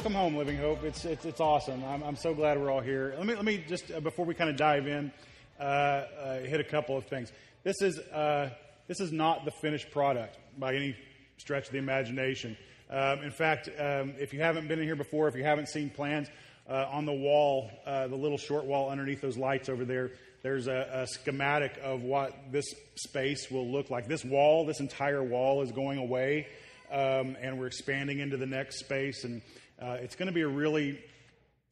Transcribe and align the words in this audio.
welcome 0.00 0.14
home, 0.14 0.34
Living 0.34 0.56
Hope. 0.56 0.82
It's 0.82 1.04
it's, 1.04 1.26
it's 1.26 1.40
awesome. 1.40 1.84
I'm, 1.84 2.02
I'm 2.02 2.16
so 2.16 2.32
glad 2.32 2.58
we're 2.58 2.70
all 2.70 2.80
here. 2.80 3.12
Let 3.18 3.26
me 3.26 3.34
let 3.34 3.44
me 3.44 3.62
just 3.68 3.92
uh, 3.92 4.00
before 4.00 4.24
we 4.24 4.32
kind 4.32 4.48
of 4.48 4.56
dive 4.56 4.86
in, 4.86 5.12
uh, 5.60 5.62
uh, 5.62 6.38
hit 6.38 6.58
a 6.58 6.64
couple 6.64 6.96
of 6.96 7.04
things. 7.04 7.30
This 7.64 7.82
is 7.82 7.98
uh, 7.98 8.48
this 8.88 8.98
is 8.98 9.12
not 9.12 9.44
the 9.44 9.50
finished 9.50 9.90
product 9.90 10.38
by 10.58 10.74
any 10.74 10.96
stretch 11.36 11.66
of 11.66 11.72
the 11.72 11.78
imagination. 11.78 12.56
Um, 12.88 13.18
in 13.18 13.30
fact, 13.30 13.68
um, 13.78 14.14
if 14.18 14.32
you 14.32 14.40
haven't 14.40 14.68
been 14.68 14.78
in 14.78 14.86
here 14.86 14.96
before, 14.96 15.28
if 15.28 15.36
you 15.36 15.44
haven't 15.44 15.68
seen 15.68 15.90
plans 15.90 16.28
uh, 16.66 16.86
on 16.90 17.04
the 17.04 17.12
wall, 17.12 17.70
uh, 17.84 18.08
the 18.08 18.16
little 18.16 18.38
short 18.38 18.64
wall 18.64 18.88
underneath 18.88 19.20
those 19.20 19.36
lights 19.36 19.68
over 19.68 19.84
there, 19.84 20.12
there's 20.42 20.66
a, 20.66 20.88
a 20.94 21.06
schematic 21.08 21.78
of 21.82 22.00
what 22.00 22.34
this 22.50 22.64
space 22.94 23.50
will 23.50 23.70
look 23.70 23.90
like. 23.90 24.08
This 24.08 24.24
wall, 24.24 24.64
this 24.64 24.80
entire 24.80 25.22
wall, 25.22 25.60
is 25.60 25.72
going 25.72 25.98
away 25.98 26.46
um, 26.90 27.36
and 27.40 27.58
we're 27.58 27.66
expanding 27.66 28.18
into 28.18 28.36
the 28.36 28.46
next 28.46 28.80
space. 28.80 29.24
And 29.24 29.42
uh, 29.80 29.96
it's 30.00 30.16
going 30.16 30.26
to 30.26 30.34
be 30.34 30.42
a 30.42 30.48
really 30.48 30.98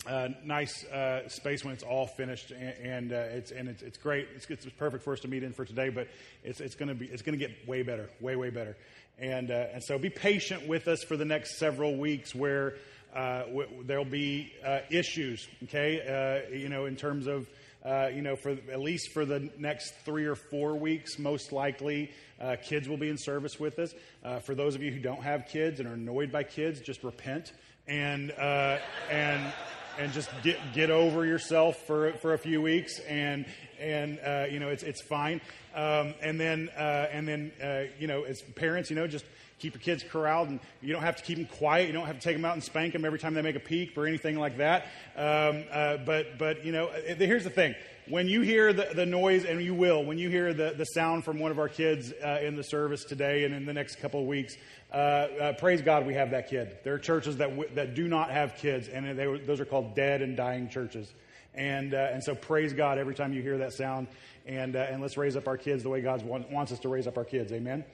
uh, 0.06 0.28
nice 0.44 0.84
uh, 0.86 1.28
space 1.28 1.64
when 1.64 1.74
it's 1.74 1.82
all 1.82 2.06
finished, 2.06 2.50
and, 2.50 2.74
and 2.82 3.12
uh, 3.12 3.16
it's 3.16 3.50
and 3.50 3.68
it's, 3.68 3.82
it's 3.82 3.98
great. 3.98 4.28
It's, 4.34 4.46
it's, 4.48 4.66
perfect 4.76 5.04
for 5.04 5.12
us 5.12 5.20
to 5.20 5.28
meet 5.28 5.42
in 5.42 5.52
for 5.52 5.64
today, 5.64 5.88
but 5.90 6.08
it's 6.44 6.60
it's 6.60 6.74
going 6.74 6.88
to 6.88 6.94
be 6.94 7.06
it's 7.06 7.22
going 7.22 7.38
to 7.38 7.46
get 7.46 7.68
way 7.68 7.82
better, 7.82 8.08
way 8.20 8.36
way 8.36 8.50
better. 8.50 8.76
And 9.18 9.50
uh, 9.50 9.66
and 9.72 9.82
so 9.82 9.98
be 9.98 10.10
patient 10.10 10.68
with 10.68 10.88
us 10.88 11.02
for 11.02 11.16
the 11.16 11.24
next 11.24 11.58
several 11.58 11.96
weeks 11.96 12.34
where. 12.34 12.74
Uh, 13.16 13.44
w- 13.44 13.84
there'll 13.84 14.04
be 14.04 14.52
issues, 14.90 15.48
okay? 15.64 16.46
you 16.52 16.68
know, 16.68 16.84
in 16.84 16.94
terms 16.94 17.26
of 17.26 17.48
uh, 17.84 18.08
you 18.12 18.22
know, 18.22 18.36
for 18.36 18.50
at 18.50 18.80
least 18.80 19.12
for 19.12 19.24
the 19.24 19.50
next 19.58 19.94
three 20.04 20.26
or 20.26 20.34
four 20.34 20.76
weeks, 20.76 21.18
most 21.18 21.52
likely, 21.52 22.10
uh, 22.40 22.56
kids 22.62 22.88
will 22.88 22.96
be 22.96 23.08
in 23.08 23.16
service 23.16 23.58
with 23.58 23.78
us. 23.78 23.94
Uh, 24.24 24.40
for 24.40 24.54
those 24.54 24.74
of 24.74 24.82
you 24.82 24.92
who 24.92 24.98
don't 24.98 25.22
have 25.22 25.46
kids 25.46 25.78
and 25.78 25.88
are 25.88 25.94
annoyed 25.94 26.32
by 26.32 26.42
kids, 26.42 26.80
just 26.80 27.04
repent 27.04 27.52
and 27.88 28.30
uh, 28.32 28.78
and 29.10 29.52
and 29.98 30.12
just 30.12 30.30
get 30.42 30.58
get 30.72 30.90
over 30.90 31.24
yourself 31.24 31.76
for 31.86 32.12
for 32.14 32.34
a 32.34 32.38
few 32.38 32.62
weeks, 32.62 33.00
and 33.00 33.46
and 33.80 34.20
uh, 34.24 34.46
you 34.50 34.60
know 34.60 34.68
it's 34.68 34.82
it's 34.82 35.02
fine. 35.02 35.40
Um, 35.74 36.14
and 36.22 36.40
then 36.40 36.70
and 36.76 37.26
then 37.26 37.52
you 37.98 38.06
know, 38.06 38.24
as 38.24 38.42
parents, 38.42 38.90
you 38.90 38.96
know, 38.96 39.06
just 39.06 39.24
keep 39.58 39.74
your 39.74 39.80
kids 39.80 40.04
corralled, 40.08 40.48
and 40.48 40.60
you 40.80 40.92
don't 40.92 41.02
have 41.02 41.16
to 41.16 41.22
keep 41.22 41.36
them 41.36 41.46
quiet. 41.46 41.86
You 41.86 41.92
don't 41.92 42.06
have 42.06 42.16
to 42.16 42.22
take 42.22 42.36
them 42.36 42.44
out 42.44 42.54
and 42.54 42.62
spank 42.62 42.92
them 42.92 43.04
every 43.04 43.18
time 43.18 43.34
they 43.34 43.42
make 43.42 43.56
a 43.56 43.60
peep 43.60 43.96
or 43.96 44.06
anything 44.06 44.38
like 44.38 44.58
that. 44.58 44.86
Um, 45.16 45.64
uh, 45.70 45.98
but, 45.98 46.38
but 46.38 46.64
you 46.64 46.72
know, 46.72 46.86
uh, 46.86 47.14
here's 47.16 47.44
the 47.44 47.50
thing: 47.50 47.74
when 48.10 48.28
you 48.28 48.40
hear 48.40 48.72
the, 48.72 48.88
the 48.94 49.06
noise, 49.06 49.44
and 49.44 49.60
you 49.62 49.74
will, 49.74 50.04
when 50.04 50.18
you 50.18 50.28
hear 50.28 50.52
the, 50.52 50.74
the 50.76 50.84
sound 50.84 51.24
from 51.24 51.38
one 51.38 51.50
of 51.50 51.58
our 51.58 51.68
kids 51.68 52.12
uh, 52.24 52.38
in 52.42 52.56
the 52.56 52.62
service 52.62 53.04
today 53.04 53.44
and 53.44 53.54
in 53.54 53.66
the 53.66 53.72
next 53.72 53.96
couple 53.96 54.20
of 54.20 54.26
weeks, 54.26 54.56
uh, 54.92 54.96
uh 54.96 55.52
praise 55.54 55.82
God 55.82 56.06
we 56.06 56.14
have 56.14 56.30
that 56.30 56.48
kid. 56.48 56.78
There 56.84 56.94
are 56.94 56.98
churches 56.98 57.36
that 57.38 57.50
w- 57.50 57.68
that 57.74 57.94
do 57.94 58.08
not 58.08 58.30
have 58.30 58.56
kids, 58.56 58.88
and 58.88 59.18
they, 59.18 59.38
those 59.38 59.60
are 59.60 59.64
called 59.64 59.94
dead 59.94 60.22
and 60.22 60.36
dying 60.36 60.68
churches. 60.68 61.12
And, 61.54 61.92
uh, 61.92 62.08
and 62.12 62.22
so 62.22 62.34
praise 62.34 62.72
God 62.72 62.98
every 62.98 63.14
time 63.14 63.32
you 63.32 63.42
hear 63.42 63.58
that 63.58 63.72
sound. 63.72 64.06
And, 64.46 64.76
uh, 64.76 64.86
and 64.90 65.02
let's 65.02 65.16
raise 65.16 65.36
up 65.36 65.48
our 65.48 65.56
kids 65.56 65.82
the 65.82 65.88
way 65.88 66.00
God 66.00 66.22
want, 66.22 66.50
wants 66.50 66.72
us 66.72 66.78
to 66.80 66.88
raise 66.88 67.06
up 67.06 67.18
our 67.18 67.24
kids. 67.24 67.52
Amen. 67.52 67.84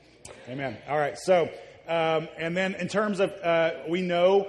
Amen. 0.48 0.76
All 0.88 0.98
right. 0.98 1.18
So, 1.18 1.48
um, 1.88 2.28
and 2.38 2.56
then 2.56 2.74
in 2.74 2.88
terms 2.88 3.20
of, 3.20 3.32
uh, 3.42 3.72
we 3.88 4.02
know 4.02 4.48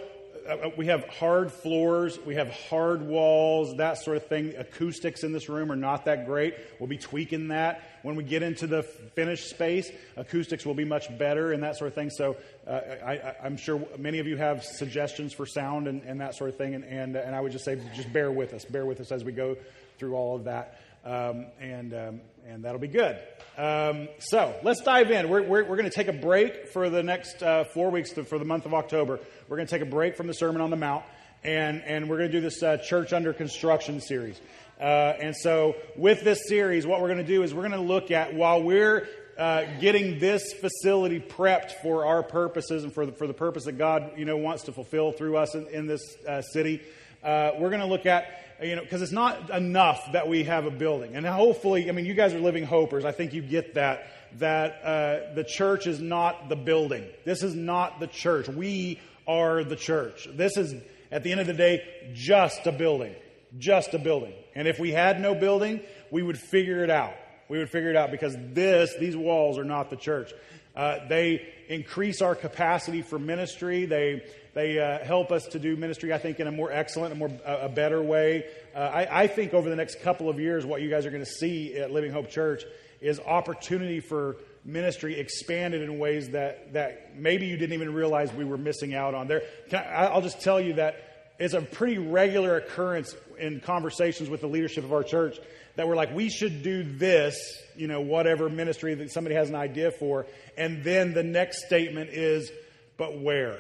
we 0.78 0.88
have 0.88 1.08
hard 1.08 1.52
floors, 1.52 2.20
we 2.20 2.36
have 2.36 2.50
hard 2.50 3.02
walls, 3.02 3.78
that 3.78 3.98
sort 3.98 4.18
of 4.18 4.28
thing. 4.28 4.54
Acoustics 4.58 5.24
in 5.24 5.32
this 5.32 5.50
room 5.50 5.72
are 5.72 5.76
not 5.76 6.06
that 6.06 6.26
great. 6.26 6.56
We'll 6.80 6.88
be 6.90 6.98
tweaking 6.98 7.48
that. 7.48 7.82
When 8.04 8.16
we 8.16 8.24
get 8.24 8.44
into 8.44 8.68
the 8.68 8.84
finished 8.84 9.50
space, 9.50 9.90
acoustics 10.16 10.66
will 10.66 10.76
be 10.76 10.86
much 10.86 11.16
better 11.18 11.52
and 11.52 11.64
that 11.64 11.78
sort 11.78 11.88
of 11.88 11.96
thing. 11.96 12.12
So 12.12 12.38
uh, 12.68 12.72
I, 12.72 13.36
am 13.44 13.58
sure 13.58 13.84
many 13.98 14.20
of 14.20 14.28
you 14.28 14.38
have 14.38 14.64
suggestions 14.64 15.34
for 15.34 15.48
sound 15.48 15.88
and, 15.88 16.04
and 16.04 16.22
that 16.22 16.36
sort 16.36 16.52
of 16.52 16.58
thing. 16.58 16.76
And, 16.76 16.84
and, 16.84 17.16
and, 17.16 17.36
I 17.36 17.42
would 17.42 17.52
just 17.52 17.66
say, 17.66 17.82
just 17.96 18.14
bear 18.14 18.32
with 18.32 18.54
us. 18.54 18.66
Bear 18.66 18.86
with 18.86 19.02
us 19.02 19.12
as 19.12 19.24
we 19.24 19.32
go 19.32 19.58
through 19.98 20.16
all 20.16 20.36
of 20.36 20.44
that. 20.44 20.80
Um, 21.06 21.46
and, 21.60 21.94
um, 21.94 22.22
and 22.48 22.66
that'll 22.66 22.80
be 22.80 22.88
good. 22.88 23.20
Um, 23.58 24.10
so 24.18 24.56
let's 24.64 24.82
dive 24.82 25.12
in. 25.12 25.30
We're, 25.30 25.44
we're, 25.44 25.64
we're 25.64 25.78
going 25.78 25.90
to 25.90 25.96
take 25.96 26.08
a 26.08 26.14
break 26.14 26.70
for 26.70 26.90
the 26.90 27.04
next 27.04 27.44
uh, 27.44 27.64
four 27.64 27.92
weeks 27.92 28.12
to, 28.14 28.24
for 28.24 28.40
the 28.40 28.46
month 28.46 28.66
of 28.66 28.74
October. 28.74 29.20
We're 29.48 29.58
going 29.58 29.68
to 29.68 29.72
take 29.72 29.84
a 29.84 29.90
break 29.90 30.18
from 30.18 30.26
the 30.26 30.34
Sermon 30.34 30.62
on 30.62 30.72
the 30.72 30.76
Mount, 30.76 31.06
and, 31.44 31.84
and 31.84 32.10
we're 32.10 32.18
going 32.18 32.32
to 32.32 32.38
do 32.38 32.42
this 32.42 32.64
uh, 32.64 32.78
Church 32.78 33.14
Under 33.14 33.34
Construction 33.34 34.02
series. 34.02 34.42
Uh, 34.80 35.14
and 35.22 35.36
so, 35.36 35.76
with 35.96 36.24
this 36.24 36.48
series, 36.48 36.88
what 36.88 37.02
we're 37.02 37.08
going 37.08 37.20
to 37.20 37.24
do 37.24 37.44
is 37.44 37.54
we're 37.54 37.68
going 37.68 37.80
to 37.80 37.88
look 37.88 38.10
at 38.10 38.34
while 38.34 38.62
we're 38.64 39.08
uh, 39.38 39.66
getting 39.80 40.20
this 40.20 40.54
facility 40.54 41.20
prepped 41.20 41.72
for 41.82 42.06
our 42.06 42.24
purposes 42.24 42.84
and 42.84 42.94
for 42.94 43.06
the, 43.06 43.12
for 43.12 43.28
the 43.28 43.34
purpose 43.34 43.66
that 43.66 43.78
God 43.78 44.14
you 44.18 44.26
know 44.26 44.38
wants 44.38 44.64
to 44.64 44.72
fulfill 44.72 45.12
through 45.12 45.38
us 45.38 45.54
in, 45.56 45.68
in 45.68 45.88
this 45.88 46.02
uh, 46.28 46.42
city. 46.42 46.82
Uh, 47.24 47.52
we're 47.60 47.70
going 47.70 47.82
to 47.82 47.88
look 47.88 48.06
at 48.06 48.45
you 48.62 48.76
know, 48.76 48.82
because 48.82 49.02
it's 49.02 49.12
not 49.12 49.50
enough 49.50 50.12
that 50.14 50.28
we 50.28 50.44
have 50.46 50.66
a 50.66 50.72
building. 50.72 51.16
And 51.16 51.26
hopefully, 51.26 51.90
I 51.90 51.92
mean, 51.92 52.06
you 52.06 52.14
guys 52.14 52.34
are 52.34 52.40
living 52.40 52.66
hopers. 52.66 53.06
I 53.06 53.12
think 53.12 53.34
you 53.34 53.42
get 53.42 53.76
that, 53.76 54.08
that 54.40 54.82
uh, 54.84 55.34
the 55.36 55.44
church 55.44 55.88
is 55.88 56.00
not 56.00 56.50
the 56.50 56.56
building. 56.56 57.06
This 57.26 57.44
is 57.44 57.54
not 57.56 58.00
the 58.00 58.08
church. 58.08 58.48
We 58.48 59.00
are 59.28 59.64
the 59.64 59.76
church. 59.76 60.28
This 60.32 60.58
is, 60.58 60.74
at 61.12 61.24
the 61.24 61.32
end 61.32 61.42
of 61.42 61.48
the 61.48 61.54
day, 61.54 61.84
just 62.14 62.66
a 62.66 62.72
building. 62.72 63.16
Just 63.58 63.94
a 63.94 64.00
building. 64.00 64.34
And 64.54 64.68
if 64.68 64.80
we 64.80 64.92
had 64.92 65.20
no 65.20 65.36
building, 65.36 65.82
we 66.12 66.24
would 66.24 66.38
figure 66.38 66.84
it 66.84 66.90
out. 66.90 67.14
We 67.48 67.60
would 67.60 67.70
figure 67.70 67.90
it 67.90 67.96
out 67.96 68.10
because 68.10 68.36
this, 68.54 68.96
these 69.00 69.16
walls 69.16 69.58
are 69.60 69.64
not 69.64 69.90
the 69.90 69.96
church. 69.98 70.34
Uh, 70.76 71.08
they 71.08 71.48
increase 71.70 72.22
our 72.22 72.36
capacity 72.36 73.02
for 73.02 73.18
ministry. 73.18 73.86
They, 73.86 74.24
they 74.54 74.80
uh, 74.80 75.04
help 75.06 75.32
us 75.32 75.46
to 75.48 75.60
do 75.60 75.76
ministry, 75.76 76.14
I 76.14 76.18
think, 76.18 76.40
in 76.40 76.48
a 76.48 76.52
more 76.52 76.72
excellent, 76.72 77.14
a 77.14 77.16
more 77.16 77.32
a 77.46 77.70
better 77.70 78.02
way. 78.02 78.46
Uh, 78.76 78.80
I, 78.80 79.24
I, 79.24 79.28
think 79.28 79.54
over 79.54 79.70
the 79.70 79.76
next 79.76 80.02
couple 80.02 80.30
of 80.30 80.40
years, 80.40 80.66
what 80.66 80.82
you 80.82 80.90
guys 80.90 81.06
are 81.06 81.12
going 81.12 81.24
to 81.24 81.30
see 81.30 81.76
at 81.76 81.92
Living 81.92 82.12
Hope 82.12 82.30
Church 82.30 82.64
is 83.02 83.20
opportunity 83.20 84.00
for 84.00 84.38
ministry 84.66 85.20
expanded 85.20 85.82
in 85.82 86.00
ways 86.00 86.30
that, 86.30 86.74
that 86.74 87.16
maybe 87.16 87.46
you 87.46 87.56
didn't 87.56 87.74
even 87.74 87.94
realize 87.94 88.34
we 88.34 88.46
were 88.46 88.58
missing 88.58 88.96
out 88.96 89.14
on. 89.14 89.28
There, 89.28 89.44
I, 89.72 90.08
I'll 90.08 90.22
just 90.22 90.42
tell 90.42 90.60
you 90.60 90.74
that 90.74 91.34
it's 91.38 91.54
a 91.54 91.62
pretty 91.62 91.98
regular 91.98 92.58
occurrence 92.58 93.16
in 93.38 93.60
conversations 93.60 94.30
with 94.30 94.42
the 94.42 94.48
leadership 94.48 94.84
of 94.84 94.94
our 94.94 95.04
church 95.04 95.38
that 95.76 95.88
we're 95.88 95.96
like, 95.96 96.14
we 96.14 96.30
should 96.30 96.64
do 96.64 96.84
this, 96.84 97.38
you 97.76 97.88
know, 97.88 98.02
whatever 98.02 98.50
ministry 98.50 98.94
that 98.96 99.12
somebody 99.12 99.36
has 99.36 99.50
an 99.50 99.56
idea 99.56 99.92
for. 99.92 100.26
And 100.58 100.84
then 100.84 101.14
the 101.14 101.24
next 101.24 101.66
statement 101.66 102.12
is, 102.12 102.52
but 102.98 103.20
where? 103.20 103.60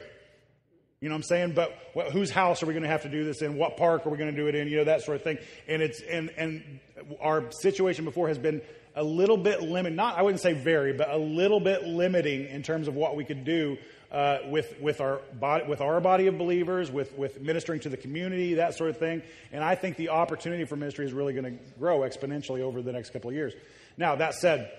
You 1.01 1.09
know 1.09 1.15
what 1.15 1.19
I'm 1.19 1.23
saying? 1.23 1.53
But 1.53 1.73
whose 2.11 2.31
house 2.31 2.63
are 2.63 2.65
we 2.65 2.73
going 2.73 2.83
to 2.83 2.89
have 2.89 3.03
to 3.03 3.09
do 3.09 3.23
this 3.25 3.41
in? 3.41 3.57
What 3.57 3.77
park 3.77 4.07
are 4.07 4.09
we 4.09 4.17
going 4.17 4.31
to 4.31 4.35
do 4.35 4.47
it 4.47 4.55
in? 4.55 4.67
You 4.67 4.77
know, 4.77 4.83
that 4.85 5.01
sort 5.01 5.17
of 5.17 5.23
thing. 5.23 5.37
And 5.67 5.81
it's, 5.81 6.01
and, 6.01 6.31
and 6.37 6.79
our 7.21 7.51
situation 7.51 8.05
before 8.05 8.27
has 8.29 8.37
been 8.37 8.61
a 8.95 9.03
little 9.03 9.37
bit 9.37 9.61
limited, 9.61 9.95
not, 9.95 10.17
I 10.17 10.21
wouldn't 10.21 10.41
say 10.41 10.53
very, 10.53 10.93
but 10.93 11.09
a 11.09 11.17
little 11.17 11.59
bit 11.59 11.83
limiting 11.83 12.47
in 12.47 12.63
terms 12.63 12.87
of 12.87 12.95
what 12.95 13.17
we 13.17 13.25
could 13.25 13.43
do 13.43 13.77
uh, 14.11 14.39
with, 14.49 14.79
with, 14.79 15.01
our 15.01 15.19
body, 15.39 15.65
with 15.67 15.81
our 15.81 15.99
body 15.99 16.27
of 16.27 16.37
believers, 16.37 16.91
with, 16.91 17.17
with 17.17 17.41
ministering 17.41 17.79
to 17.81 17.89
the 17.89 17.97
community, 17.97 18.55
that 18.55 18.75
sort 18.75 18.89
of 18.89 18.97
thing. 18.97 19.21
And 19.51 19.63
I 19.63 19.75
think 19.75 19.97
the 19.97 20.09
opportunity 20.09 20.65
for 20.65 20.75
ministry 20.75 21.05
is 21.05 21.13
really 21.13 21.33
going 21.33 21.45
to 21.45 21.63
grow 21.79 21.99
exponentially 21.99 22.61
over 22.61 22.81
the 22.81 22.91
next 22.91 23.11
couple 23.11 23.29
of 23.29 23.35
years. 23.35 23.53
Now, 23.97 24.15
that 24.15 24.35
said, 24.35 24.71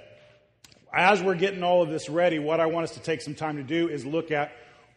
as 0.92 1.22
we're 1.22 1.34
getting 1.34 1.62
all 1.62 1.82
of 1.82 1.91
this 1.91 2.09
ready, 2.09 2.38
what 2.38 2.60
I 2.60 2.66
want 2.66 2.84
us 2.84 2.94
to 2.94 3.00
take 3.00 3.20
some 3.20 3.34
time 3.34 3.56
to 3.56 3.62
do 3.62 3.88
is 3.88 4.06
look 4.06 4.31
at 4.31 4.53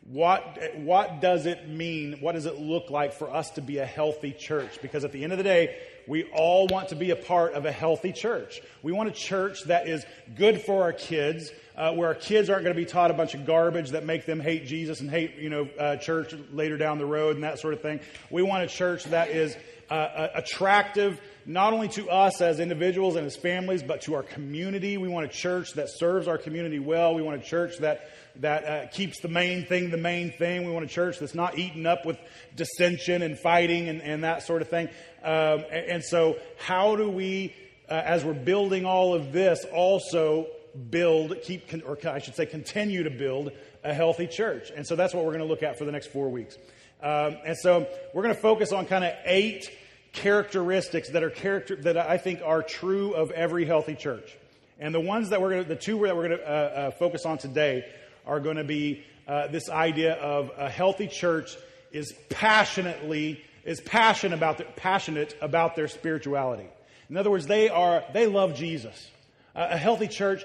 what, 0.05 0.57
what 0.77 1.21
does 1.21 1.45
it 1.45 1.67
mean? 1.67 2.17
What 2.21 2.31
does 2.31 2.45
it 2.45 2.59
look 2.59 2.89
like 2.89 3.13
for 3.13 3.29
us 3.29 3.51
to 3.51 3.61
be 3.61 3.77
a 3.77 3.85
healthy 3.85 4.31
church? 4.31 4.81
Because 4.81 5.03
at 5.03 5.11
the 5.11 5.23
end 5.23 5.33
of 5.33 5.37
the 5.37 5.43
day, 5.43 5.77
we 6.07 6.23
all 6.33 6.67
want 6.67 6.89
to 6.89 6.95
be 6.95 7.11
a 7.11 7.15
part 7.15 7.53
of 7.53 7.65
a 7.65 7.71
healthy 7.71 8.11
church. 8.11 8.61
We 8.81 8.91
want 8.91 9.09
a 9.09 9.11
church 9.11 9.63
that 9.65 9.87
is 9.87 10.03
good 10.35 10.61
for 10.61 10.81
our 10.81 10.93
kids, 10.93 11.51
uh, 11.79 11.93
where 11.93 12.09
our 12.09 12.15
kids 12.15 12.49
aren't 12.49 12.63
going 12.63 12.75
to 12.75 12.79
be 12.79 12.85
taught 12.85 13.09
a 13.09 13.13
bunch 13.13 13.33
of 13.33 13.45
garbage 13.45 13.91
that 13.91 14.05
make 14.05 14.25
them 14.25 14.41
hate 14.41 14.67
Jesus 14.67 14.99
and 14.99 15.09
hate, 15.09 15.37
you 15.37 15.49
know, 15.49 15.69
uh, 15.79 15.95
church 15.95 16.35
later 16.51 16.77
down 16.77 16.97
the 16.97 17.05
road 17.05 17.35
and 17.35 17.45
that 17.45 17.57
sort 17.57 17.73
of 17.73 17.81
thing. 17.81 18.01
We 18.29 18.43
want 18.43 18.63
a 18.63 18.67
church 18.67 19.05
that 19.05 19.29
is 19.29 19.55
uh, 19.89 20.27
attractive 20.35 21.19
not 21.45 21.71
only 21.71 21.87
to 21.87 22.09
us 22.09 22.41
as 22.41 22.59
individuals 22.59 23.15
and 23.15 23.25
as 23.25 23.37
families, 23.37 23.81
but 23.81 24.01
to 24.01 24.13
our 24.15 24.23
community. 24.23 24.97
We 24.97 25.07
want 25.07 25.25
a 25.25 25.29
church 25.29 25.73
that 25.73 25.89
serves 25.89 26.27
our 26.27 26.37
community 26.37 26.79
well. 26.79 27.15
We 27.15 27.21
want 27.21 27.41
a 27.41 27.45
church 27.45 27.77
that 27.79 28.09
that 28.35 28.65
uh, 28.65 28.87
keeps 28.89 29.19
the 29.21 29.29
main 29.29 29.65
thing 29.65 29.89
the 29.89 29.97
main 29.97 30.31
thing. 30.31 30.65
We 30.65 30.71
want 30.71 30.85
a 30.85 30.89
church 30.89 31.17
that's 31.17 31.33
not 31.33 31.57
eaten 31.57 31.85
up 31.85 32.05
with 32.05 32.17
dissension 32.55 33.21
and 33.21 33.39
fighting 33.39 33.87
and, 33.87 34.01
and 34.01 34.25
that 34.25 34.43
sort 34.43 34.61
of 34.61 34.69
thing. 34.69 34.89
Um, 35.23 35.63
and, 35.71 35.85
and, 35.91 36.03
so, 36.03 36.37
how 36.57 36.95
do 36.95 37.09
we, 37.09 37.55
uh, 37.89 37.93
as 37.93 38.23
we're 38.23 38.33
building 38.33 38.85
all 38.85 39.13
of 39.13 39.33
this, 39.33 39.65
also 39.73 40.47
build, 40.89 41.35
keep, 41.43 41.71
or 41.85 41.97
I 42.07 42.19
should 42.19 42.35
say, 42.35 42.45
continue 42.45 43.03
to 43.03 43.09
build 43.09 43.51
a 43.83 43.93
healthy 43.93 44.27
church? 44.27 44.71
And 44.75 44.85
so, 44.85 44.95
that's 44.95 45.13
what 45.13 45.25
we're 45.25 45.31
going 45.31 45.43
to 45.43 45.49
look 45.49 45.63
at 45.63 45.77
for 45.77 45.85
the 45.85 45.91
next 45.91 46.07
four 46.07 46.29
weeks. 46.29 46.57
Um, 47.01 47.37
and 47.45 47.57
so, 47.57 47.87
we're 48.13 48.23
going 48.23 48.35
to 48.35 48.41
focus 48.41 48.71
on 48.71 48.85
kind 48.85 49.03
of 49.03 49.13
eight 49.25 49.69
characteristics 50.11 51.09
that 51.11 51.23
are 51.23 51.29
character 51.29 51.75
that 51.75 51.97
I 51.97 52.17
think 52.17 52.41
are 52.43 52.63
true 52.63 53.13
of 53.13 53.31
every 53.31 53.65
healthy 53.65 53.95
church. 53.95 54.35
And 54.79 54.95
the 54.95 54.99
ones 54.99 55.29
that 55.29 55.41
we're 55.41 55.49
going 55.51 55.63
to, 55.63 55.69
the 55.69 55.75
two 55.75 55.99
that 56.05 56.15
we're 56.15 56.27
going 56.27 56.39
to 56.39 56.49
uh, 56.49 56.51
uh, 56.51 56.91
focus 56.91 57.25
on 57.25 57.37
today 57.37 57.85
are 58.25 58.39
going 58.39 58.55
to 58.57 58.63
be 58.63 59.03
uh, 59.27 59.47
this 59.47 59.69
idea 59.69 60.13
of 60.15 60.51
a 60.57 60.69
healthy 60.69 61.07
church 61.07 61.55
is 61.91 62.13
passionately 62.29 63.43
is 63.65 63.81
passionate 63.81 64.35
about 64.35 64.57
their, 64.57 64.67
passionate 64.75 65.35
about 65.41 65.75
their 65.75 65.87
spirituality. 65.87 66.67
In 67.09 67.17
other 67.17 67.29
words, 67.29 67.45
they 67.45 67.69
are 67.69 68.03
they 68.13 68.25
love 68.27 68.55
Jesus. 68.55 69.09
A 69.55 69.77
healthy 69.77 70.07
church 70.07 70.43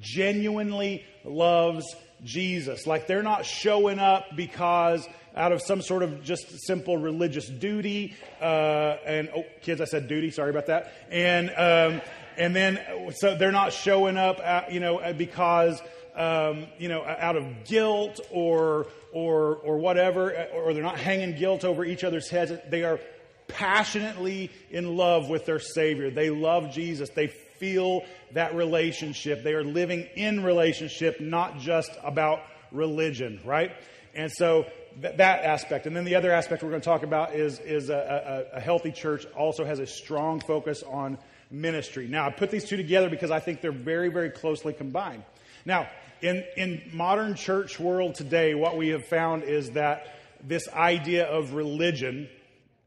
genuinely 0.00 1.04
loves 1.24 1.84
Jesus. 2.24 2.86
Like 2.86 3.06
they're 3.06 3.22
not 3.22 3.44
showing 3.44 3.98
up 3.98 4.36
because 4.36 5.06
out 5.34 5.52
of 5.52 5.62
some 5.62 5.80
sort 5.82 6.02
of 6.02 6.22
just 6.22 6.46
simple 6.66 6.98
religious 6.98 7.48
duty. 7.48 8.14
Uh, 8.40 8.96
and 9.04 9.30
oh, 9.34 9.44
kids, 9.62 9.80
I 9.80 9.84
said 9.84 10.08
duty. 10.08 10.30
Sorry 10.30 10.50
about 10.50 10.66
that. 10.66 10.92
And 11.10 11.50
um, 11.50 12.00
and 12.36 12.54
then 12.54 12.80
so 13.14 13.36
they're 13.36 13.52
not 13.52 13.72
showing 13.72 14.16
up, 14.16 14.40
at, 14.40 14.72
you 14.72 14.80
know, 14.80 15.12
because 15.16 15.80
um, 16.14 16.66
you 16.78 16.88
know 16.88 17.04
out 17.04 17.36
of 17.36 17.64
guilt 17.64 18.20
or 18.30 18.86
or 19.12 19.56
or 19.56 19.78
whatever, 19.78 20.48
or 20.54 20.74
they're 20.74 20.82
not 20.82 20.98
hanging 20.98 21.36
guilt 21.36 21.64
over 21.64 21.84
each 21.84 22.04
other's 22.04 22.28
heads. 22.28 22.52
They 22.68 22.84
are 22.84 23.00
passionately 23.48 24.50
in 24.70 24.96
love 24.96 25.28
with 25.28 25.44
their 25.46 25.60
Savior. 25.60 26.10
They 26.10 26.30
love 26.30 26.70
Jesus. 26.72 27.10
They 27.10 27.32
feel 27.62 28.04
that 28.32 28.56
relationship. 28.56 29.44
They 29.44 29.52
are 29.52 29.62
living 29.62 30.08
in 30.16 30.42
relationship, 30.42 31.20
not 31.20 31.60
just 31.60 31.92
about 32.02 32.40
religion, 32.72 33.38
right? 33.44 33.70
And 34.16 34.32
so 34.32 34.66
th- 35.00 35.16
that 35.18 35.44
aspect. 35.44 35.86
And 35.86 35.94
then 35.94 36.04
the 36.04 36.16
other 36.16 36.32
aspect 36.32 36.64
we're 36.64 36.70
going 36.70 36.80
to 36.80 36.84
talk 36.84 37.04
about 37.04 37.36
is, 37.36 37.60
is 37.60 37.88
a, 37.88 38.48
a, 38.52 38.56
a 38.56 38.60
healthy 38.60 38.90
church 38.90 39.26
also 39.36 39.64
has 39.64 39.78
a 39.78 39.86
strong 39.86 40.40
focus 40.40 40.82
on 40.82 41.18
ministry. 41.52 42.08
Now, 42.08 42.26
I 42.26 42.30
put 42.32 42.50
these 42.50 42.64
two 42.64 42.76
together 42.76 43.08
because 43.08 43.30
I 43.30 43.38
think 43.38 43.60
they're 43.60 43.70
very, 43.70 44.08
very 44.08 44.30
closely 44.30 44.72
combined. 44.72 45.22
Now, 45.64 45.88
in, 46.20 46.42
in 46.56 46.82
modern 46.92 47.36
church 47.36 47.78
world 47.78 48.16
today, 48.16 48.56
what 48.56 48.76
we 48.76 48.88
have 48.88 49.06
found 49.06 49.44
is 49.44 49.70
that 49.70 50.18
this 50.42 50.66
idea 50.70 51.26
of 51.26 51.54
religion, 51.54 52.28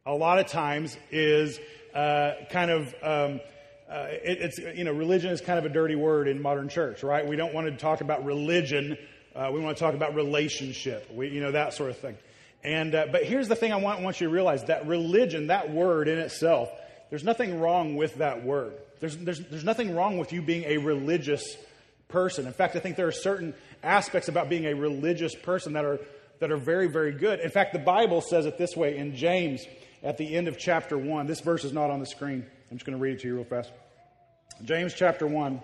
a 0.06 0.14
lot 0.14 0.38
of 0.40 0.48
times, 0.48 0.98
is 1.12 1.62
uh, 1.94 2.32
kind 2.50 2.72
of 2.72 2.94
um, 3.02 3.40
uh, 3.90 4.08
it, 4.10 4.40
it's 4.42 4.58
you 4.58 4.84
know 4.84 4.92
religion 4.92 5.32
is 5.32 5.42
kind 5.42 5.60
of 5.60 5.66
a 5.66 5.70
dirty 5.70 5.96
word 5.96 6.28
in 6.28 6.42
modern 6.42 6.70
church, 6.70 7.04
right? 7.04 7.26
We 7.26 7.36
don't 7.36 7.54
want 7.54 7.68
to 7.68 7.76
talk 7.76 8.02
about 8.02 8.26
religion 8.26 8.98
uh, 9.36 9.52
we 9.54 9.60
want 9.60 9.76
to 9.76 9.84
talk 9.84 9.94
about 9.94 10.16
relationship, 10.16 11.12
we, 11.14 11.28
you 11.28 11.42
know, 11.42 11.52
that 11.52 11.74
sort 11.74 11.90
of 11.90 11.98
thing. 11.98 12.18
And, 12.64 12.96
uh, 12.96 13.08
but 13.12 13.26
here's 13.26 13.50
the 13.50 13.56
thing 13.56 13.74
I 13.74 13.76
want, 13.76 14.02
want 14.02 14.22
you 14.22 14.28
to 14.28 14.34
realize 14.34 14.64
that 14.66 14.88
religion, 14.88 15.48
that 15.48 15.70
word 15.70 16.08
in 16.08 16.18
itself, 16.18 16.70
there's 17.10 17.24
nothing 17.24 17.60
wrong 17.60 17.96
with 17.96 18.16
that 18.16 18.44
word. 18.44 18.74
There's, 19.02 19.18
there's, 19.18 19.42
there's 19.42 19.66
nothing 19.66 19.94
wrong 19.94 20.18
with 20.18 20.32
you 20.32 20.42
being 20.42 20.64
a 20.64 20.78
religious 20.78 21.58
person. 22.08 22.48
In 22.48 22.54
fact, 22.54 22.78
I 22.78 22.80
think 22.80 22.96
there 22.96 23.08
are 23.08 23.12
certain 23.12 23.54
aspects 23.84 24.30
about 24.30 24.48
being 24.48 24.66
a 24.66 24.74
religious 24.74 25.36
person 25.36 25.74
that 25.74 25.84
are, 25.84 26.00
that 26.40 26.50
are 26.50 26.58
very, 26.58 26.88
very 26.88 27.12
good. 27.12 27.42
In 27.42 27.52
fact, 27.52 27.74
the 27.74 27.80
Bible 27.80 28.22
says 28.22 28.46
it 28.46 28.58
this 28.58 28.76
way 28.76 28.98
in 28.98 29.18
James 29.18 29.66
at 30.02 30.18
the 30.18 30.36
end 30.36 30.48
of 30.48 30.58
chapter 30.58 30.98
1. 30.98 31.28
This 31.28 31.42
verse 31.42 31.66
is 31.66 31.74
not 31.74 31.92
on 31.92 32.00
the 32.00 32.06
screen. 32.06 32.46
I'm 32.72 32.78
just 32.78 32.86
going 32.86 32.98
to 32.98 33.02
read 33.02 33.14
it 33.14 33.20
to 33.22 33.28
you 33.28 33.36
real 33.36 33.44
fast. 33.44 33.72
James 34.64 34.94
chapter 34.94 35.28
1, 35.28 35.62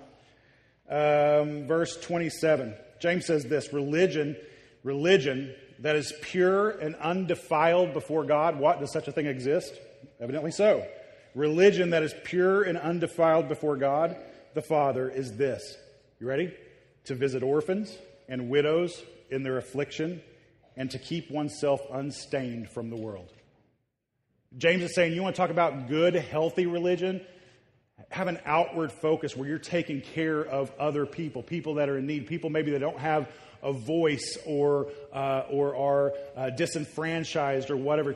um, 0.90 1.68
verse 1.68 2.00
27. 2.00 2.76
James 3.00 3.26
says 3.26 3.46
this 3.46 3.74
religion, 3.74 4.36
religion 4.84 5.56
that 5.80 5.96
is 5.96 6.14
pure 6.22 6.70
and 6.70 6.96
undefiled 6.96 7.94
before 7.94 8.24
God. 8.24 8.60
What? 8.60 8.80
Does 8.80 8.92
such 8.92 9.08
a 9.08 9.12
thing 9.12 9.26
exist? 9.26 9.74
Evidently 10.20 10.52
so. 10.52 10.86
Religion 11.34 11.92
that 11.92 12.04
is 12.04 12.14
pure 12.24 12.64
and 12.64 12.78
undefiled 12.78 13.48
before 13.48 13.78
God, 13.78 14.16
the 14.54 14.62
Father, 14.62 15.10
is 15.10 15.38
this. 15.38 15.78
You 16.20 16.28
ready? 16.28 16.54
To 17.06 17.16
visit 17.16 17.42
orphans 17.42 17.98
and 18.30 18.50
widows 18.50 19.02
in 19.32 19.42
their 19.42 19.58
affliction 19.58 20.22
and 20.78 20.92
to 20.92 21.00
keep 21.00 21.32
oneself 21.32 21.82
unstained 21.92 22.70
from 22.70 22.90
the 22.90 22.96
world. 22.96 23.32
James 24.58 24.84
is 24.84 24.94
saying, 24.94 25.14
you 25.14 25.24
want 25.24 25.36
to 25.36 25.42
talk 25.42 25.50
about 25.50 25.88
good, 25.88 26.16
healthy 26.16 26.66
religion? 26.66 27.22
have 28.12 28.28
an 28.28 28.40
outward 28.46 28.92
focus 28.92 29.36
where 29.36 29.48
you're 29.48 29.58
taking 29.58 30.02
care 30.02 30.42
of 30.42 30.72
other 30.78 31.06
people, 31.06 31.42
people 31.42 31.76
that 31.76 31.90
are 31.90 31.98
in 31.98 32.06
need, 32.06 32.28
people 32.28 32.50
maybe 32.50 32.72
that 32.72 32.80
don't 32.80 33.00
have 33.00 33.32
a 33.64 33.72
voice 33.72 34.38
or 34.46 34.88
uh, 35.14 35.44
or 35.50 35.76
are 35.76 36.14
uh, 36.36 36.50
disenfranchised 36.50 37.70
or 37.70 37.78
whatever. 37.78 38.14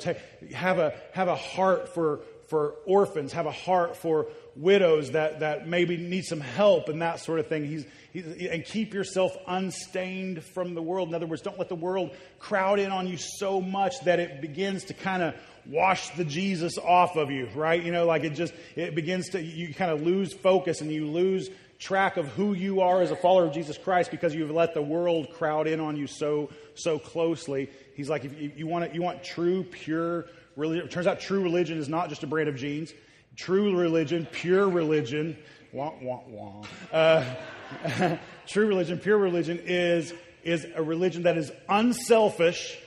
Have 0.53 0.79
a 0.79 0.93
have 1.13 1.27
a 1.27 1.35
heart 1.35 1.93
for 1.93 2.21
for 2.49 2.75
orphans. 2.85 3.31
Have 3.33 3.45
a 3.45 3.51
heart 3.51 3.95
for 3.95 4.27
widows 4.55 5.11
that 5.11 5.41
that 5.41 5.67
maybe 5.67 5.97
need 5.97 6.25
some 6.25 6.41
help 6.41 6.89
and 6.89 7.01
that 7.01 7.19
sort 7.19 7.39
of 7.39 7.47
thing. 7.47 7.65
He's, 7.65 7.85
he's 8.11 8.25
and 8.47 8.65
keep 8.65 8.93
yourself 8.93 9.35
unstained 9.47 10.43
from 10.43 10.73
the 10.73 10.81
world. 10.81 11.09
In 11.09 11.15
other 11.15 11.27
words, 11.27 11.41
don't 11.41 11.59
let 11.59 11.69
the 11.69 11.75
world 11.75 12.15
crowd 12.39 12.79
in 12.79 12.91
on 12.91 13.07
you 13.07 13.17
so 13.17 13.61
much 13.61 13.99
that 14.01 14.19
it 14.19 14.41
begins 14.41 14.85
to 14.85 14.93
kind 14.93 15.21
of 15.21 15.35
wash 15.67 16.09
the 16.12 16.25
Jesus 16.25 16.77
off 16.77 17.15
of 17.15 17.31
you, 17.31 17.47
right? 17.56 17.81
You 17.81 17.91
know, 17.91 18.06
like 18.06 18.23
it 18.23 18.31
just, 18.31 18.53
it 18.75 18.95
begins 18.95 19.29
to, 19.29 19.41
you 19.41 19.73
kind 19.73 19.91
of 19.91 20.01
lose 20.01 20.33
focus 20.33 20.81
and 20.81 20.91
you 20.91 21.07
lose 21.07 21.50
track 21.79 22.17
of 22.17 22.27
who 22.29 22.53
you 22.53 22.81
are 22.81 23.01
as 23.01 23.12
a 23.12 23.15
follower 23.15 23.45
of 23.45 23.53
Jesus 23.53 23.77
Christ 23.77 24.12
because 24.12 24.33
you've 24.33 24.51
let 24.51 24.73
the 24.73 24.81
world 24.81 25.31
crowd 25.33 25.67
in 25.67 25.79
on 25.79 25.95
you 25.97 26.07
so, 26.07 26.50
so 26.75 27.00
closely. 27.00 27.69
He's 27.95 28.09
like, 28.09 28.25
if 28.25 28.57
you, 28.57 28.67
want, 28.67 28.85
it 28.85 28.95
you 28.95 29.01
want 29.01 29.23
true, 29.23 29.63
pure 29.63 30.25
religion, 30.56 30.85
it 30.85 30.91
turns 30.91 31.07
out 31.07 31.19
true 31.19 31.41
religion 31.41 31.77
is 31.77 31.89
not 31.89 32.09
just 32.09 32.23
a 32.23 32.27
brand 32.27 32.50
of 32.50 32.56
jeans. 32.56 32.94
True 33.35 33.77
religion, 33.77 34.25
pure 34.31 34.69
religion, 34.69 35.38
wah, 35.73 35.94
wah, 36.01 36.21
wah. 36.27 36.63
Uh, 36.91 38.17
true 38.47 38.67
religion, 38.67 38.97
pure 38.97 39.17
religion 39.17 39.59
is, 39.65 40.13
is 40.44 40.65
a 40.75 40.81
religion 40.81 41.23
that 41.23 41.38
is 41.38 41.51
unselfish. 41.67 42.79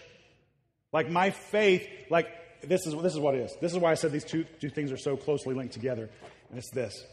Like 0.90 1.10
my 1.10 1.30
faith, 1.30 1.86
like 2.08 2.28
this 2.62 2.86
is, 2.86 2.94
this 3.02 3.14
is 3.14 3.20
what 3.20 3.34
it 3.34 3.40
is. 3.40 3.56
This 3.60 3.72
is 3.72 3.78
why 3.78 3.90
I 3.90 3.94
said 3.94 4.12
these 4.12 4.24
two, 4.24 4.44
two 4.60 4.70
things 4.70 4.92
are 4.92 4.96
so 4.96 5.16
closely 5.16 5.54
linked 5.54 5.74
together. 5.74 6.08
And 6.50 6.58
it's 6.58 6.70
this 6.70 7.04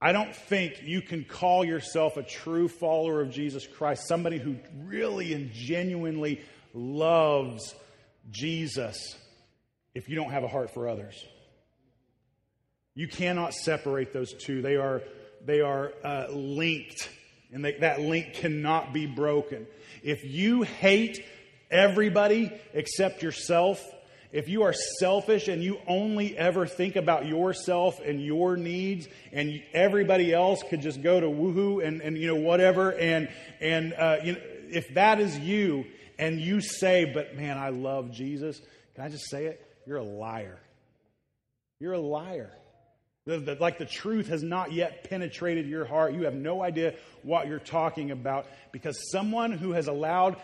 I 0.00 0.12
don't 0.12 0.34
think 0.34 0.82
you 0.82 1.00
can 1.00 1.24
call 1.24 1.64
yourself 1.64 2.16
a 2.16 2.22
true 2.22 2.68
follower 2.68 3.22
of 3.22 3.30
Jesus 3.30 3.66
Christ, 3.66 4.06
somebody 4.06 4.38
who 4.38 4.56
really 4.84 5.32
and 5.32 5.50
genuinely 5.52 6.42
loves 6.74 7.74
Jesus, 8.30 9.16
if 9.94 10.08
you 10.08 10.16
don't 10.16 10.30
have 10.30 10.44
a 10.44 10.48
heart 10.48 10.70
for 10.74 10.88
others. 10.88 11.24
You 12.94 13.08
cannot 13.08 13.54
separate 13.54 14.12
those 14.12 14.34
two. 14.34 14.60
They 14.62 14.76
are, 14.76 15.02
they 15.44 15.60
are 15.60 15.92
uh, 16.04 16.26
linked, 16.30 17.08
and 17.52 17.64
they, 17.64 17.72
that 17.78 18.00
link 18.00 18.34
cannot 18.34 18.92
be 18.92 19.06
broken. 19.06 19.66
If 20.02 20.24
you 20.24 20.62
hate 20.62 21.24
everybody 21.70 22.52
except 22.72 23.22
yourself, 23.22 23.82
if 24.32 24.48
you 24.48 24.62
are 24.62 24.74
selfish 24.98 25.48
and 25.48 25.62
you 25.62 25.78
only 25.86 26.36
ever 26.36 26.66
think 26.66 26.96
about 26.96 27.26
yourself 27.26 28.00
and 28.00 28.20
your 28.20 28.56
needs 28.56 29.08
and 29.32 29.62
everybody 29.72 30.32
else 30.32 30.62
could 30.68 30.82
just 30.82 31.02
go 31.02 31.20
to 31.20 31.26
woohoo 31.26 31.86
and, 31.86 32.00
and 32.00 32.18
you 32.18 32.26
know 32.26 32.40
whatever 32.40 32.92
and 32.92 33.28
and 33.60 33.94
uh, 33.94 34.16
you 34.24 34.32
know, 34.32 34.38
if 34.68 34.92
that 34.94 35.20
is 35.20 35.38
you 35.38 35.84
and 36.18 36.40
you 36.40 36.60
say 36.60 37.04
but 37.04 37.36
man 37.36 37.56
i 37.56 37.68
love 37.68 38.10
jesus 38.10 38.60
can 38.96 39.04
i 39.04 39.08
just 39.10 39.28
say 39.28 39.44
it? 39.44 39.62
You're 39.86 39.98
a 39.98 40.02
liar. 40.02 40.58
You're 41.78 41.92
a 41.92 42.00
liar. 42.00 42.50
The, 43.26 43.38
the, 43.38 43.54
like 43.56 43.76
the 43.76 43.84
truth 43.84 44.28
has 44.28 44.42
not 44.42 44.72
yet 44.72 45.10
penetrated 45.10 45.66
your 45.66 45.84
heart. 45.84 46.14
You 46.14 46.22
have 46.22 46.34
no 46.34 46.62
idea 46.62 46.94
what 47.22 47.46
you're 47.46 47.58
talking 47.58 48.10
about 48.10 48.46
because 48.72 49.10
someone 49.10 49.52
who 49.52 49.72
has 49.72 49.86
allowed 49.86 50.36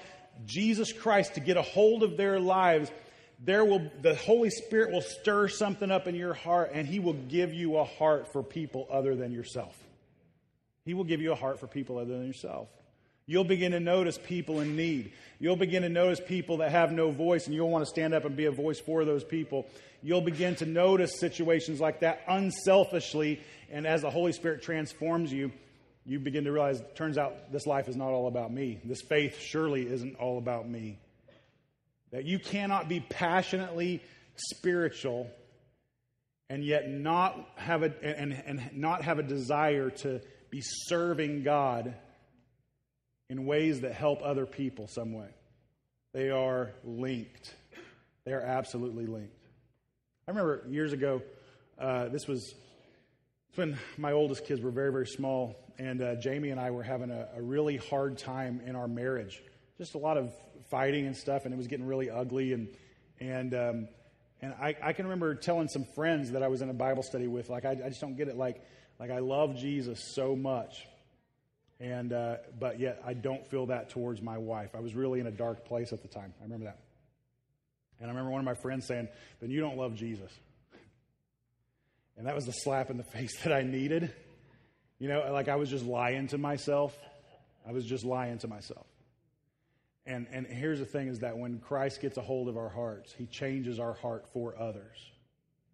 Jesus 0.47 0.93
Christ 0.93 1.35
to 1.35 1.41
get 1.41 1.57
a 1.57 1.63
hold 1.63 2.03
of 2.03 2.17
their 2.17 2.41
lives, 2.41 2.91
there 3.39 3.65
will 3.65 3.91
the 4.01 4.15
Holy 4.15 4.51
Spirit 4.51 4.93
will 4.93 5.03
stir 5.03 5.49
something 5.49 5.91
up 5.91 6.07
in 6.07 6.15
your 6.15 6.35
heart 6.35 6.71
and 6.75 6.87
he 6.87 7.01
will 7.01 7.13
give 7.13 7.53
you 7.53 7.77
a 7.77 7.85
heart 7.85 8.33
for 8.33 8.43
people 8.43 8.87
other 8.91 9.15
than 9.15 9.33
yourself. 9.33 9.77
He 10.85 10.95
will 10.95 11.05
give 11.05 11.21
you 11.21 11.33
a 11.33 11.37
heart 11.37 11.61
for 11.61 11.67
people 11.67 11.99
other 11.99 12.17
than 12.17 12.27
yourself. 12.27 12.69
You'll 13.27 13.45
begin 13.45 13.73
to 13.73 13.81
notice 13.81 14.19
people 14.19 14.61
in 14.61 14.77
need. 14.77 15.13
You'll 15.39 15.57
begin 15.57 15.83
to 15.83 15.89
notice 15.89 16.21
people 16.21 16.59
that 16.59 16.73
have 16.73 16.91
no 16.91 17.11
voice, 17.11 17.47
and 17.47 17.55
you'll 17.55 17.71
want 17.71 17.85
to 17.85 17.89
stand 17.89 18.15
up 18.15 18.25
and 18.25 18.37
be 18.37 18.47
a 18.47 18.51
voice 18.51 18.81
for 18.81 19.05
those 19.05 19.23
people. 19.23 19.67
You'll 20.03 20.23
begin 20.23 20.57
to 20.57 20.67
notice 20.67 21.21
situations 21.21 21.81
like 21.81 22.01
that 22.01 22.23
unselfishly, 22.27 23.41
and 23.71 23.87
as 23.87 24.03
the 24.03 24.11
Holy 24.11 24.33
Spirit 24.33 24.63
transforms 24.63 25.33
you, 25.33 25.53
you 26.05 26.19
begin 26.19 26.45
to 26.45 26.53
realize, 26.53 26.83
turns 26.95 27.17
out 27.17 27.53
this 27.53 27.67
life 27.67 27.89
is 27.89 27.97
not 27.97 28.09
all 28.09 28.27
about 28.27 28.53
me. 28.53 28.81
This 28.85 29.03
faith 29.09 29.39
surely 29.39 29.87
isn't 29.87 30.17
all 30.17 30.39
about 30.39 30.69
me. 30.69 30.99
That 32.11 32.25
you 32.25 32.39
cannot 32.39 32.89
be 32.89 33.01
passionately 33.01 34.03
spiritual 34.37 35.31
and 36.51 36.65
yet 36.65 36.91
not 36.91 37.49
have 37.57 37.83
a 37.83 37.93
and, 38.03 38.33
and 38.33 38.71
not 38.75 39.03
have 39.03 39.19
a 39.19 39.23
desire 39.23 39.89
to 39.89 40.21
be 40.51 40.61
serving 40.61 41.45
God 41.45 41.95
in 43.31 43.47
ways 43.47 43.81
that 43.81 43.95
help 43.95 44.21
other 44.23 44.45
people 44.45 44.87
some 44.87 45.15
way. 45.15 45.31
They 46.13 46.29
are 46.29 46.73
linked. 46.85 47.55
They 48.27 48.33
are 48.33 48.43
absolutely 48.43 49.07
linked. 49.07 49.35
I 50.29 50.33
remember 50.33 50.65
years 50.69 50.93
ago, 50.93 51.23
uh, 51.79 52.09
this 52.09 52.29
was 52.29 52.55
when 53.55 53.79
my 53.97 54.13
oldest 54.13 54.45
kids 54.45 54.61
were 54.61 54.71
very, 54.71 54.93
very 54.93 55.07
small, 55.07 55.57
and 55.79 56.03
uh, 56.03 56.15
Jamie 56.17 56.51
and 56.51 56.61
I 56.61 56.71
were 56.71 56.83
having 56.83 57.11
a, 57.11 57.29
a, 57.37 57.43
really 57.43 57.77
hard 57.77 58.19
time 58.19 58.61
in 58.67 58.77
our 58.77 58.89
marriage. 58.89 59.43
Just 59.79 59.95
a 59.95 59.99
lot 59.99 60.17
of 60.17 60.33
fighting 60.71 61.07
and 61.07 61.17
stuff, 61.17 61.45
and 61.45 61.55
it 61.55 61.57
was 61.57 61.67
getting 61.67 61.87
really 61.87 62.11
ugly. 62.11 62.53
And 62.53 62.69
and 63.21 63.55
um, 63.55 63.89
and 64.43 64.53
I, 64.55 64.75
I 64.83 64.93
can 64.93 65.07
remember 65.07 65.35
telling 65.37 65.69
some 65.69 65.85
friends 65.95 66.33
that 66.33 66.43
I 66.43 66.49
was 66.49 66.63
in 66.63 66.69
a 66.69 66.75
Bible 66.75 67.05
study 67.05 67.29
with, 67.29 67.49
like, 67.49 67.65
I, 67.65 67.71
I 67.71 67.89
just 67.89 68.01
don't 68.01 68.17
get 68.17 68.27
it. 68.27 68.37
Like, 68.37 68.61
like 68.99 69.11
I 69.11 69.21
love 69.21 69.57
Jesus 69.57 70.13
so 70.15 70.35
much, 70.35 70.87
and 71.79 72.13
uh, 72.13 72.37
but 72.59 72.81
yet 72.81 73.01
I 73.07 73.15
don't 73.15 73.47
feel 73.47 73.67
that 73.67 73.91
towards 73.91 74.21
my 74.21 74.39
wife. 74.39 74.71
I 74.75 74.81
was 74.81 74.95
really 74.95 75.21
in 75.21 75.27
a 75.27 75.33
dark 75.33 75.65
place 75.65 75.93
at 75.93 76.03
the 76.03 76.09
time. 76.09 76.35
I 76.41 76.45
remember 76.45 76.67
that. 76.67 76.79
And 78.01 78.09
I 78.09 78.13
remember 78.13 78.33
one 78.33 78.41
of 78.41 78.45
my 78.45 78.61
friends 78.61 78.87
saying, 78.87 79.09
"Then 79.41 79.51
you 79.51 79.61
don't 79.61 79.77
love 79.77 79.95
Jesus." 79.95 80.31
And 82.17 82.27
that 82.27 82.35
was 82.35 82.45
the 82.45 82.53
slap 82.53 82.91
in 82.91 82.97
the 82.97 83.05
face 83.13 83.41
that 83.43 83.53
I 83.53 83.63
needed. 83.63 84.13
You 85.03 85.09
know, 85.09 85.33
like 85.33 85.49
I 85.49 85.57
was 85.57 85.69
just 85.69 85.85
lying 85.85 86.29
to 86.29 86.39
myself. 86.39 86.97
I 87.67 87.73
was 87.73 87.85
just 87.85 88.05
lying 88.05 88.39
to 88.39 88.47
myself. 88.47 88.87
And, 90.07 90.29
and 90.31 90.47
here's 90.47 90.79
the 90.79 90.85
thing 90.85 91.09
is 91.09 91.19
that 91.19 91.37
when 91.37 91.59
Christ 91.59 92.01
gets 92.01 92.19
a 92.19 92.21
hold 92.21 92.47
of 92.47 92.57
our 92.57 92.69
hearts, 92.69 93.13
he 93.13 93.27
changes 93.27 93.81
our 93.81 93.95
heart 93.95 94.27
for 94.33 94.55
others. 94.57 94.97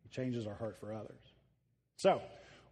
He 0.03 0.09
changes 0.09 0.47
our 0.47 0.55
heart 0.55 0.79
for 0.81 0.95
others. 0.95 1.21
So, 1.97 2.23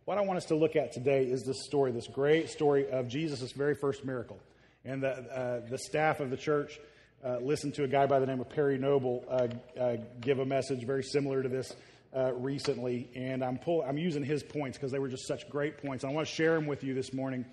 what 0.06 0.16
I 0.16 0.22
want 0.22 0.38
us 0.38 0.46
to 0.46 0.54
look 0.54 0.76
at 0.76 0.92
today 0.92 1.24
is 1.24 1.42
this 1.44 1.62
story, 1.62 1.92
this 1.92 2.08
great 2.08 2.48
story 2.48 2.88
of 2.88 3.06
Jesus' 3.06 3.52
very 3.52 3.74
first 3.74 4.02
miracle. 4.02 4.40
And 4.82 5.02
the, 5.02 5.10
uh, 5.10 5.68
the 5.68 5.76
staff 5.76 6.20
of 6.20 6.30
the 6.30 6.38
church 6.38 6.78
uh, 7.22 7.36
listened 7.42 7.74
to 7.74 7.84
a 7.84 7.88
guy 7.88 8.06
by 8.06 8.18
the 8.18 8.24
name 8.24 8.40
of 8.40 8.48
Perry 8.48 8.78
Noble 8.78 9.26
uh, 9.28 9.48
uh 9.78 9.96
give 10.22 10.38
a 10.38 10.46
message 10.46 10.86
very 10.86 11.02
similar 11.02 11.42
to 11.42 11.50
this 11.50 11.70
uh, 12.16 12.32
recently. 12.34 13.08
And 13.14 13.44
I'm, 13.44 13.58
pull, 13.58 13.82
I'm 13.82 13.98
using 13.98 14.24
his 14.24 14.42
points 14.42 14.78
because 14.78 14.90
they 14.90 14.98
were 14.98 15.08
just 15.08 15.26
such 15.26 15.48
great 15.50 15.78
points. 15.78 16.04
I 16.04 16.08
want 16.10 16.26
to 16.26 16.34
share 16.34 16.54
them 16.54 16.66
with 16.66 16.82
you 16.82 16.94
this 16.94 17.12
morning. 17.12 17.44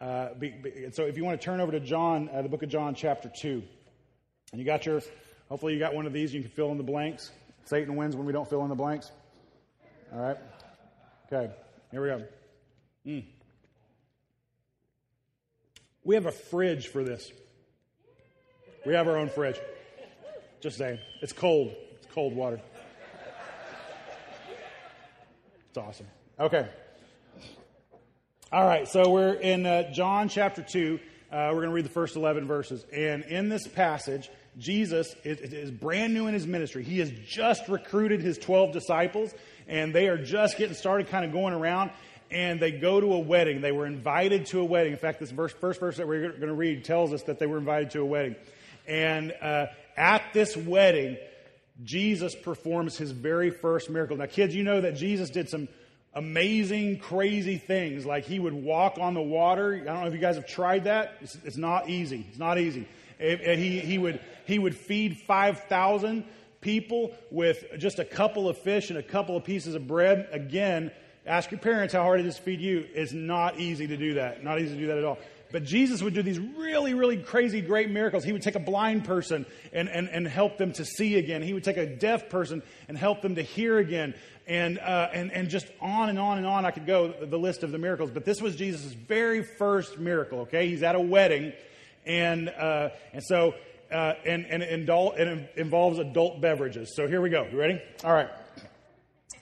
Uh, 0.00 0.34
be, 0.34 0.50
be, 0.50 0.88
so 0.92 1.04
if 1.04 1.16
you 1.16 1.24
want 1.24 1.40
to 1.40 1.44
turn 1.44 1.60
over 1.60 1.72
to 1.72 1.80
John, 1.80 2.28
uh, 2.32 2.42
the 2.42 2.48
book 2.48 2.62
of 2.62 2.68
John, 2.68 2.94
chapter 2.94 3.30
2, 3.34 3.62
and 4.52 4.60
you 4.60 4.64
got 4.64 4.86
your, 4.86 5.00
hopefully 5.48 5.72
you 5.72 5.78
got 5.78 5.94
one 5.94 6.06
of 6.06 6.12
these, 6.12 6.34
you 6.34 6.40
can 6.40 6.50
fill 6.50 6.70
in 6.72 6.78
the 6.78 6.84
blanks. 6.84 7.30
Satan 7.64 7.96
wins 7.96 8.16
when 8.16 8.26
we 8.26 8.32
don't 8.32 8.48
fill 8.48 8.62
in 8.62 8.68
the 8.68 8.74
blanks. 8.74 9.10
All 10.12 10.20
right? 10.20 10.36
Okay, 11.30 11.52
here 11.90 12.02
we 12.02 12.08
go. 12.08 12.24
Mm. 13.06 13.24
We 16.04 16.14
have 16.14 16.26
a 16.26 16.32
fridge 16.32 16.88
for 16.88 17.04
this. 17.04 17.30
We 18.86 18.94
have 18.94 19.08
our 19.08 19.18
own 19.18 19.28
fridge. 19.28 19.58
Just 20.60 20.78
saying. 20.78 20.98
It's 21.20 21.32
cold. 21.32 21.74
It's 21.92 22.06
cold 22.14 22.34
water. 22.34 22.60
It's 25.68 25.78
awesome. 25.78 26.06
Okay. 26.40 26.66
All 28.50 28.66
right, 28.66 28.88
so 28.88 29.10
we're 29.10 29.34
in 29.34 29.66
uh, 29.66 29.92
John 29.92 30.30
chapter 30.30 30.62
2. 30.62 30.98
Uh, 31.30 31.50
we're 31.50 31.56
going 31.56 31.68
to 31.68 31.74
read 31.74 31.84
the 31.84 31.90
first 31.90 32.16
11 32.16 32.46
verses. 32.46 32.86
And 32.90 33.22
in 33.24 33.50
this 33.50 33.68
passage, 33.68 34.30
Jesus 34.56 35.14
is, 35.24 35.40
is, 35.40 35.70
brand 35.70 36.14
new 36.14 36.26
in 36.26 36.32
his 36.32 36.46
ministry. 36.46 36.84
He 36.84 37.00
has 37.00 37.12
just 37.26 37.68
recruited 37.68 38.22
his 38.22 38.38
12 38.38 38.72
disciples, 38.72 39.34
and 39.66 39.94
they 39.94 40.08
are 40.08 40.16
just 40.16 40.56
getting 40.56 40.74
started, 40.74 41.08
kind 41.08 41.26
of 41.26 41.32
going 41.32 41.52
around. 41.52 41.90
And 42.30 42.58
they 42.58 42.72
go 42.72 42.98
to 42.98 43.12
a 43.12 43.18
wedding. 43.18 43.60
They 43.60 43.72
were 43.72 43.86
invited 43.86 44.46
to 44.46 44.60
a 44.60 44.64
wedding. 44.64 44.92
In 44.92 44.98
fact, 44.98 45.20
this 45.20 45.30
verse, 45.30 45.52
first 45.52 45.80
verse 45.80 45.98
that 45.98 46.08
we're 46.08 46.30
going 46.30 46.40
to 46.40 46.54
read 46.54 46.84
tells 46.84 47.12
us 47.12 47.24
that 47.24 47.38
they 47.38 47.46
were 47.46 47.58
invited 47.58 47.90
to 47.90 48.00
a 48.00 48.06
wedding. 48.06 48.36
And 48.86 49.34
uh, 49.42 49.66
at 49.98 50.22
this 50.32 50.56
wedding, 50.56 51.18
Jesus 51.84 52.34
performs 52.34 52.96
his 52.96 53.12
very 53.12 53.50
first 53.50 53.88
miracle. 53.88 54.16
Now, 54.16 54.26
kids, 54.26 54.54
you 54.54 54.64
know 54.64 54.80
that 54.80 54.96
Jesus 54.96 55.30
did 55.30 55.48
some 55.48 55.68
amazing, 56.14 56.98
crazy 56.98 57.56
things. 57.56 58.04
Like 58.04 58.24
he 58.24 58.38
would 58.38 58.52
walk 58.52 58.98
on 58.98 59.14
the 59.14 59.22
water. 59.22 59.74
I 59.74 59.84
don't 59.84 60.00
know 60.00 60.06
if 60.06 60.12
you 60.12 60.18
guys 60.18 60.36
have 60.36 60.46
tried 60.46 60.84
that. 60.84 61.14
It's, 61.20 61.36
it's 61.44 61.56
not 61.56 61.88
easy. 61.88 62.26
It's 62.28 62.38
not 62.38 62.58
easy. 62.58 62.88
It, 63.18 63.40
it, 63.40 63.58
he, 63.58 63.78
he, 63.80 63.98
would, 63.98 64.20
he 64.46 64.58
would 64.58 64.76
feed 64.76 65.18
5,000 65.18 66.24
people 66.60 67.14
with 67.30 67.64
just 67.78 67.98
a 67.98 68.04
couple 68.04 68.48
of 68.48 68.58
fish 68.58 68.90
and 68.90 68.98
a 68.98 69.02
couple 69.02 69.36
of 69.36 69.44
pieces 69.44 69.74
of 69.74 69.86
bread. 69.86 70.28
Again, 70.32 70.90
ask 71.26 71.50
your 71.50 71.60
parents 71.60 71.94
how 71.94 72.02
hard 72.02 72.20
it 72.20 72.26
is 72.26 72.36
to 72.36 72.42
feed 72.42 72.60
you. 72.60 72.86
It's 72.94 73.12
not 73.12 73.58
easy 73.58 73.86
to 73.86 73.96
do 73.96 74.14
that. 74.14 74.42
Not 74.42 74.60
easy 74.60 74.74
to 74.74 74.80
do 74.80 74.86
that 74.88 74.98
at 74.98 75.04
all. 75.04 75.18
But 75.50 75.64
Jesus 75.64 76.02
would 76.02 76.14
do 76.14 76.22
these 76.22 76.38
really, 76.38 76.92
really 76.92 77.16
crazy, 77.16 77.60
great 77.60 77.90
miracles. 77.90 78.22
He 78.22 78.32
would 78.32 78.42
take 78.42 78.54
a 78.54 78.60
blind 78.60 79.04
person 79.04 79.46
and, 79.72 79.88
and, 79.88 80.08
and 80.08 80.28
help 80.28 80.58
them 80.58 80.72
to 80.74 80.84
see 80.84 81.16
again. 81.16 81.42
He 81.42 81.54
would 81.54 81.64
take 81.64 81.78
a 81.78 81.86
deaf 81.86 82.28
person 82.28 82.62
and 82.86 82.98
help 82.98 83.22
them 83.22 83.36
to 83.36 83.42
hear 83.42 83.78
again. 83.78 84.14
And, 84.46 84.78
uh, 84.78 85.08
and, 85.12 85.32
and 85.32 85.48
just 85.48 85.66
on 85.80 86.10
and 86.10 86.18
on 86.18 86.38
and 86.38 86.46
on 86.46 86.66
I 86.66 86.70
could 86.70 86.86
go, 86.86 87.14
the 87.24 87.38
list 87.38 87.62
of 87.62 87.72
the 87.72 87.78
miracles. 87.78 88.10
But 88.10 88.24
this 88.24 88.42
was 88.42 88.56
Jesus' 88.56 88.92
very 88.92 89.42
first 89.42 89.98
miracle, 89.98 90.40
okay? 90.40 90.68
He's 90.68 90.82
at 90.82 90.94
a 90.94 91.00
wedding. 91.00 91.52
And, 92.04 92.50
uh, 92.50 92.90
and 93.12 93.22
so, 93.24 93.54
uh, 93.90 94.14
and, 94.26 94.44
and, 94.46 94.62
adult, 94.62 95.16
and 95.16 95.40
it 95.40 95.52
involves 95.56 95.98
adult 95.98 96.42
beverages. 96.42 96.94
So 96.94 97.06
here 97.06 97.22
we 97.22 97.30
go. 97.30 97.46
You 97.50 97.58
ready? 97.58 97.80
All 98.04 98.12
right. 98.12 98.28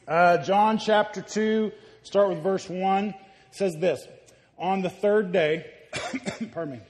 Uh, 0.07 0.39
John 0.39 0.79
chapter 0.79 1.21
2, 1.21 1.73
start 2.05 2.29
with 2.29 2.43
verse 2.45 2.69
1, 2.69 3.13
says 3.51 3.77
this 3.77 4.07
On 4.57 4.83
the 4.83 4.91
third 4.91 5.33
day, 5.33 5.67
pardon 6.53 6.75
me. 6.75 6.81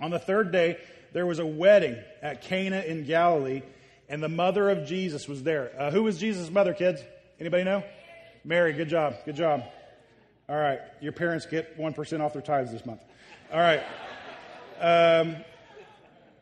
On 0.00 0.10
the 0.10 0.18
third 0.18 0.52
day, 0.52 0.78
there 1.12 1.26
was 1.26 1.38
a 1.38 1.46
wedding 1.46 1.96
at 2.22 2.42
Cana 2.42 2.80
in 2.80 3.04
Galilee, 3.04 3.62
and 4.08 4.22
the 4.22 4.28
mother 4.28 4.68
of 4.68 4.86
Jesus 4.86 5.26
was 5.26 5.42
there. 5.42 5.72
Uh, 5.78 5.90
who 5.90 6.02
was 6.02 6.18
Jesus' 6.18 6.50
mother, 6.50 6.74
kids? 6.74 7.00
Anybody 7.40 7.64
know? 7.64 7.82
Mary. 8.44 8.72
Good 8.72 8.88
job. 8.88 9.16
Good 9.24 9.36
job. 9.36 9.64
All 10.48 10.56
right. 10.56 10.80
Your 11.00 11.12
parents 11.12 11.46
get 11.46 11.78
1% 11.78 12.20
off 12.20 12.32
their 12.32 12.42
tithes 12.42 12.70
this 12.70 12.86
month. 12.86 13.00
All 13.52 13.60
right. 13.60 13.82
Um, 14.80 15.36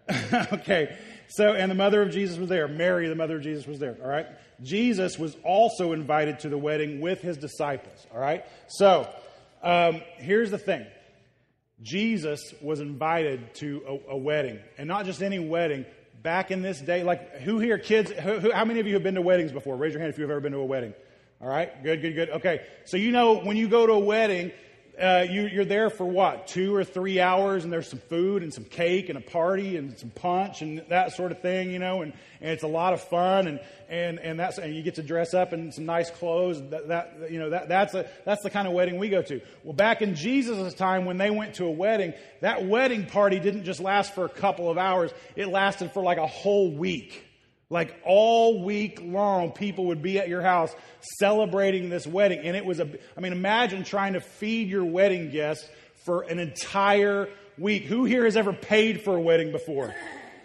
okay. 0.52 0.96
So, 1.28 1.54
and 1.54 1.70
the 1.70 1.74
mother 1.74 2.02
of 2.02 2.10
Jesus 2.10 2.38
was 2.38 2.48
there. 2.48 2.68
Mary, 2.68 3.08
the 3.08 3.14
mother 3.14 3.36
of 3.36 3.42
Jesus, 3.42 3.66
was 3.66 3.78
there. 3.78 3.96
All 4.02 4.08
right. 4.08 4.26
Jesus 4.62 5.18
was 5.18 5.36
also 5.42 5.92
invited 5.92 6.40
to 6.40 6.48
the 6.48 6.58
wedding 6.58 7.00
with 7.00 7.22
his 7.22 7.36
disciples. 7.36 8.06
All 8.12 8.20
right. 8.20 8.44
So, 8.68 9.08
um, 9.62 10.02
here's 10.18 10.50
the 10.50 10.58
thing 10.58 10.86
Jesus 11.82 12.54
was 12.60 12.80
invited 12.80 13.54
to 13.56 13.82
a, 14.08 14.12
a, 14.12 14.16
wedding, 14.16 14.58
and 14.78 14.88
not 14.88 15.04
just 15.04 15.22
any 15.22 15.38
wedding. 15.38 15.84
Back 16.22 16.50
in 16.50 16.62
this 16.62 16.80
day, 16.80 17.02
like 17.02 17.40
who 17.40 17.58
here, 17.58 17.76
kids? 17.76 18.10
Who, 18.10 18.38
who, 18.38 18.52
how 18.52 18.64
many 18.64 18.80
of 18.80 18.86
you 18.86 18.94
have 18.94 19.02
been 19.02 19.16
to 19.16 19.22
weddings 19.22 19.52
before? 19.52 19.76
Raise 19.76 19.92
your 19.92 20.00
hand 20.00 20.12
if 20.12 20.18
you've 20.18 20.30
ever 20.30 20.40
been 20.40 20.52
to 20.52 20.58
a 20.58 20.64
wedding. 20.64 20.94
All 21.40 21.48
right, 21.48 21.82
good, 21.82 22.00
good, 22.00 22.14
good. 22.14 22.30
Okay, 22.30 22.64
so 22.86 22.96
you 22.96 23.12
know 23.12 23.40
when 23.40 23.58
you 23.58 23.68
go 23.68 23.86
to 23.86 23.92
a 23.92 23.98
wedding, 23.98 24.50
uh, 25.00 25.26
you, 25.28 25.46
you're 25.48 25.64
there 25.64 25.90
for 25.90 26.04
what, 26.04 26.46
two 26.46 26.74
or 26.74 26.84
three 26.84 27.20
hours, 27.20 27.64
and 27.64 27.72
there's 27.72 27.88
some 27.88 27.98
food 27.98 28.42
and 28.42 28.54
some 28.54 28.64
cake 28.64 29.08
and 29.08 29.18
a 29.18 29.20
party 29.20 29.76
and 29.76 29.98
some 29.98 30.10
punch 30.10 30.62
and 30.62 30.84
that 30.88 31.12
sort 31.12 31.32
of 31.32 31.40
thing, 31.40 31.70
you 31.70 31.78
know, 31.78 32.02
and, 32.02 32.12
and 32.40 32.50
it's 32.50 32.62
a 32.62 32.68
lot 32.68 32.92
of 32.92 33.02
fun, 33.02 33.46
and, 33.46 33.60
and, 33.88 34.18
and, 34.20 34.38
that's, 34.38 34.58
and 34.58 34.74
you 34.74 34.82
get 34.82 34.94
to 34.96 35.02
dress 35.02 35.34
up 35.34 35.52
in 35.52 35.72
some 35.72 35.84
nice 35.84 36.10
clothes. 36.10 36.62
That, 36.70 36.88
that 36.88 37.30
you 37.30 37.38
know, 37.38 37.50
that, 37.50 37.68
that's, 37.68 37.94
a, 37.94 38.08
that's 38.24 38.42
the 38.42 38.50
kind 38.50 38.68
of 38.68 38.74
wedding 38.74 38.98
we 38.98 39.08
go 39.08 39.22
to. 39.22 39.40
Well, 39.64 39.72
back 39.72 40.00
in 40.00 40.14
Jesus' 40.14 40.74
time, 40.74 41.04
when 41.04 41.18
they 41.18 41.30
went 41.30 41.54
to 41.56 41.64
a 41.64 41.72
wedding, 41.72 42.14
that 42.40 42.64
wedding 42.64 43.06
party 43.06 43.40
didn't 43.40 43.64
just 43.64 43.80
last 43.80 44.14
for 44.14 44.24
a 44.24 44.28
couple 44.30 44.70
of 44.70 44.78
hours, 44.78 45.12
it 45.34 45.48
lasted 45.48 45.92
for 45.92 46.02
like 46.02 46.18
a 46.18 46.26
whole 46.26 46.70
week. 46.70 47.24
Like 47.70 47.94
all 48.04 48.64
week 48.64 49.00
long, 49.02 49.52
people 49.52 49.86
would 49.86 50.02
be 50.02 50.18
at 50.18 50.28
your 50.28 50.42
house 50.42 50.74
celebrating 51.18 51.88
this 51.88 52.06
wedding. 52.06 52.40
And 52.40 52.56
it 52.56 52.64
was 52.64 52.80
a, 52.80 52.88
I 53.16 53.20
mean, 53.20 53.32
imagine 53.32 53.84
trying 53.84 54.12
to 54.12 54.20
feed 54.20 54.68
your 54.68 54.84
wedding 54.84 55.30
guests 55.30 55.68
for 56.04 56.22
an 56.22 56.38
entire 56.38 57.28
week. 57.58 57.84
Who 57.84 58.04
here 58.04 58.24
has 58.24 58.36
ever 58.36 58.52
paid 58.52 59.02
for 59.02 59.16
a 59.16 59.20
wedding 59.20 59.50
before? 59.50 59.94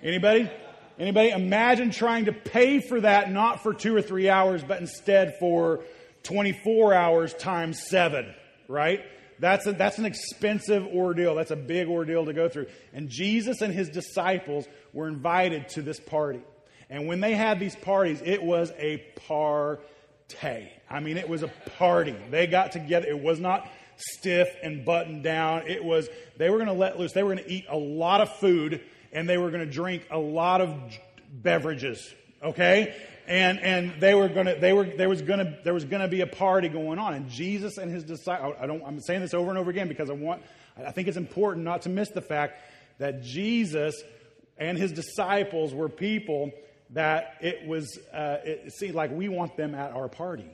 Anybody? 0.01 0.49
Anybody? 0.97 1.29
Imagine 1.29 1.91
trying 1.91 2.25
to 2.25 2.33
pay 2.33 2.79
for 2.79 3.01
that 3.01 3.31
not 3.31 3.63
for 3.63 3.73
two 3.73 3.95
or 3.95 4.01
three 4.01 4.29
hours, 4.29 4.63
but 4.63 4.79
instead 4.79 5.37
for 5.39 5.81
24 6.23 6.93
hours 6.93 7.33
times 7.33 7.81
seven, 7.87 8.33
right? 8.67 9.01
That's, 9.39 9.65
a, 9.67 9.71
that's 9.71 9.97
an 9.97 10.05
expensive 10.05 10.85
ordeal. 10.85 11.35
That's 11.35 11.51
a 11.51 11.55
big 11.55 11.87
ordeal 11.87 12.25
to 12.25 12.33
go 12.33 12.49
through. 12.49 12.67
And 12.93 13.09
Jesus 13.09 13.61
and 13.61 13.73
his 13.73 13.89
disciples 13.89 14.67
were 14.93 15.07
invited 15.07 15.69
to 15.69 15.81
this 15.81 15.99
party. 15.99 16.41
And 16.89 17.07
when 17.07 17.19
they 17.19 17.33
had 17.33 17.59
these 17.59 17.75
parties, 17.75 18.21
it 18.23 18.41
was 18.41 18.71
a 18.77 18.97
party. 19.27 20.71
I 20.89 20.99
mean, 20.99 21.17
it 21.17 21.29
was 21.29 21.43
a 21.43 21.47
party. 21.77 22.15
They 22.31 22.47
got 22.47 22.71
together. 22.71 23.07
It 23.07 23.19
was 23.19 23.39
not 23.39 23.67
stiff 23.97 24.47
and 24.63 24.85
buttoned 24.85 25.23
down. 25.23 25.67
It 25.67 25.83
was, 25.83 26.09
they 26.37 26.49
were 26.49 26.57
going 26.57 26.67
to 26.67 26.73
let 26.73 26.99
loose. 26.99 27.13
They 27.13 27.23
were 27.23 27.33
going 27.35 27.45
to 27.45 27.51
eat 27.51 27.65
a 27.69 27.77
lot 27.77 28.21
of 28.21 28.35
food 28.37 28.81
and 29.11 29.27
they 29.27 29.37
were 29.37 29.49
going 29.49 29.65
to 29.65 29.71
drink 29.71 30.07
a 30.09 30.17
lot 30.17 30.61
of 30.61 30.75
beverages. 31.31 32.13
Okay? 32.43 32.95
And, 33.27 33.59
and 33.59 34.01
they 34.01 34.15
were 34.15 34.27
going 34.27 34.47
to, 34.47 34.55
they 34.59 34.73
were, 34.73 34.85
there 34.85 35.09
was 35.09 35.21
going 35.21 35.39
to, 35.39 35.57
there 35.63 35.73
was 35.73 35.85
going 35.85 36.01
to 36.01 36.07
be 36.07 36.21
a 36.21 36.27
party 36.27 36.69
going 36.69 36.97
on. 36.97 37.13
And 37.13 37.29
Jesus 37.29 37.77
and 37.77 37.91
his 37.91 38.03
disciples, 38.03 38.55
I 38.59 38.65
don't, 38.65 38.83
I'm 38.83 38.99
saying 38.99 39.21
this 39.21 39.33
over 39.33 39.49
and 39.49 39.59
over 39.59 39.69
again 39.69 39.87
because 39.87 40.09
I 40.09 40.13
want, 40.13 40.41
I 40.83 40.91
think 40.91 41.07
it's 41.07 41.17
important 41.17 41.65
not 41.65 41.83
to 41.83 41.89
miss 41.89 42.09
the 42.09 42.21
fact 42.21 42.59
that 42.97 43.21
Jesus 43.21 44.01
and 44.57 44.77
his 44.77 44.91
disciples 44.91 45.73
were 45.73 45.89
people 45.89 46.51
that 46.91 47.35
it 47.41 47.67
was, 47.67 47.97
uh, 48.13 48.37
it 48.43 48.73
seemed 48.73 48.95
like 48.95 49.11
we 49.11 49.29
want 49.29 49.55
them 49.55 49.75
at 49.75 49.91
our 49.91 50.07
party, 50.07 50.49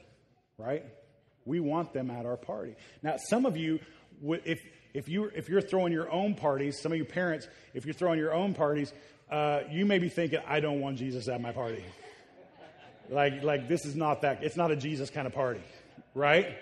right? 0.57 0.83
We 1.45 1.59
want 1.59 1.93
them 1.93 2.11
at 2.11 2.25
our 2.25 2.37
party. 2.37 2.75
Now, 3.03 3.15
some 3.17 3.45
of 3.45 3.55
you, 3.55 3.79
if, 4.21 4.59
if, 4.93 5.07
you, 5.07 5.31
if 5.35 5.47
you're 5.47 5.61
throwing 5.61 5.93
your 5.93 6.11
own 6.11 6.35
parties, 6.35 6.81
some 6.81 6.91
of 6.91 6.97
you 6.97 7.05
parents, 7.05 7.47
if 7.73 7.85
you're 7.85 7.93
throwing 7.93 8.19
your 8.19 8.33
own 8.33 8.53
parties, 8.53 8.91
uh, 9.31 9.61
you 9.71 9.85
may 9.85 9.99
be 9.99 10.09
thinking, 10.09 10.39
I 10.47 10.59
don't 10.59 10.81
want 10.81 10.97
Jesus 10.97 11.27
at 11.27 11.39
my 11.41 11.51
party. 11.51 11.83
Like, 13.09 13.43
like 13.43 13.67
this 13.67 13.85
is 13.85 13.95
not 13.95 14.21
that, 14.23 14.43
it's 14.43 14.57
not 14.57 14.71
a 14.71 14.75
Jesus 14.75 15.09
kind 15.09 15.27
of 15.27 15.33
party, 15.33 15.61
right? 16.13 16.57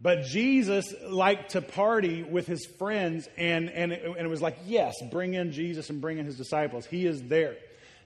But 0.00 0.24
Jesus 0.24 0.94
liked 1.08 1.52
to 1.52 1.62
party 1.62 2.22
with 2.22 2.46
his 2.46 2.66
friends, 2.78 3.28
and, 3.36 3.70
and, 3.70 3.92
it, 3.92 4.04
and 4.04 4.18
it 4.18 4.28
was 4.28 4.42
like, 4.42 4.58
yes, 4.66 4.94
bring 5.10 5.34
in 5.34 5.52
Jesus 5.52 5.90
and 5.90 6.00
bring 6.00 6.18
in 6.18 6.26
his 6.26 6.36
disciples. 6.36 6.86
He 6.86 7.06
is 7.06 7.22
there. 7.22 7.56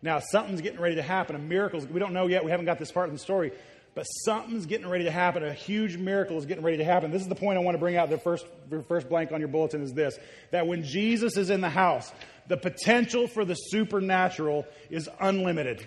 Now, 0.03 0.21
something's 0.21 0.61
getting 0.61 0.81
ready 0.81 0.95
to 0.97 1.03
happen. 1.03 1.37
A 1.37 1.39
miracle, 1.39 1.81
we 1.91 2.01
don't 2.01 2.13
know 2.13 2.27
yet. 2.27 2.45
We 2.45 2.51
haven't 2.51 2.67
got 2.67 2.79
this 2.79 2.91
part 2.91 3.09
of 3.09 3.15
the 3.15 3.19
story. 3.19 3.53
But 3.95 4.05
something's 4.05 4.67
getting 4.67 4.89
ready 4.89 5.05
to 5.05 5.11
happen. 5.11 5.43
A 5.43 5.53
huge 5.53 5.97
miracle 5.97 6.39
is 6.39 6.47
getting 6.47 6.63
ready 6.63 6.79
to 6.79 6.85
happen. 6.85 7.11
This 7.11 7.23
is 7.23 7.29
the 7.29 7.35
point 7.35 7.59
I 7.59 7.63
want 7.63 7.75
to 7.75 7.79
bring 7.81 7.97
out. 7.97 8.09
The 8.09 8.19
first, 8.19 8.47
the 8.69 8.83
first 8.85 9.09
blank 9.09 9.33
on 9.33 9.41
your 9.41 9.49
bulletin 9.49 9.83
is 9.83 9.93
this 9.93 10.19
that 10.53 10.67
when 10.67 10.85
Jesus 10.85 11.37
is 11.37 11.51
in 11.51 11.61
the 11.61 11.71
house, 11.71 12.11
the 12.47 12.57
potential 12.57 13.27
for 13.27 13.45
the 13.45 13.55
supernatural 13.55 14.67
is 14.91 15.09
unlimited. 15.21 15.87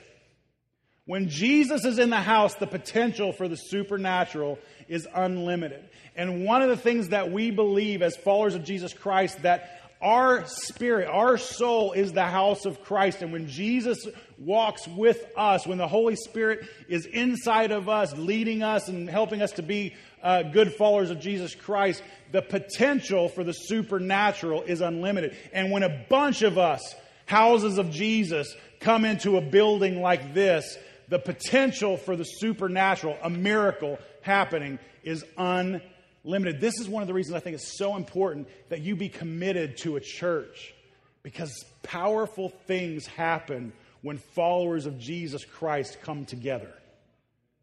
When 1.06 1.28
Jesus 1.28 1.84
is 1.84 2.00
in 2.00 2.10
the 2.10 2.22
house, 2.22 2.56
the 2.56 2.68
potential 2.68 3.34
for 3.34 3.50
the 3.50 3.58
supernatural 3.58 4.58
is 4.88 5.06
unlimited. 5.14 5.90
And 6.16 6.46
one 6.46 6.62
of 6.62 6.70
the 6.70 6.78
things 6.78 7.10
that 7.10 7.32
we 7.32 7.52
believe 7.52 8.02
as 8.02 8.16
followers 8.16 8.56
of 8.56 8.64
Jesus 8.64 8.94
Christ 8.94 9.42
that 9.44 9.83
our 10.04 10.46
spirit, 10.46 11.08
our 11.08 11.38
soul 11.38 11.94
is 11.94 12.12
the 12.12 12.26
house 12.26 12.66
of 12.66 12.84
Christ. 12.84 13.22
And 13.22 13.32
when 13.32 13.48
Jesus 13.48 14.06
walks 14.38 14.86
with 14.86 15.26
us, 15.38 15.66
when 15.66 15.78
the 15.78 15.88
Holy 15.88 16.18
Spirit 16.18 16.68
is 16.90 17.06
inside 17.06 17.72
of 17.72 17.88
us, 17.88 18.14
leading 18.18 18.62
us 18.62 18.90
and 18.90 19.10
helping 19.10 19.42
us 19.42 19.54
to 19.54 19.64
be 19.64 19.96
uh, 20.22 20.44
good 20.44 20.74
followers 20.74 21.10
of 21.10 21.22
Jesus 21.22 21.56
Christ, 21.56 22.04
the 22.34 22.42
potential 22.42 23.30
for 23.30 23.46
the 23.46 23.54
supernatural 23.54 24.64
is 24.64 24.82
unlimited. 24.82 25.38
And 25.54 25.72
when 25.72 25.84
a 25.84 26.06
bunch 26.10 26.42
of 26.42 26.58
us, 26.58 26.82
houses 27.26 27.78
of 27.78 27.90
Jesus, 27.90 28.54
come 28.82 29.06
into 29.06 29.38
a 29.38 29.42
building 29.42 30.02
like 30.02 30.34
this, 30.34 30.78
the 31.08 31.20
potential 31.20 31.96
for 31.96 32.18
the 32.18 32.26
supernatural, 32.26 33.18
a 33.24 33.30
miracle 33.30 33.98
happening, 34.22 34.80
is 35.04 35.24
unlimited 35.38 35.93
limited. 36.24 36.62
This 36.62 36.80
is 36.80 36.88
one 36.88 37.04
of 37.04 37.08
the 37.08 37.14
reasons 37.14 37.36
I 37.36 37.40
think 37.40 37.56
it's 37.56 37.78
so 37.78 37.96
important 37.96 38.48
that 38.70 38.82
you 38.82 38.96
be 38.96 39.10
committed 39.10 39.78
to 39.80 39.96
a 39.96 40.00
church 40.00 40.74
because 41.22 41.66
powerful 41.84 42.50
things 42.50 43.06
happen 43.06 43.74
when 44.02 44.18
followers 44.18 44.86
of 44.86 45.00
Jesus 45.00 45.46
Christ 45.46 45.98
come 46.04 46.26
together. 46.26 46.74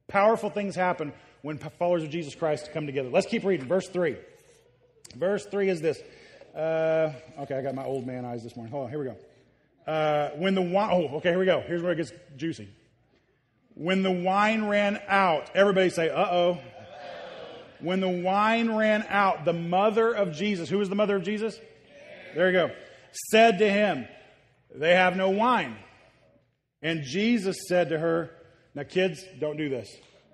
Powerful 0.08 0.50
things 0.50 0.74
happen 0.74 1.12
when 1.42 1.58
followers 1.58 2.02
of 2.02 2.10
Jesus 2.10 2.34
Christ 2.34 2.70
come 2.72 2.86
together. 2.86 3.10
Let's 3.10 3.26
keep 3.26 3.44
reading. 3.44 3.68
Verse 3.68 3.88
3. 3.88 4.16
Verse 5.14 5.46
3 5.46 5.68
is 5.68 5.80
this. 5.80 6.00
Uh, 6.54 7.12
okay, 7.40 7.56
I 7.56 7.62
got 7.62 7.74
my 7.74 7.84
old 7.84 8.06
man 8.06 8.24
eyes 8.24 8.42
this 8.42 8.56
morning. 8.56 8.72
Hold 8.72 8.84
on, 8.84 8.90
here 8.90 8.98
we 8.98 9.04
go. 9.06 9.16
Uh, 9.86 10.30
when 10.36 10.54
the 10.54 10.62
wine, 10.62 10.90
oh, 10.92 11.16
okay, 11.16 11.30
here 11.30 11.38
we 11.38 11.46
go. 11.46 11.60
Here's 11.60 11.82
where 11.82 11.92
it 11.92 11.96
gets 11.96 12.12
juicy. 12.36 12.68
When 13.74 14.02
the 14.02 14.10
wine 14.10 14.64
ran 14.64 15.00
out, 15.08 15.50
everybody 15.54 15.90
say, 15.90 16.10
uh 16.10 16.26
oh. 16.30 16.58
When 17.82 18.00
the 18.00 18.08
wine 18.08 18.74
ran 18.74 19.04
out, 19.08 19.44
the 19.44 19.52
mother 19.52 20.12
of 20.12 20.32
Jesus, 20.32 20.68
who 20.68 20.78
was 20.78 20.88
the 20.88 20.94
mother 20.94 21.16
of 21.16 21.22
Jesus? 21.22 21.58
There 22.34 22.46
you 22.46 22.52
go, 22.52 22.70
said 23.30 23.58
to 23.58 23.70
him, 23.70 24.06
They 24.74 24.94
have 24.94 25.16
no 25.16 25.30
wine. 25.30 25.76
And 26.82 27.02
Jesus 27.02 27.56
said 27.68 27.90
to 27.90 27.98
her, 27.98 28.30
Now, 28.74 28.84
kids, 28.84 29.24
don't 29.38 29.56
do 29.56 29.68
this. 29.68 29.88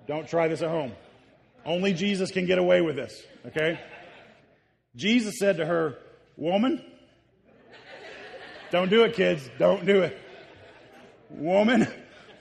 Don't 0.06 0.28
try 0.28 0.48
this 0.48 0.62
at 0.62 0.70
home. 0.70 0.92
Only 1.64 1.92
Jesus 1.92 2.30
can 2.30 2.46
get 2.46 2.58
away 2.58 2.80
with 2.80 2.96
this, 2.96 3.20
okay? 3.46 3.80
Jesus 4.94 5.34
said 5.38 5.56
to 5.56 5.66
her, 5.66 5.98
Woman, 6.36 6.84
don't 8.70 8.90
do 8.90 9.04
it, 9.04 9.14
kids. 9.14 9.48
Don't 9.58 9.86
do 9.86 10.02
it. 10.02 10.18
Woman, 11.30 11.88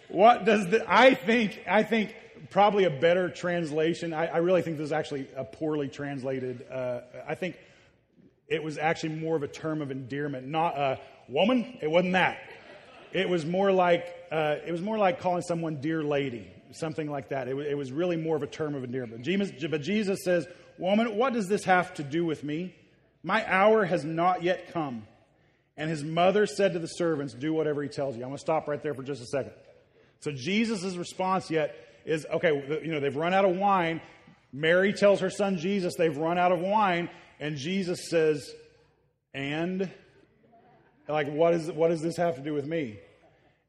what 0.10 0.46
does 0.46 0.68
the, 0.68 0.84
I 0.88 1.14
think, 1.14 1.60
I 1.68 1.84
think 1.84 2.16
probably 2.50 2.86
a 2.86 2.90
better 2.90 3.30
translation. 3.30 4.14
I, 4.14 4.28
I, 4.28 4.38
really 4.38 4.62
think 4.62 4.78
this 4.78 4.86
is 4.86 4.92
actually 4.92 5.28
a 5.36 5.44
poorly 5.44 5.88
translated. 5.88 6.66
Uh, 6.72 7.02
I 7.28 7.36
think 7.36 7.58
it 8.48 8.64
was 8.64 8.78
actually 8.78 9.16
more 9.16 9.36
of 9.36 9.44
a 9.44 9.48
term 9.48 9.82
of 9.82 9.92
endearment, 9.92 10.48
not 10.48 10.78
a 10.78 11.00
woman. 11.28 11.78
It 11.82 11.90
wasn't 11.90 12.14
that. 12.14 12.38
It 13.12 13.30
was 13.30 13.46
more 13.46 13.72
like 13.72 14.14
uh, 14.32 14.58
it 14.66 14.72
was 14.72 14.82
more 14.82 14.98
like 14.98 15.20
calling 15.20 15.42
someone 15.42 15.82
dear 15.82 16.04
lady, 16.04 16.52
something 16.72 17.10
like 17.10 17.30
that. 17.30 17.48
It, 17.48 17.52
w- 17.52 17.70
it 17.70 17.76
was 17.76 17.92
really 17.92 18.18
more 18.18 18.36
of 18.36 18.44
a 18.44 18.48
term 18.48 18.76
of 18.76 18.84
endearment. 18.84 19.24
Jesus, 19.24 19.52
but 19.70 19.82
Jesus 19.82 20.20
says, 20.24 20.48
"Woman, 20.78 21.16
what 21.16 21.34
does 21.34 21.48
this 21.48 21.64
have 21.64 21.94
to 21.96 22.04
do 22.04 22.26
with 22.26 22.44
me? 22.44 22.76
My 23.24 23.50
hour 23.52 23.86
has 23.86 24.04
not 24.04 24.44
yet 24.44 24.74
come." 24.74 25.08
And 25.78 25.90
his 25.90 26.04
mother 26.04 26.46
said 26.46 26.74
to 26.74 26.80
the 26.80 26.88
servants, 26.88 27.34
"Do 27.34 27.54
whatever 27.54 27.82
he 27.82 27.90
tells 27.90 28.16
you." 28.16 28.24
I'm 28.24 28.30
going 28.30 28.38
to 28.38 28.42
stop 28.42 28.68
right 28.68 28.82
there 28.82 28.94
for 28.94 29.04
just 29.04 29.22
a 29.22 29.28
second. 29.28 29.54
So 30.20 30.32
Jesus' 30.32 30.96
response 30.96 31.50
yet 31.52 31.76
is 32.06 32.26
okay, 32.32 32.82
you 32.84 32.92
know, 32.92 33.00
they've 33.00 33.16
run 33.16 33.34
out 33.34 33.46
of 33.46 33.56
wine. 33.56 34.02
Mary 34.54 34.94
tells 34.94 35.20
her 35.20 35.30
son 35.30 35.58
Jesus 35.58 35.96
they've 35.98 36.16
run 36.16 36.38
out 36.38 36.52
of 36.52 36.60
wine, 36.60 37.10
and 37.40 37.58
Jesus 37.58 38.10
says, 38.10 38.50
and? 39.34 39.92
Like, 41.08 41.28
what, 41.30 41.54
is, 41.54 41.72
what 41.72 41.90
does 41.90 42.02
this 42.02 42.18
have 42.18 42.36
to 42.36 42.42
do 42.42 42.54
with 42.54 42.66
me? 42.66 42.98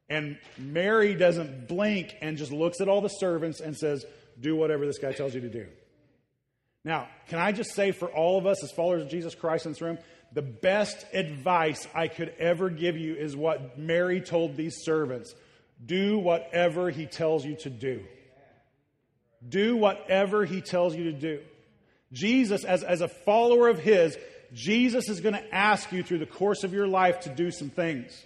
And 0.09 0.37
Mary 0.57 1.13
doesn't 1.13 1.67
blink 1.67 2.15
and 2.21 2.37
just 2.37 2.51
looks 2.51 2.79
at 2.81 2.87
all 2.87 3.01
the 3.01 3.09
servants 3.09 3.59
and 3.59 3.75
says, 3.75 4.05
do 4.39 4.55
whatever 4.55 4.85
this 4.85 4.97
guy 4.97 5.11
tells 5.11 5.35
you 5.35 5.41
to 5.41 5.49
do. 5.49 5.67
Now, 6.83 7.09
can 7.27 7.39
I 7.39 7.51
just 7.51 7.73
say 7.73 7.91
for 7.91 8.07
all 8.07 8.37
of 8.37 8.45
us 8.45 8.63
as 8.63 8.71
followers 8.71 9.01
of 9.01 9.09
Jesus 9.09 9.35
Christ 9.35 9.65
in 9.65 9.73
this 9.73 9.81
room, 9.81 9.97
the 10.31 10.41
best 10.41 11.05
advice 11.13 11.85
I 11.93 12.07
could 12.07 12.33
ever 12.39 12.69
give 12.69 12.97
you 12.97 13.15
is 13.15 13.35
what 13.35 13.77
Mary 13.77 14.21
told 14.21 14.55
these 14.55 14.77
servants 14.83 15.33
do 15.85 16.17
whatever 16.17 16.89
he 16.89 17.05
tells 17.05 17.45
you 17.45 17.55
to 17.57 17.69
do. 17.69 18.03
Do 19.47 19.77
whatever 19.77 20.45
he 20.45 20.61
tells 20.61 20.95
you 20.95 21.05
to 21.05 21.13
do. 21.13 21.41
Jesus, 22.11 22.63
as, 22.63 22.83
as 22.83 23.01
a 23.01 23.07
follower 23.07 23.67
of 23.67 23.79
his, 23.79 24.17
Jesus 24.53 25.09
is 25.09 25.19
going 25.19 25.35
to 25.35 25.55
ask 25.55 25.91
you 25.91 26.03
through 26.03 26.19
the 26.19 26.25
course 26.25 26.63
of 26.63 26.73
your 26.73 26.87
life 26.87 27.21
to 27.21 27.29
do 27.29 27.51
some 27.51 27.69
things. 27.69 28.23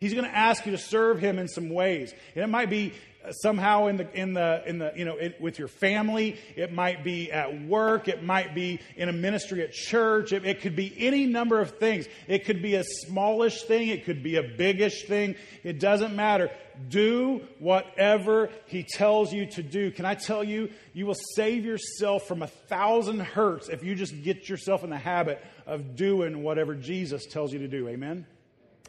He's 0.00 0.14
going 0.14 0.24
to 0.24 0.36
ask 0.36 0.66
you 0.66 0.72
to 0.72 0.78
serve 0.78 1.20
him 1.20 1.38
in 1.38 1.46
some 1.46 1.70
ways. 1.70 2.12
And 2.34 2.42
it 2.42 2.48
might 2.48 2.70
be 2.70 2.92
somehow 3.30 3.86
in 3.86 3.96
the 3.96 4.12
in 4.18 4.34
the 4.34 4.62
in 4.66 4.78
the 4.78 4.92
you 4.96 5.04
know 5.04 5.16
it, 5.16 5.40
with 5.40 5.58
your 5.58 5.68
family 5.68 6.36
it 6.56 6.72
might 6.72 7.04
be 7.04 7.30
at 7.30 7.62
work 7.62 8.08
it 8.08 8.22
might 8.22 8.54
be 8.54 8.80
in 8.96 9.08
a 9.08 9.12
ministry 9.12 9.62
at 9.62 9.72
church 9.72 10.32
it, 10.32 10.44
it, 10.44 10.60
could 10.60 10.74
be 10.74 10.94
any 10.98 11.26
number 11.26 11.60
of 11.60 11.78
things. 11.78 12.06
It 12.26 12.44
could 12.44 12.62
be 12.62 12.74
a 12.74 12.84
smallish 12.84 13.62
thing 13.62 13.88
it 13.88 14.04
could 14.04 14.22
be 14.22 14.36
a 14.36 14.42
biggish 14.42 15.04
thing 15.04 15.36
it 15.62 15.78
doesn't 15.78 16.16
matter. 16.16 16.50
Do 16.88 17.42
whatever 17.58 18.48
he 18.66 18.82
tells 18.82 19.32
you 19.32 19.46
to 19.46 19.62
do. 19.62 19.90
Can 19.90 20.04
i 20.04 20.14
tell 20.14 20.42
you 20.42 20.70
you 20.92 21.06
will 21.06 21.16
save 21.36 21.64
yourself 21.64 22.26
from 22.26 22.42
a 22.42 22.46
thousand 22.46 23.20
hurts 23.20 23.68
if 23.68 23.84
you 23.84 23.94
just 23.94 24.22
get 24.22 24.48
yourself 24.48 24.82
in 24.82 24.90
the 24.90 24.98
habit 24.98 25.44
of 25.66 25.94
doing 25.94 26.42
whatever 26.42 26.74
jesus 26.74 27.26
tells 27.26 27.52
you 27.52 27.60
to 27.60 27.68
do. 27.68 27.88
Amen? 27.88 28.26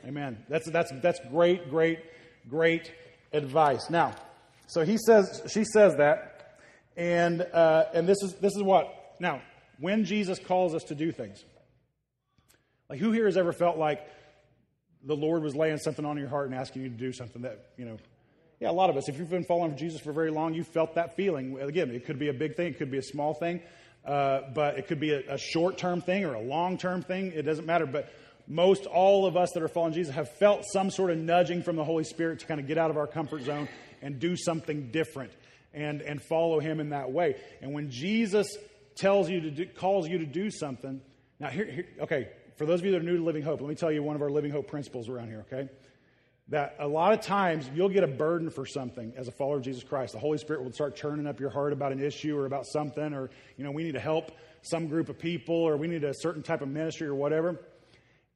Amen. 0.05 0.43
That's 0.49 0.69
that's 0.69 0.91
that's 1.01 1.19
great 1.29 1.69
great 1.69 1.99
great 2.49 2.91
advice. 3.33 3.89
Now, 3.89 4.13
so 4.67 4.85
he 4.85 4.97
says, 4.97 5.41
she 5.51 5.63
says 5.63 5.95
that, 5.97 6.59
and 6.95 7.41
uh, 7.41 7.85
and 7.93 8.07
this 8.07 8.21
is 8.23 8.33
this 8.35 8.55
is 8.55 8.63
what 8.63 9.15
now 9.19 9.41
when 9.79 10.05
Jesus 10.05 10.39
calls 10.39 10.75
us 10.75 10.83
to 10.85 10.95
do 10.95 11.11
things. 11.11 11.43
Like 12.89 12.99
who 12.99 13.11
here 13.11 13.25
has 13.25 13.37
ever 13.37 13.51
felt 13.51 13.77
like 13.77 14.07
the 15.03 15.15
Lord 15.15 15.43
was 15.43 15.55
laying 15.55 15.77
something 15.77 16.05
on 16.05 16.17
your 16.17 16.29
heart 16.29 16.49
and 16.49 16.57
asking 16.57 16.83
you 16.83 16.89
to 16.89 16.95
do 16.95 17.11
something 17.11 17.41
that 17.41 17.71
you 17.77 17.85
know? 17.85 17.97
Yeah, 18.59 18.69
a 18.69 18.71
lot 18.71 18.89
of 18.89 18.95
us. 18.95 19.09
If 19.09 19.17
you've 19.17 19.29
been 19.29 19.43
following 19.43 19.75
Jesus 19.75 19.99
for 19.99 20.13
very 20.13 20.31
long, 20.31 20.53
you 20.53 20.63
felt 20.63 20.95
that 20.95 21.15
feeling. 21.15 21.59
Again, 21.59 21.91
it 21.91 22.05
could 22.05 22.19
be 22.19 22.29
a 22.29 22.33
big 22.33 22.55
thing, 22.55 22.67
it 22.67 22.77
could 22.77 22.91
be 22.91 22.99
a 22.99 23.03
small 23.03 23.33
thing, 23.33 23.61
uh, 24.05 24.41
but 24.53 24.77
it 24.77 24.87
could 24.87 24.99
be 24.99 25.11
a, 25.11 25.33
a 25.33 25.37
short 25.37 25.77
term 25.77 26.01
thing 26.01 26.23
or 26.23 26.35
a 26.35 26.41
long 26.41 26.77
term 26.77 27.01
thing. 27.01 27.33
It 27.33 27.41
doesn't 27.41 27.65
matter. 27.65 27.85
But 27.85 28.13
most 28.47 28.85
all 28.85 29.25
of 29.25 29.37
us 29.37 29.51
that 29.53 29.63
are 29.63 29.67
following 29.67 29.93
Jesus 29.93 30.15
have 30.15 30.29
felt 30.37 30.65
some 30.65 30.89
sort 30.89 31.11
of 31.11 31.17
nudging 31.17 31.63
from 31.63 31.75
the 31.75 31.83
Holy 31.83 32.03
Spirit 32.03 32.39
to 32.39 32.45
kind 32.45 32.59
of 32.59 32.67
get 32.67 32.77
out 32.77 32.91
of 32.91 32.97
our 32.97 33.07
comfort 33.07 33.43
zone 33.43 33.69
and 34.01 34.19
do 34.19 34.35
something 34.35 34.91
different 34.91 35.31
and, 35.73 36.01
and 36.01 36.21
follow 36.21 36.59
Him 36.59 36.79
in 36.79 36.89
that 36.89 37.11
way. 37.11 37.35
And 37.61 37.73
when 37.73 37.89
Jesus 37.89 38.57
tells 38.95 39.29
you 39.29 39.41
to 39.41 39.51
do, 39.51 39.65
calls 39.65 40.07
you 40.07 40.19
to 40.19 40.25
do 40.25 40.51
something, 40.51 41.01
now 41.39 41.49
here, 41.49 41.65
here, 41.65 41.87
okay, 42.01 42.29
for 42.57 42.65
those 42.65 42.79
of 42.81 42.85
you 42.85 42.91
that 42.91 42.99
are 42.99 43.03
new 43.03 43.17
to 43.17 43.23
Living 43.23 43.43
Hope, 43.43 43.61
let 43.61 43.69
me 43.69 43.75
tell 43.75 43.91
you 43.91 44.03
one 44.03 44.15
of 44.15 44.21
our 44.21 44.29
Living 44.29 44.51
Hope 44.51 44.67
principles 44.67 45.09
around 45.09 45.29
here, 45.29 45.45
okay? 45.51 45.69
That 46.49 46.75
a 46.79 46.87
lot 46.87 47.13
of 47.13 47.21
times 47.21 47.69
you'll 47.73 47.89
get 47.89 48.03
a 48.03 48.07
burden 48.07 48.49
for 48.49 48.65
something 48.65 49.13
as 49.15 49.27
a 49.27 49.31
follower 49.31 49.57
of 49.57 49.63
Jesus 49.63 49.83
Christ. 49.83 50.13
The 50.13 50.19
Holy 50.19 50.37
Spirit 50.37 50.63
will 50.63 50.71
start 50.71 50.95
churning 50.95 51.25
up 51.25 51.39
your 51.39 51.49
heart 51.49 51.73
about 51.73 51.93
an 51.93 52.03
issue 52.03 52.37
or 52.37 52.45
about 52.45 52.65
something, 52.67 53.13
or, 53.13 53.29
you 53.57 53.63
know, 53.63 53.71
we 53.71 53.83
need 53.83 53.93
to 53.93 53.99
help 53.99 54.31
some 54.61 54.87
group 54.87 55.09
of 55.09 55.17
people, 55.17 55.55
or 55.55 55.77
we 55.77 55.87
need 55.87 56.03
a 56.03 56.13
certain 56.13 56.43
type 56.43 56.61
of 56.61 56.67
ministry 56.67 57.07
or 57.07 57.15
whatever. 57.15 57.59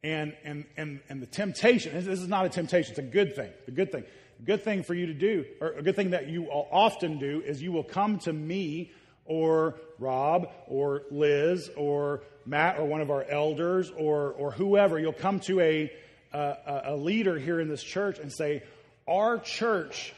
And, 0.03 0.35
and, 0.43 0.65
and, 0.77 0.99
and 1.09 1.21
the 1.21 1.25
temptation, 1.25 1.93
this 1.93 2.07
is 2.07 2.27
not 2.27 2.45
a 2.45 2.49
temptation, 2.49 2.91
it's 2.91 2.99
a 2.99 3.01
good 3.01 3.35
thing. 3.35 3.51
The 3.65 3.71
good 3.71 3.91
thing. 3.91 4.03
A 4.39 4.43
good 4.43 4.63
thing 4.63 4.83
for 4.83 4.93
you 4.93 5.07
to 5.07 5.13
do, 5.13 5.45
or 5.59 5.69
a 5.69 5.81
good 5.81 5.95
thing 5.95 6.11
that 6.11 6.27
you 6.27 6.43
will 6.43 6.67
often 6.71 7.17
do, 7.17 7.41
is 7.43 7.61
you 7.61 7.71
will 7.71 7.83
come 7.83 8.19
to 8.19 8.31
me 8.31 8.91
or 9.25 9.75
Rob 9.97 10.49
or 10.67 11.03
Liz 11.09 11.69
or 11.75 12.21
Matt 12.45 12.79
or 12.79 12.85
one 12.85 13.01
of 13.01 13.09
our 13.09 13.23
elders 13.23 13.91
or, 13.97 14.31
or 14.33 14.51
whoever. 14.51 14.99
You'll 14.99 15.13
come 15.13 15.39
to 15.41 15.59
a, 15.59 15.91
a, 16.31 16.81
a 16.85 16.95
leader 16.95 17.37
here 17.39 17.59
in 17.59 17.67
this 17.67 17.83
church 17.83 18.19
and 18.19 18.31
say, 18.31 18.63
our 19.07 19.39
church, 19.39 20.13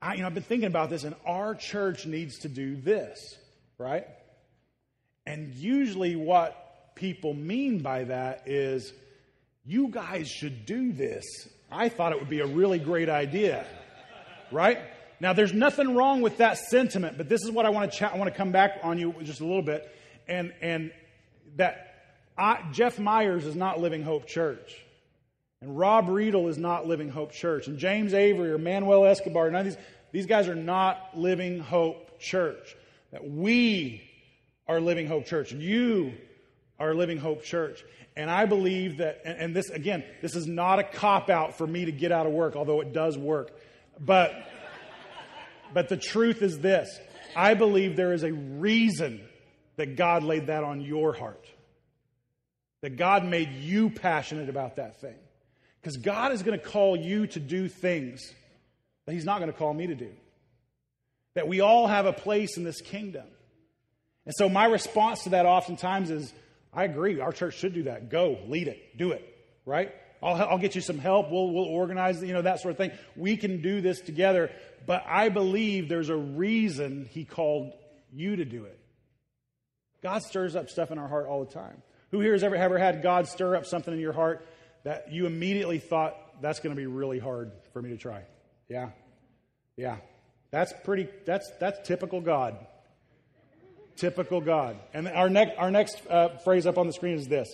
I, 0.00 0.14
you 0.14 0.20
know, 0.20 0.26
I've 0.26 0.34
been 0.34 0.42
thinking 0.42 0.66
about 0.66 0.88
this, 0.88 1.04
and 1.04 1.14
our 1.26 1.54
church 1.54 2.06
needs 2.06 2.38
to 2.40 2.48
do 2.48 2.76
this, 2.76 3.36
right? 3.76 4.06
And 5.26 5.54
usually, 5.54 6.16
what 6.16 6.94
people 6.94 7.34
mean 7.34 7.80
by 7.80 8.04
that 8.04 8.44
is, 8.46 8.92
you 9.70 9.88
guys 9.88 10.28
should 10.28 10.66
do 10.66 10.92
this. 10.92 11.24
I 11.70 11.88
thought 11.88 12.12
it 12.12 12.18
would 12.18 12.28
be 12.28 12.40
a 12.40 12.46
really 12.46 12.80
great 12.80 13.08
idea, 13.08 13.64
right? 14.50 14.78
Now, 15.20 15.32
there's 15.32 15.52
nothing 15.52 15.94
wrong 15.94 16.22
with 16.22 16.38
that 16.38 16.58
sentiment, 16.58 17.16
but 17.16 17.28
this 17.28 17.44
is 17.44 17.50
what 17.52 17.66
I 17.66 17.70
want 17.70 17.92
to 17.92 17.96
chat. 17.96 18.12
I 18.12 18.16
want 18.16 18.32
to 18.32 18.36
come 18.36 18.50
back 18.50 18.80
on 18.82 18.98
you 18.98 19.14
just 19.22 19.40
a 19.40 19.44
little 19.44 19.62
bit, 19.62 19.88
and 20.26 20.52
and 20.60 20.90
that 21.56 21.90
I, 22.36 22.64
Jeff 22.72 22.98
Myers 22.98 23.46
is 23.46 23.54
not 23.54 23.78
Living 23.80 24.02
Hope 24.02 24.26
Church. 24.26 24.74
And 25.60 25.78
Rob 25.78 26.08
Riedel 26.08 26.48
is 26.48 26.58
not 26.58 26.88
Living 26.88 27.10
Hope 27.10 27.32
Church. 27.32 27.68
And 27.68 27.78
James 27.78 28.14
Avery 28.14 28.50
or 28.50 28.58
Manuel 28.58 29.04
Escobar, 29.04 29.50
none 29.50 29.60
of 29.60 29.66
these, 29.66 29.84
these 30.10 30.26
guys 30.26 30.48
are 30.48 30.54
not 30.54 31.10
Living 31.14 31.60
Hope 31.60 32.18
Church. 32.18 32.74
That 33.12 33.28
we 33.28 34.02
are 34.66 34.80
Living 34.80 35.06
Hope 35.06 35.26
Church. 35.26 35.52
And 35.52 35.60
you 35.60 36.14
are 36.80 36.94
Living 36.94 37.18
Hope 37.18 37.44
Church. 37.44 37.84
And 38.16 38.30
I 38.30 38.46
believe 38.46 38.96
that, 38.96 39.20
and, 39.24 39.38
and 39.38 39.56
this, 39.56 39.70
again, 39.70 40.02
this 40.22 40.34
is 40.34 40.46
not 40.46 40.78
a 40.78 40.82
cop 40.82 41.30
out 41.30 41.56
for 41.56 41.66
me 41.66 41.84
to 41.84 41.92
get 41.92 42.10
out 42.10 42.26
of 42.26 42.32
work, 42.32 42.56
although 42.56 42.80
it 42.80 42.92
does 42.92 43.16
work. 43.16 43.52
But, 44.00 44.34
but 45.72 45.88
the 45.88 45.96
truth 45.96 46.42
is 46.42 46.58
this 46.58 46.98
I 47.36 47.54
believe 47.54 47.94
there 47.94 48.12
is 48.12 48.24
a 48.24 48.32
reason 48.32 49.20
that 49.76 49.96
God 49.96 50.24
laid 50.24 50.48
that 50.48 50.64
on 50.64 50.80
your 50.80 51.12
heart. 51.12 51.44
That 52.80 52.96
God 52.96 53.24
made 53.24 53.52
you 53.52 53.90
passionate 53.90 54.48
about 54.48 54.76
that 54.76 55.00
thing. 55.00 55.16
Because 55.80 55.98
God 55.98 56.32
is 56.32 56.42
going 56.42 56.58
to 56.58 56.64
call 56.64 56.96
you 56.96 57.26
to 57.28 57.40
do 57.40 57.68
things 57.68 58.32
that 59.06 59.12
He's 59.12 59.24
not 59.24 59.38
going 59.38 59.52
to 59.52 59.56
call 59.56 59.72
me 59.72 59.86
to 59.86 59.94
do. 59.94 60.10
That 61.34 61.46
we 61.46 61.60
all 61.60 61.86
have 61.86 62.06
a 62.06 62.12
place 62.12 62.56
in 62.56 62.64
this 62.64 62.80
kingdom. 62.80 63.26
And 64.26 64.34
so 64.36 64.48
my 64.48 64.66
response 64.66 65.24
to 65.24 65.30
that 65.30 65.46
oftentimes 65.46 66.10
is 66.10 66.32
I 66.72 66.84
agree. 66.84 67.20
Our 67.20 67.32
church 67.32 67.58
should 67.58 67.74
do 67.74 67.84
that. 67.84 68.10
Go, 68.10 68.38
lead 68.46 68.68
it, 68.68 68.96
do 68.96 69.12
it, 69.12 69.24
right? 69.66 69.92
I'll, 70.22 70.34
I'll 70.34 70.58
get 70.58 70.74
you 70.74 70.80
some 70.80 70.98
help. 70.98 71.30
We'll, 71.30 71.50
we'll 71.50 71.64
organize, 71.64 72.22
you 72.22 72.32
know, 72.32 72.42
that 72.42 72.60
sort 72.60 72.72
of 72.72 72.78
thing. 72.78 72.92
We 73.16 73.36
can 73.36 73.62
do 73.62 73.80
this 73.80 74.00
together. 74.00 74.50
But 74.86 75.04
I 75.06 75.28
believe 75.28 75.88
there's 75.88 76.08
a 76.08 76.16
reason 76.16 77.08
He 77.10 77.24
called 77.24 77.72
you 78.12 78.36
to 78.36 78.44
do 78.44 78.64
it. 78.64 78.78
God 80.02 80.22
stirs 80.22 80.56
up 80.56 80.70
stuff 80.70 80.90
in 80.90 80.98
our 80.98 81.08
heart 81.08 81.26
all 81.26 81.44
the 81.44 81.52
time. 81.52 81.82
Who 82.10 82.20
here 82.20 82.32
has 82.32 82.42
ever, 82.42 82.56
ever 82.56 82.78
had 82.78 83.02
God 83.02 83.28
stir 83.28 83.56
up 83.56 83.66
something 83.66 83.92
in 83.92 84.00
your 84.00 84.12
heart 84.12 84.46
that 84.84 85.12
you 85.12 85.26
immediately 85.26 85.78
thought, 85.78 86.16
that's 86.40 86.60
going 86.60 86.74
to 86.74 86.80
be 86.80 86.86
really 86.86 87.18
hard 87.18 87.52
for 87.72 87.82
me 87.82 87.90
to 87.90 87.96
try? 87.96 88.22
Yeah? 88.68 88.90
Yeah. 89.76 89.96
That's 90.50 90.72
pretty, 90.84 91.08
that's, 91.26 91.50
that's 91.60 91.86
typical 91.86 92.20
God. 92.20 92.56
Typical 93.96 94.40
God. 94.40 94.78
And 94.94 95.08
our, 95.08 95.28
next 95.28 95.58
our 95.58 95.70
next 95.70 96.00
uh, 96.08 96.38
phrase 96.38 96.66
up 96.66 96.78
on 96.78 96.86
the 96.86 96.92
screen 96.92 97.16
is 97.16 97.26
this 97.26 97.48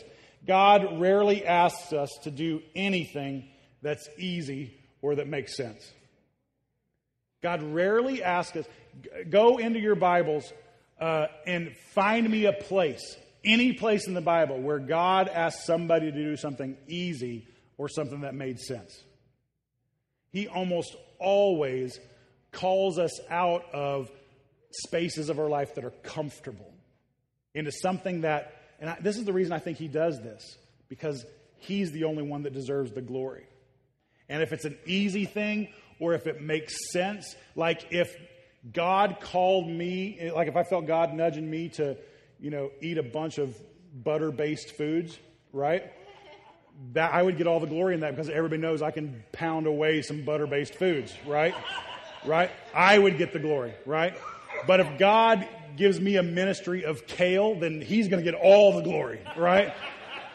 God 0.46 1.00
rarely 1.00 1.44
asks 1.44 1.92
us 1.92 2.10
to 2.22 2.30
do 2.30 2.62
anything 2.74 3.48
that's 3.82 4.08
easy 4.18 4.78
or 5.02 5.16
that 5.16 5.28
makes 5.28 5.56
sense. 5.56 5.90
God 7.42 7.62
rarely 7.62 8.22
asks 8.22 8.56
us, 8.56 8.66
go 9.28 9.58
into 9.58 9.78
your 9.78 9.94
Bibles 9.94 10.52
uh, 11.00 11.26
and 11.46 11.76
find 11.94 12.28
me 12.28 12.46
a 12.46 12.52
place 12.52 13.16
any 13.46 13.72
place 13.72 14.08
in 14.08 14.14
the 14.14 14.20
Bible 14.20 14.60
where 14.60 14.80
God 14.80 15.28
asked 15.28 15.64
somebody 15.64 16.10
to 16.10 16.12
do 16.12 16.36
something 16.36 16.76
easy 16.88 17.46
or 17.78 17.88
something 17.88 18.22
that 18.22 18.34
made 18.34 18.58
sense. 18.58 19.04
He 20.32 20.48
almost 20.48 20.94
always 21.18 21.98
calls 22.50 22.98
us 22.98 23.20
out 23.30 23.64
of 23.72 24.10
spaces 24.84 25.28
of 25.28 25.38
our 25.38 25.48
life 25.48 25.74
that 25.74 25.84
are 25.84 25.94
comfortable 26.02 26.72
into 27.54 27.72
something 27.72 28.22
that, 28.22 28.54
and 28.80 28.90
I, 28.90 28.98
this 29.00 29.16
is 29.16 29.24
the 29.24 29.32
reason 29.32 29.52
I 29.52 29.58
think 29.58 29.78
he 29.78 29.88
does 29.88 30.20
this, 30.20 30.58
because 30.88 31.24
he's 31.58 31.92
the 31.92 32.04
only 32.04 32.22
one 32.22 32.42
that 32.42 32.52
deserves 32.52 32.92
the 32.92 33.00
glory. 33.00 33.46
And 34.28 34.42
if 34.42 34.52
it's 34.52 34.64
an 34.64 34.76
easy 34.86 35.24
thing 35.24 35.68
or 36.00 36.14
if 36.14 36.26
it 36.26 36.42
makes 36.42 36.74
sense, 36.92 37.34
like 37.54 37.86
if 37.90 38.14
God 38.72 39.18
called 39.20 39.68
me, 39.68 40.30
like 40.34 40.48
if 40.48 40.56
I 40.56 40.64
felt 40.64 40.86
God 40.86 41.14
nudging 41.14 41.48
me 41.48 41.68
to, 41.70 41.96
you 42.40 42.50
know, 42.50 42.70
eat 42.82 42.98
a 42.98 43.02
bunch 43.02 43.38
of 43.38 43.56
butter 43.94 44.30
based 44.30 44.76
foods, 44.76 45.18
right? 45.52 45.84
That 46.92 47.14
I 47.14 47.22
would 47.22 47.38
get 47.38 47.46
all 47.46 47.60
the 47.60 47.66
glory 47.66 47.94
in 47.94 48.00
that 48.00 48.10
because 48.10 48.28
everybody 48.28 48.60
knows 48.60 48.82
I 48.82 48.90
can 48.90 49.22
pound 49.32 49.66
away 49.66 50.02
some 50.02 50.24
butter 50.24 50.46
based 50.46 50.74
foods, 50.74 51.14
right? 51.26 51.54
Right? 52.24 52.50
I 52.74 52.98
would 52.98 53.18
get 53.18 53.32
the 53.32 53.38
glory, 53.38 53.72
right? 53.86 54.16
But 54.66 54.80
if 54.80 54.98
God 54.98 55.48
gives 55.76 56.00
me 56.00 56.16
a 56.16 56.22
ministry 56.22 56.84
of 56.84 57.06
kale, 57.06 57.54
then 57.54 57.80
he's 57.80 58.08
going 58.08 58.24
to 58.24 58.30
get 58.30 58.38
all 58.40 58.74
the 58.74 58.82
glory, 58.82 59.20
right? 59.36 59.74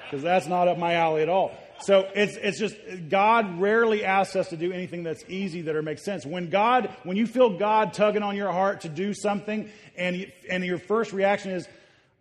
Because 0.03 0.23
that's 0.23 0.47
not 0.47 0.67
up 0.67 0.77
my 0.77 0.93
alley 0.93 1.21
at 1.21 1.29
all. 1.29 1.51
So 1.83 2.07
it's, 2.13 2.35
it's 2.35 2.59
just, 2.59 2.75
God 3.09 3.59
rarely 3.59 4.05
asks 4.05 4.35
us 4.35 4.49
to 4.49 4.57
do 4.57 4.71
anything 4.71 5.03
that's 5.03 5.23
easy 5.27 5.63
that 5.63 5.75
or 5.75 5.81
makes 5.81 6.05
sense. 6.05 6.25
When 6.25 6.49
God, 6.49 6.95
when 7.03 7.17
you 7.17 7.25
feel 7.25 7.57
God 7.57 7.93
tugging 7.93 8.21
on 8.21 8.35
your 8.35 8.51
heart 8.51 8.81
to 8.81 8.89
do 8.89 9.15
something 9.15 9.69
and, 9.97 10.31
and 10.47 10.63
your 10.63 10.77
first 10.77 11.11
reaction 11.11 11.51
is, 11.51 11.67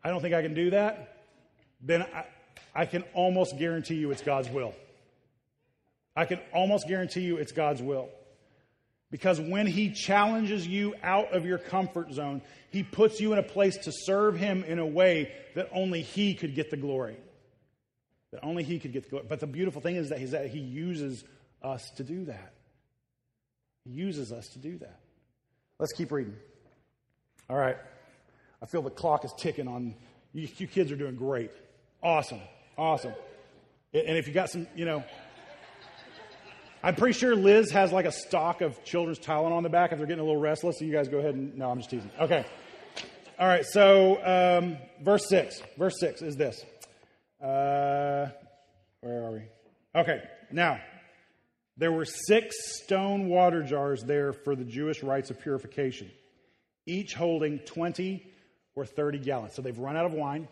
I 0.02 0.08
don't 0.08 0.22
think 0.22 0.34
I 0.34 0.40
can 0.40 0.54
do 0.54 0.70
that, 0.70 1.24
then 1.82 2.02
I, 2.02 2.24
I 2.74 2.86
can 2.86 3.02
almost 3.12 3.58
guarantee 3.58 3.96
you 3.96 4.10
it's 4.10 4.22
God's 4.22 4.48
will. 4.48 4.74
I 6.16 6.24
can 6.24 6.40
almost 6.54 6.88
guarantee 6.88 7.22
you 7.22 7.36
it's 7.36 7.52
God's 7.52 7.82
will. 7.82 8.08
Because 9.10 9.40
when 9.40 9.66
He 9.66 9.90
challenges 9.90 10.66
you 10.66 10.94
out 11.02 11.32
of 11.32 11.44
your 11.44 11.58
comfort 11.58 12.12
zone, 12.12 12.42
He 12.70 12.82
puts 12.82 13.20
you 13.20 13.32
in 13.32 13.38
a 13.38 13.42
place 13.42 13.76
to 13.78 13.92
serve 13.92 14.36
Him 14.36 14.62
in 14.64 14.78
a 14.78 14.86
way 14.86 15.32
that 15.54 15.68
only 15.72 16.02
He 16.02 16.34
could 16.34 16.54
get 16.54 16.70
the 16.70 16.76
glory. 16.76 17.16
That 18.32 18.44
only 18.44 18.62
He 18.62 18.78
could 18.78 18.92
get 18.92 19.04
the 19.04 19.10
glory. 19.10 19.26
But 19.28 19.40
the 19.40 19.46
beautiful 19.46 19.80
thing 19.80 19.96
is 19.96 20.10
that, 20.10 20.20
He 20.50 20.60
uses 20.60 21.24
us 21.62 21.90
to 21.96 22.04
do 22.04 22.26
that. 22.26 22.54
He 23.84 23.90
uses 23.90 24.30
us 24.32 24.48
to 24.50 24.58
do 24.58 24.78
that. 24.78 25.00
Let's 25.78 25.92
keep 25.92 26.12
reading. 26.12 26.36
All 27.48 27.56
right. 27.56 27.76
I 28.62 28.66
feel 28.66 28.82
the 28.82 28.90
clock 28.90 29.24
is 29.24 29.32
ticking 29.38 29.66
on 29.66 29.96
you. 30.32 30.48
You 30.56 30.68
kids 30.68 30.92
are 30.92 30.96
doing 30.96 31.16
great. 31.16 31.50
Awesome. 32.02 32.40
Awesome. 32.78 33.14
And 33.92 34.16
if 34.16 34.28
you 34.28 34.34
got 34.34 34.50
some, 34.50 34.68
you 34.76 34.84
know, 34.84 35.02
I'm 36.82 36.94
pretty 36.94 37.18
sure 37.18 37.36
Liz 37.36 37.70
has 37.72 37.92
like 37.92 38.06
a 38.06 38.12
stock 38.12 38.62
of 38.62 38.82
children's 38.84 39.18
Tylenol 39.18 39.52
on 39.52 39.62
the 39.62 39.68
back 39.68 39.92
if 39.92 39.98
they're 39.98 40.06
getting 40.06 40.22
a 40.22 40.26
little 40.26 40.40
restless. 40.40 40.78
So 40.78 40.86
you 40.86 40.92
guys 40.92 41.08
go 41.08 41.18
ahead 41.18 41.34
and, 41.34 41.56
no, 41.58 41.70
I'm 41.70 41.78
just 41.78 41.90
teasing. 41.90 42.10
Okay. 42.18 42.44
All 43.38 43.46
right. 43.46 43.66
So, 43.66 44.16
um, 44.24 44.78
verse 45.02 45.28
6. 45.28 45.60
Verse 45.76 46.00
6 46.00 46.22
is 46.22 46.36
this. 46.36 46.64
Uh, 47.38 48.28
where 49.00 49.24
are 49.24 49.32
we? 49.32 49.42
Okay. 49.94 50.22
Now, 50.50 50.80
there 51.76 51.92
were 51.92 52.06
six 52.06 52.56
stone 52.82 53.28
water 53.28 53.62
jars 53.62 54.02
there 54.02 54.32
for 54.32 54.56
the 54.56 54.64
Jewish 54.64 55.02
rites 55.02 55.30
of 55.30 55.40
purification, 55.40 56.10
each 56.86 57.12
holding 57.12 57.58
20 57.60 58.26
or 58.74 58.86
30 58.86 59.18
gallons. 59.18 59.54
So 59.54 59.62
they've 59.62 59.78
run 59.78 59.96
out 59.96 60.06
of 60.06 60.12
wine. 60.12 60.48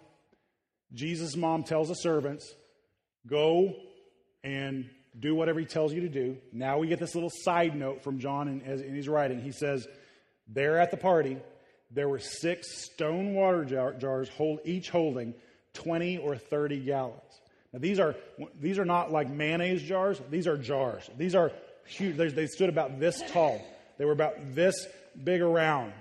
Jesus' 0.93 1.37
mom 1.37 1.65
tells 1.65 1.89
the 1.89 1.95
servants, 1.95 2.55
go 3.27 3.75
and 4.43 4.89
do 5.19 5.35
whatever 5.35 5.61
he 5.61 5.67
tells 5.67 5.93
you 5.93 6.03
to 6.03 6.09
do. 6.09 6.37
Now 6.53 6.79
we 6.79 6.87
get 6.87 6.99
this 6.99 7.15
little 7.15 7.31
side 7.33 7.75
note 7.75 8.03
from 8.03 8.19
John 8.19 8.49
in, 8.49 8.61
in 8.61 8.95
his 8.95 9.09
writing. 9.09 9.41
He 9.41 9.53
says, 9.53 9.87
there 10.47 10.79
at 10.79 10.91
the 10.91 10.97
party, 10.97 11.37
there 11.91 12.09
were 12.09 12.19
six 12.19 12.85
stone 12.85 13.35
water 13.35 13.65
jar, 13.65 13.93
jars, 13.95 14.29
hold, 14.29 14.61
each 14.65 14.91
holding 14.91 15.35
20 15.75 16.19
or 16.19 16.37
30 16.37 16.81
gallons. 16.81 17.21
Now 17.73 17.81
these 17.81 17.99
are 18.01 18.15
these 18.61 18.79
are 18.79 18.85
not 18.85 19.13
like 19.13 19.29
mayonnaise 19.29 19.83
jars. 19.83 20.21
These 20.31 20.47
are 20.47 20.57
jars. 20.57 21.09
These 21.19 21.35
are 21.35 21.53
huge. 21.87 22.17
They 22.17 22.47
stood 22.47 22.71
about 22.71 22.99
this 22.99 23.23
tall. 23.31 23.61
They 23.99 24.05
were 24.05 24.13
about 24.13 24.55
this 24.55 24.87
big 25.23 25.43
around. 25.43 25.93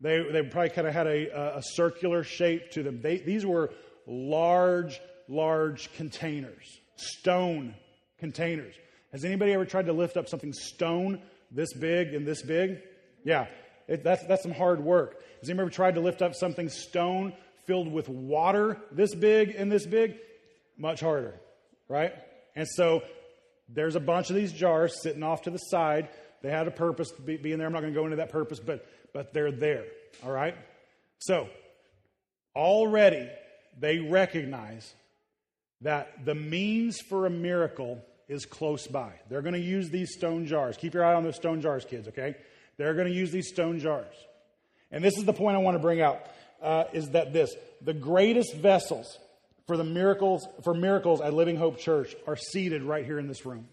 They, 0.00 0.22
they 0.32 0.42
probably 0.42 0.70
kind 0.70 0.86
of 0.86 0.94
had 0.94 1.06
a, 1.06 1.58
a 1.58 1.62
circular 1.62 2.24
shape 2.24 2.70
to 2.72 2.82
them. 2.82 3.02
They, 3.02 3.18
these 3.18 3.44
were 3.44 3.70
large, 4.06 4.98
large 5.28 5.92
containers, 5.94 6.80
stone 6.96 7.74
containers. 8.20 8.74
Has 9.12 9.24
anybody 9.24 9.52
ever 9.52 9.64
tried 9.64 9.86
to 9.86 9.92
lift 9.92 10.16
up 10.16 10.28
something 10.28 10.52
stone 10.52 11.20
this 11.50 11.72
big 11.72 12.14
and 12.14 12.26
this 12.26 12.42
big? 12.42 12.78
Yeah, 13.24 13.46
it, 13.88 14.04
that's, 14.04 14.24
that's 14.26 14.42
some 14.42 14.52
hard 14.52 14.80
work. 14.80 15.22
Has 15.40 15.48
anybody 15.48 15.66
ever 15.66 15.70
tried 15.70 15.94
to 15.96 16.00
lift 16.00 16.22
up 16.22 16.34
something 16.34 16.68
stone 16.68 17.34
filled 17.66 17.92
with 17.92 18.08
water 18.08 18.78
this 18.92 19.14
big 19.14 19.50
and 19.50 19.70
this 19.70 19.86
big? 19.86 20.16
Much 20.78 21.00
harder, 21.00 21.34
right? 21.88 22.14
And 22.54 22.68
so 22.68 23.02
there's 23.68 23.96
a 23.96 24.00
bunch 24.00 24.30
of 24.30 24.36
these 24.36 24.52
jars 24.52 25.02
sitting 25.02 25.22
off 25.22 25.42
to 25.42 25.50
the 25.50 25.58
side. 25.58 26.08
They 26.42 26.50
had 26.50 26.68
a 26.68 26.70
purpose 26.70 27.10
to 27.10 27.22
be, 27.22 27.36
being 27.36 27.58
there. 27.58 27.66
I'm 27.66 27.72
not 27.72 27.80
going 27.80 27.92
to 27.92 27.98
go 27.98 28.04
into 28.04 28.16
that 28.16 28.30
purpose, 28.30 28.60
but 28.60 28.86
but 29.12 29.32
they're 29.32 29.52
there. 29.52 29.84
All 30.24 30.32
right? 30.32 30.56
So, 31.18 31.48
already 32.54 33.28
they 33.78 33.98
recognize 33.98 34.92
that 35.82 36.24
the 36.24 36.34
means 36.34 36.98
for 37.00 37.26
a 37.26 37.30
miracle 37.30 38.02
is 38.30 38.46
close 38.46 38.86
by. 38.86 39.12
They're 39.28 39.42
going 39.42 39.54
to 39.54 39.60
use 39.60 39.90
these 39.90 40.14
stone 40.14 40.46
jars. 40.46 40.76
Keep 40.76 40.94
your 40.94 41.04
eye 41.04 41.14
on 41.14 41.24
those 41.24 41.34
stone 41.34 41.60
jars, 41.60 41.84
kids, 41.84 42.08
okay? 42.08 42.36
They're 42.78 42.94
going 42.94 43.08
to 43.08 43.12
use 43.12 43.32
these 43.32 43.48
stone 43.48 43.80
jars. 43.80 44.14
And 44.92 45.02
this 45.02 45.18
is 45.18 45.24
the 45.24 45.32
point 45.32 45.56
I 45.56 45.58
want 45.58 45.74
to 45.74 45.80
bring 45.80 46.00
out 46.00 46.20
uh, 46.62 46.84
is 46.92 47.10
that 47.10 47.32
this 47.32 47.54
the 47.82 47.92
greatest 47.92 48.54
vessels 48.54 49.18
for 49.66 49.76
the 49.76 49.84
miracles 49.84 50.46
for 50.62 50.74
miracles 50.74 51.20
at 51.20 51.34
Living 51.34 51.56
Hope 51.56 51.78
Church 51.78 52.14
are 52.26 52.36
seated 52.36 52.82
right 52.82 53.04
here 53.04 53.18
in 53.18 53.26
this 53.26 53.44
room. 53.44 53.66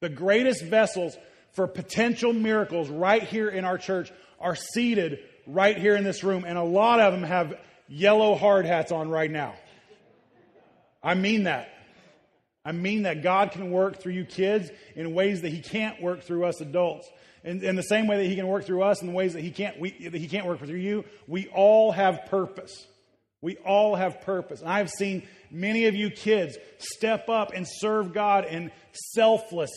The 0.00 0.08
greatest 0.08 0.64
vessels 0.64 1.16
for 1.52 1.66
potential 1.66 2.32
miracles 2.32 2.88
right 2.88 3.22
here 3.22 3.48
in 3.48 3.64
our 3.64 3.78
church 3.78 4.10
are 4.40 4.56
seated 4.56 5.20
right 5.46 5.78
here 5.78 5.94
in 5.94 6.04
this 6.04 6.24
room, 6.24 6.44
and 6.44 6.58
a 6.58 6.64
lot 6.64 7.00
of 7.00 7.12
them 7.12 7.22
have 7.22 7.58
yellow 7.88 8.34
hard 8.34 8.66
hats 8.66 8.90
on 8.90 9.08
right 9.08 9.30
now. 9.30 9.54
I 11.02 11.14
mean 11.14 11.44
that. 11.44 11.73
I 12.64 12.72
mean 12.72 13.02
that 13.02 13.22
God 13.22 13.52
can 13.52 13.70
work 13.70 14.00
through 14.00 14.12
you 14.12 14.24
kids 14.24 14.70
in 14.94 15.12
ways 15.14 15.42
that 15.42 15.50
He 15.50 15.60
can't 15.60 16.00
work 16.00 16.22
through 16.22 16.44
us 16.44 16.60
adults. 16.60 17.08
And 17.44 17.62
in 17.62 17.76
the 17.76 17.82
same 17.82 18.06
way 18.06 18.16
that 18.16 18.26
He 18.28 18.36
can 18.36 18.46
work 18.46 18.64
through 18.64 18.82
us 18.82 19.02
in 19.02 19.08
the 19.08 19.12
ways 19.12 19.34
that 19.34 19.42
He 19.42 19.50
can't, 19.50 19.78
we, 19.78 19.90
that 20.08 20.14
He 20.14 20.28
can't 20.28 20.46
work 20.46 20.60
through 20.60 20.76
you, 20.76 21.04
we 21.26 21.48
all 21.48 21.92
have 21.92 22.26
purpose. 22.26 22.86
We 23.42 23.56
all 23.58 23.94
have 23.94 24.22
purpose. 24.22 24.62
And 24.62 24.70
I've 24.70 24.88
seen 24.88 25.28
many 25.50 25.84
of 25.84 25.94
you 25.94 26.08
kids 26.08 26.56
step 26.78 27.28
up 27.28 27.52
and 27.54 27.66
serve 27.68 28.14
God 28.14 28.46
in 28.46 28.72
selfless, 29.12 29.70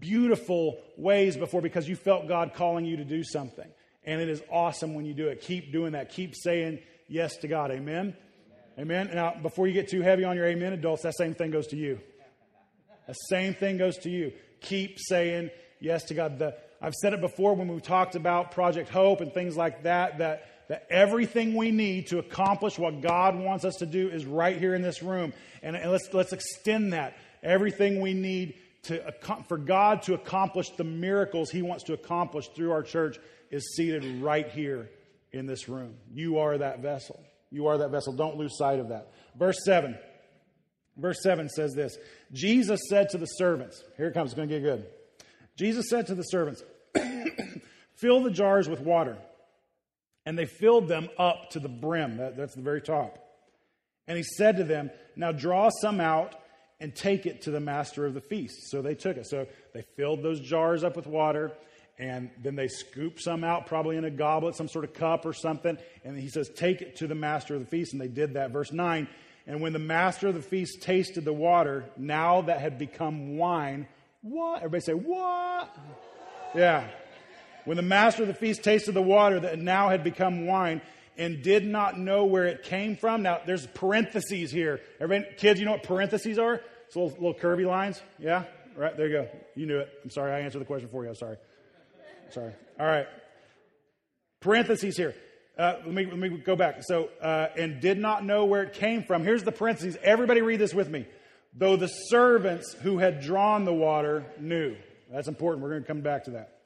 beautiful 0.00 0.82
ways 0.96 1.36
before 1.36 1.60
because 1.60 1.88
you 1.88 1.94
felt 1.94 2.26
God 2.26 2.54
calling 2.54 2.84
you 2.84 2.96
to 2.96 3.04
do 3.04 3.22
something. 3.22 3.68
And 4.02 4.20
it 4.20 4.28
is 4.28 4.42
awesome 4.50 4.94
when 4.94 5.04
you 5.04 5.14
do 5.14 5.28
it. 5.28 5.42
Keep 5.42 5.70
doing 5.70 5.92
that. 5.92 6.10
Keep 6.10 6.34
saying 6.34 6.80
yes 7.06 7.36
to 7.36 7.48
God. 7.48 7.70
Amen. 7.70 8.16
Amen. 8.76 9.10
Now, 9.14 9.34
before 9.40 9.68
you 9.68 9.74
get 9.74 9.88
too 9.88 10.00
heavy 10.00 10.24
on 10.24 10.34
your 10.34 10.46
amen, 10.46 10.72
adults, 10.72 11.02
that 11.02 11.16
same 11.16 11.34
thing 11.34 11.52
goes 11.52 11.68
to 11.68 11.76
you. 11.76 12.00
The 13.06 13.14
same 13.14 13.54
thing 13.54 13.78
goes 13.78 13.98
to 13.98 14.10
you. 14.10 14.32
Keep 14.60 14.98
saying 14.98 15.50
yes 15.80 16.04
to 16.04 16.14
God. 16.14 16.38
The, 16.38 16.56
I've 16.80 16.94
said 16.94 17.12
it 17.12 17.20
before 17.20 17.54
when 17.54 17.68
we 17.68 17.80
talked 17.80 18.14
about 18.14 18.52
Project 18.52 18.88
Hope 18.88 19.20
and 19.20 19.32
things 19.32 19.56
like 19.56 19.84
that, 19.84 20.18
that, 20.18 20.68
that 20.68 20.86
everything 20.90 21.54
we 21.54 21.70
need 21.70 22.08
to 22.08 22.18
accomplish 22.18 22.78
what 22.78 23.00
God 23.00 23.38
wants 23.38 23.64
us 23.64 23.76
to 23.76 23.86
do 23.86 24.08
is 24.08 24.24
right 24.24 24.56
here 24.56 24.74
in 24.74 24.82
this 24.82 25.02
room. 25.02 25.32
And, 25.62 25.76
and 25.76 25.90
let's, 25.90 26.08
let's 26.12 26.32
extend 26.32 26.92
that. 26.92 27.16
Everything 27.42 28.00
we 28.00 28.14
need 28.14 28.54
to, 28.84 29.12
for 29.48 29.58
God 29.58 30.02
to 30.02 30.14
accomplish 30.14 30.70
the 30.70 30.84
miracles 30.84 31.50
He 31.50 31.62
wants 31.62 31.84
to 31.84 31.92
accomplish 31.92 32.48
through 32.48 32.72
our 32.72 32.82
church 32.82 33.18
is 33.50 33.74
seated 33.76 34.22
right 34.22 34.48
here 34.48 34.90
in 35.32 35.46
this 35.46 35.68
room. 35.68 35.94
You 36.12 36.38
are 36.38 36.58
that 36.58 36.80
vessel. 36.80 37.20
You 37.50 37.66
are 37.66 37.78
that 37.78 37.90
vessel. 37.90 38.12
Don't 38.12 38.36
lose 38.36 38.56
sight 38.56 38.80
of 38.80 38.88
that. 38.88 39.12
Verse 39.36 39.58
7. 39.64 39.96
Verse 40.96 41.22
7 41.22 41.48
says 41.48 41.74
this 41.74 41.96
Jesus 42.32 42.80
said 42.88 43.08
to 43.10 43.18
the 43.18 43.26
servants, 43.26 43.82
here 43.96 44.08
it 44.08 44.14
comes, 44.14 44.30
it's 44.30 44.36
going 44.36 44.48
to 44.48 44.54
get 44.54 44.62
good. 44.62 44.86
Jesus 45.56 45.88
said 45.88 46.06
to 46.08 46.14
the 46.14 46.22
servants, 46.22 46.62
Fill 47.96 48.22
the 48.22 48.30
jars 48.30 48.68
with 48.68 48.80
water. 48.80 49.18
And 50.24 50.38
they 50.38 50.46
filled 50.46 50.86
them 50.86 51.08
up 51.18 51.50
to 51.50 51.60
the 51.60 51.68
brim. 51.68 52.18
That, 52.18 52.36
that's 52.36 52.54
the 52.54 52.62
very 52.62 52.80
top. 52.80 53.18
And 54.06 54.16
he 54.16 54.22
said 54.22 54.56
to 54.58 54.64
them, 54.64 54.90
Now 55.16 55.32
draw 55.32 55.70
some 55.80 56.00
out 56.00 56.34
and 56.80 56.94
take 56.94 57.26
it 57.26 57.42
to 57.42 57.50
the 57.50 57.60
master 57.60 58.06
of 58.06 58.14
the 58.14 58.20
feast. 58.20 58.70
So 58.70 58.82
they 58.82 58.94
took 58.94 59.16
it. 59.16 59.26
So 59.26 59.46
they 59.74 59.82
filled 59.96 60.22
those 60.22 60.40
jars 60.40 60.84
up 60.84 60.96
with 60.96 61.06
water 61.06 61.52
and 61.98 62.30
then 62.42 62.56
they 62.56 62.68
scoop 62.68 63.20
some 63.20 63.44
out, 63.44 63.66
probably 63.66 63.96
in 63.96 64.04
a 64.04 64.10
goblet, 64.10 64.56
some 64.56 64.68
sort 64.68 64.84
of 64.84 64.94
cup 64.94 65.24
or 65.24 65.32
something. 65.32 65.76
And 66.04 66.18
he 66.18 66.28
says, 66.28 66.50
Take 66.56 66.80
it 66.80 66.96
to 66.96 67.06
the 67.06 67.14
master 67.14 67.54
of 67.54 67.60
the 67.60 67.66
feast. 67.66 67.92
And 67.92 68.00
they 68.00 68.08
did 68.08 68.34
that. 68.34 68.50
Verse 68.50 68.72
9 68.72 69.08
And 69.46 69.60
when 69.60 69.72
the 69.72 69.78
master 69.78 70.28
of 70.28 70.34
the 70.34 70.42
feast 70.42 70.82
tasted 70.82 71.24
the 71.24 71.32
water, 71.32 71.84
now 71.96 72.42
that 72.42 72.60
had 72.60 72.78
become 72.78 73.36
wine, 73.36 73.88
what? 74.22 74.58
Everybody 74.58 74.82
say, 74.82 74.92
What? 74.94 75.76
Yeah. 76.54 76.86
When 77.64 77.76
the 77.76 77.82
master 77.82 78.22
of 78.22 78.28
the 78.28 78.34
feast 78.34 78.62
tasted 78.62 78.92
the 78.92 79.02
water 79.02 79.40
that 79.40 79.58
now 79.58 79.88
had 79.88 80.02
become 80.02 80.46
wine 80.46 80.80
and 81.16 81.42
did 81.42 81.64
not 81.64 81.98
know 81.98 82.24
where 82.24 82.46
it 82.46 82.62
came 82.62 82.96
from. 82.96 83.22
Now, 83.22 83.40
there's 83.46 83.66
parentheses 83.68 84.50
here. 84.50 84.80
Everybody, 85.00 85.34
kids, 85.36 85.60
you 85.60 85.66
know 85.66 85.72
what 85.72 85.82
parentheses 85.82 86.38
are? 86.38 86.60
It's 86.86 86.96
little, 86.96 87.10
little 87.10 87.34
curvy 87.34 87.66
lines. 87.66 88.00
Yeah? 88.18 88.44
Right, 88.76 88.96
there 88.96 89.06
you 89.06 89.12
go. 89.12 89.28
You 89.54 89.66
knew 89.66 89.78
it. 89.78 89.88
I'm 90.02 90.10
sorry, 90.10 90.32
I 90.32 90.40
answered 90.40 90.60
the 90.60 90.64
question 90.64 90.88
for 90.88 91.04
you. 91.04 91.10
I'm 91.10 91.14
sorry. 91.14 91.36
Sorry. 92.30 92.52
All 92.80 92.86
right. 92.86 93.06
Parentheses 94.40 94.96
here. 94.96 95.14
Uh, 95.58 95.74
let, 95.84 95.94
me, 95.94 96.06
let 96.06 96.18
me 96.18 96.30
go 96.30 96.56
back. 96.56 96.82
So, 96.82 97.10
uh, 97.20 97.48
and 97.56 97.80
did 97.80 97.98
not 97.98 98.24
know 98.24 98.46
where 98.46 98.62
it 98.62 98.72
came 98.72 99.02
from. 99.02 99.22
Here's 99.22 99.42
the 99.42 99.52
parentheses. 99.52 99.96
Everybody 100.02 100.40
read 100.40 100.58
this 100.58 100.72
with 100.72 100.88
me. 100.88 101.06
Though 101.54 101.76
the 101.76 101.88
servants 101.88 102.72
who 102.82 102.98
had 102.98 103.20
drawn 103.20 103.64
the 103.64 103.74
water 103.74 104.24
knew. 104.40 104.76
That's 105.10 105.28
important. 105.28 105.62
We're 105.62 105.70
going 105.70 105.82
to 105.82 105.88
come 105.88 106.00
back 106.00 106.24
to 106.24 106.30
that. 106.32 106.58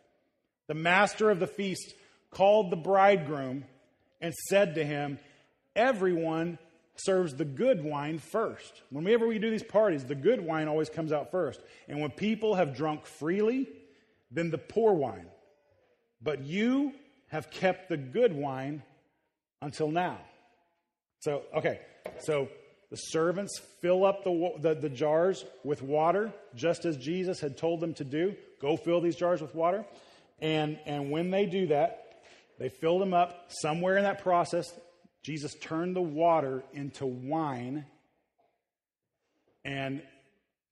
The 0.69 0.75
master 0.75 1.31
of 1.31 1.41
the 1.41 1.49
feast 1.49 1.95
called 2.31 2.71
the 2.71 2.77
bridegroom 2.77 3.65
and 4.21 4.33
said 4.49 4.77
to 4.77 4.85
him, 4.85 5.19
Everyone 5.75 6.59
serves 6.97 7.35
the 7.35 7.45
good 7.45 7.85
wine 7.85 8.19
first. 8.19 8.83
Whenever 8.91 9.27
we 9.27 9.39
do 9.39 9.51
these 9.51 9.63
parties, 9.63 10.05
the 10.05 10.15
good 10.15 10.41
wine 10.41 10.69
always 10.69 10.89
comes 10.89 11.13
out 11.13 11.31
first. 11.31 11.61
And 11.89 12.01
when 12.01 12.11
people 12.11 12.55
have 12.55 12.77
drunk 12.77 13.05
freely, 13.05 13.69
then 14.31 14.51
the 14.51 14.59
poor 14.59 14.93
wine. 14.93 15.27
But 16.23 16.45
you 16.45 16.93
have 17.29 17.51
kept 17.51 17.89
the 17.89 17.97
good 17.97 18.33
wine 18.33 18.83
until 19.61 19.91
now. 19.91 20.19
So, 21.21 21.43
okay, 21.55 21.81
so 22.21 22.49
the 22.91 22.97
servants 22.97 23.61
fill 23.81 24.05
up 24.05 24.23
the, 24.23 24.53
the, 24.61 24.75
the, 24.75 24.89
jars 24.89 25.45
with 25.65 25.83
water, 25.83 26.33
just 26.55 26.85
as 26.85 26.97
Jesus 26.97 27.41
had 27.41 27.57
told 27.57 27.81
them 27.81 27.95
to 27.95 28.05
do. 28.05 28.37
Go 28.61 28.77
fill 28.77 29.01
these 29.01 29.17
jars 29.17 29.43
with 29.43 29.55
water. 29.55 29.85
And, 30.41 30.79
and 30.87 31.11
when 31.11 31.31
they 31.31 31.47
do 31.47 31.67
that, 31.69 32.23
they 32.59 32.69
fill 32.69 32.99
them 32.99 33.13
up. 33.13 33.47
Somewhere 33.49 33.97
in 33.97 34.05
that 34.05 34.23
process, 34.23 34.73
Jesus 35.23 35.55
turned 35.61 35.97
the 35.97 36.03
water 36.03 36.63
into 36.73 37.07
wine, 37.07 37.85
and 39.65 40.01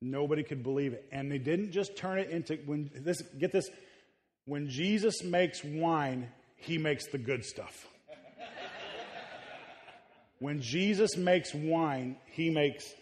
nobody 0.00 0.44
could 0.44 0.62
believe 0.62 0.92
it. 0.92 1.08
And 1.10 1.30
they 1.30 1.38
didn't 1.38 1.72
just 1.72 1.96
turn 1.96 2.18
it 2.18 2.30
into, 2.30 2.56
when 2.64 2.90
this, 2.94 3.20
get 3.38 3.50
this, 3.50 3.68
when 4.44 4.68
Jesus 4.68 5.24
makes 5.24 5.64
wine, 5.64 6.28
he 6.64 6.78
makes 6.78 7.06
the 7.08 7.18
good 7.18 7.44
stuff. 7.44 7.86
when 10.38 10.60
Jesus 10.60 11.16
makes 11.16 11.54
wine, 11.54 12.16
he 12.26 12.50
makes 12.50 12.92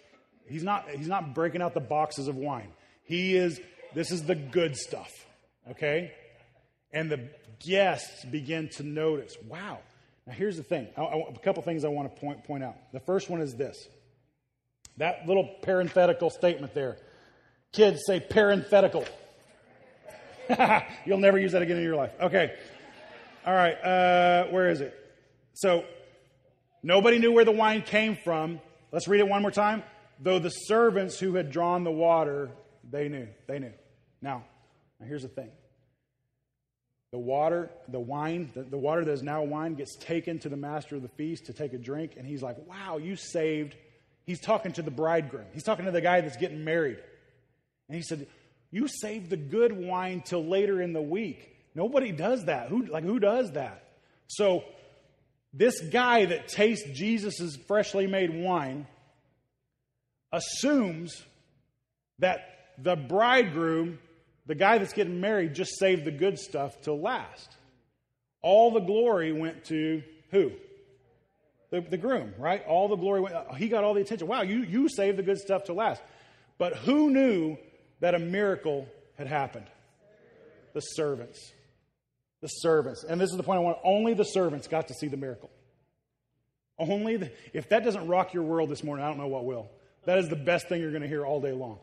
he's 0.48 0.62
not 0.62 0.88
he's 0.90 1.08
not 1.08 1.34
breaking 1.34 1.62
out 1.62 1.74
the 1.74 1.80
boxes 1.80 2.28
of 2.28 2.36
wine. 2.36 2.68
He 3.04 3.36
is 3.36 3.60
this 3.94 4.10
is 4.10 4.24
the 4.24 4.34
good 4.34 4.76
stuff. 4.76 5.10
Okay? 5.70 6.12
And 6.92 7.10
the 7.10 7.28
guests 7.64 8.24
begin 8.24 8.68
to 8.76 8.82
notice, 8.82 9.36
wow. 9.46 9.78
Now 10.26 10.32
here's 10.34 10.56
the 10.56 10.62
thing. 10.62 10.88
I, 10.96 11.02
I, 11.02 11.30
a 11.34 11.38
couple 11.38 11.62
things 11.62 11.84
I 11.84 11.88
want 11.88 12.14
to 12.14 12.20
point 12.20 12.44
point 12.44 12.64
out. 12.64 12.76
The 12.92 13.00
first 13.00 13.30
one 13.30 13.40
is 13.40 13.54
this. 13.54 13.88
That 14.98 15.26
little 15.26 15.48
parenthetical 15.62 16.30
statement 16.30 16.74
there. 16.74 16.98
Kids 17.72 18.02
say 18.06 18.20
parenthetical. 18.20 19.06
You'll 21.06 21.18
never 21.18 21.38
use 21.38 21.52
that 21.52 21.62
again 21.62 21.78
in 21.78 21.82
your 21.82 21.96
life. 21.96 22.12
Okay. 22.20 22.54
All 23.44 23.54
right. 23.54 23.74
Uh, 23.74 24.46
where 24.46 24.68
is 24.70 24.80
it? 24.80 24.98
So, 25.54 25.84
nobody 26.82 27.18
knew 27.18 27.32
where 27.32 27.44
the 27.44 27.52
wine 27.52 27.82
came 27.82 28.16
from. 28.16 28.60
Let's 28.90 29.08
read 29.08 29.20
it 29.20 29.28
one 29.28 29.42
more 29.42 29.50
time. 29.50 29.82
Though 30.20 30.38
the 30.38 30.50
servants 30.50 31.18
who 31.18 31.34
had 31.34 31.50
drawn 31.50 31.84
the 31.84 31.90
water, 31.90 32.50
they 32.88 33.08
knew. 33.08 33.28
They 33.46 33.58
knew. 33.58 33.72
Now, 34.20 34.44
now 35.00 35.06
here's 35.06 35.22
the 35.22 35.28
thing. 35.28 35.50
The 37.10 37.18
water, 37.18 37.70
the 37.88 38.00
wine, 38.00 38.50
the, 38.54 38.62
the 38.62 38.78
water 38.78 39.04
that 39.04 39.12
is 39.12 39.22
now 39.22 39.42
wine 39.42 39.74
gets 39.74 39.96
taken 39.96 40.38
to 40.40 40.48
the 40.48 40.56
master 40.56 40.96
of 40.96 41.02
the 41.02 41.08
feast 41.08 41.46
to 41.46 41.52
take 41.52 41.74
a 41.74 41.78
drink, 41.78 42.12
and 42.16 42.26
he's 42.26 42.42
like, 42.42 42.56
Wow, 42.66 42.98
you 42.98 43.16
saved. 43.16 43.76
He's 44.24 44.40
talking 44.40 44.72
to 44.72 44.82
the 44.82 44.90
bridegroom. 44.90 45.46
He's 45.52 45.64
talking 45.64 45.84
to 45.84 45.90
the 45.90 46.00
guy 46.00 46.20
that's 46.20 46.36
getting 46.36 46.64
married. 46.64 46.98
And 47.88 47.96
he 47.96 48.02
said, 48.02 48.26
you 48.72 48.88
saved 48.88 49.28
the 49.28 49.36
good 49.36 49.72
wine 49.72 50.22
till 50.24 50.44
later 50.44 50.80
in 50.80 50.94
the 50.94 51.02
week. 51.02 51.51
Nobody 51.74 52.12
does 52.12 52.44
that. 52.46 52.68
Who 52.68 52.86
like 52.86 53.04
who 53.04 53.18
does 53.18 53.52
that? 53.52 53.84
So 54.26 54.64
this 55.52 55.80
guy 55.80 56.26
that 56.26 56.48
tastes 56.48 56.88
Jesus' 56.92 57.56
freshly 57.66 58.06
made 58.06 58.34
wine 58.34 58.86
assumes 60.32 61.22
that 62.18 62.40
the 62.78 62.96
bridegroom, 62.96 63.98
the 64.46 64.54
guy 64.54 64.78
that's 64.78 64.94
getting 64.94 65.20
married, 65.20 65.54
just 65.54 65.78
saved 65.78 66.04
the 66.04 66.10
good 66.10 66.38
stuff 66.38 66.80
till 66.80 67.00
last. 67.00 67.56
All 68.40 68.70
the 68.72 68.80
glory 68.80 69.32
went 69.32 69.64
to 69.66 70.02
who? 70.30 70.52
The, 71.70 71.80
the 71.80 71.98
groom, 71.98 72.34
right? 72.38 72.64
All 72.66 72.88
the 72.88 72.96
glory 72.96 73.20
went, 73.20 73.34
he 73.56 73.68
got 73.68 73.84
all 73.84 73.94
the 73.94 74.00
attention. 74.00 74.26
Wow, 74.26 74.42
you, 74.42 74.62
you 74.62 74.88
saved 74.88 75.16
the 75.18 75.22
good 75.22 75.38
stuff 75.38 75.64
till 75.64 75.76
last. 75.76 76.02
But 76.58 76.76
who 76.76 77.10
knew 77.10 77.56
that 78.00 78.14
a 78.14 78.18
miracle 78.18 78.86
had 79.16 79.26
happened? 79.26 79.66
The 80.74 80.80
servants. 80.80 81.52
The 82.42 82.48
servants. 82.48 83.04
And 83.04 83.20
this 83.20 83.30
is 83.30 83.36
the 83.36 83.42
point 83.42 83.58
I 83.58 83.62
want. 83.62 83.78
Only 83.82 84.14
the 84.14 84.24
servants 84.24 84.68
got 84.68 84.88
to 84.88 84.94
see 84.94 85.08
the 85.08 85.16
miracle. 85.16 85.50
Only 86.78 87.16
the, 87.16 87.32
if 87.54 87.68
that 87.70 87.84
doesn't 87.84 88.08
rock 88.08 88.34
your 88.34 88.42
world 88.42 88.68
this 88.68 88.84
morning, 88.84 89.04
I 89.04 89.08
don't 89.08 89.18
know 89.18 89.28
what 89.28 89.44
will. 89.44 89.70
That 90.04 90.18
is 90.18 90.28
the 90.28 90.36
best 90.36 90.68
thing 90.68 90.80
you're 90.80 90.90
going 90.90 91.02
to 91.02 91.08
hear 91.08 91.24
all 91.24 91.40
day 91.40 91.52
long. 91.52 91.78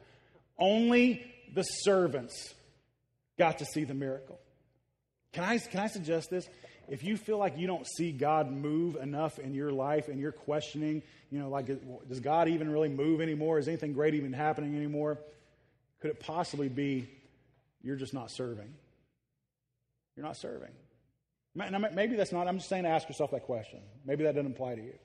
Only 0.58 1.26
the 1.54 1.64
servants 1.64 2.54
got 3.38 3.60
to 3.60 3.66
see 3.66 3.86
the 3.86 3.94
miracle. 3.94 4.40
Can 5.32 5.44
I, 5.44 5.58
can 5.58 5.80
I 5.80 5.88
suggest 5.88 6.30
this? 6.30 6.48
If 6.90 7.04
you 7.04 7.18
feel 7.18 7.38
like 7.38 7.58
you 7.58 7.68
don't 7.68 7.88
see 7.88 8.12
God 8.12 8.52
move 8.52 8.96
enough 8.96 9.40
in 9.40 9.54
your 9.54 9.72
life 9.72 10.08
and 10.08 10.20
you're 10.20 10.32
questioning, 10.32 11.04
you 11.32 11.40
know, 11.40 11.50
like, 11.50 11.68
does 12.08 12.20
God 12.20 12.50
even 12.50 12.70
really 12.72 12.90
move 12.90 13.22
anymore? 13.22 13.60
Is 13.60 13.68
anything 13.68 13.94
great 13.94 14.16
even 14.16 14.34
happening 14.34 14.76
anymore? 14.76 15.20
Could 16.02 16.12
it 16.12 16.20
possibly 16.20 16.68
be 16.68 17.08
you're 17.84 17.96
just 17.96 18.14
not 18.14 18.32
serving? 18.32 18.74
You're 20.20 20.28
not 20.28 20.36
serving. 20.36 20.72
Maybe 21.56 22.18
that's 22.18 22.34
not, 22.34 22.50
I'm 22.50 22.58
just 22.58 22.68
saying 22.68 22.84
to 22.84 22.90
ask 22.90 23.08
yourself 23.08 23.32
that 23.32 23.44
question. 23.44 23.80
Maybe 24.06 24.26
that 24.26 24.36
doesn't 24.36 24.52
apply 24.52 24.76
to 24.76 24.82
you. 24.82 24.96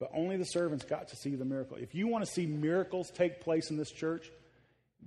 But 0.00 0.08
only 0.14 0.38
the 0.38 0.46
servants 0.46 0.86
got 0.86 1.08
to 1.08 1.16
see 1.16 1.34
the 1.34 1.44
miracle. 1.44 1.76
If 1.76 1.94
you 1.94 2.06
want 2.08 2.24
to 2.24 2.30
see 2.30 2.46
miracles 2.46 3.10
take 3.10 3.42
place 3.42 3.70
in 3.70 3.76
this 3.76 3.90
church, 3.90 4.30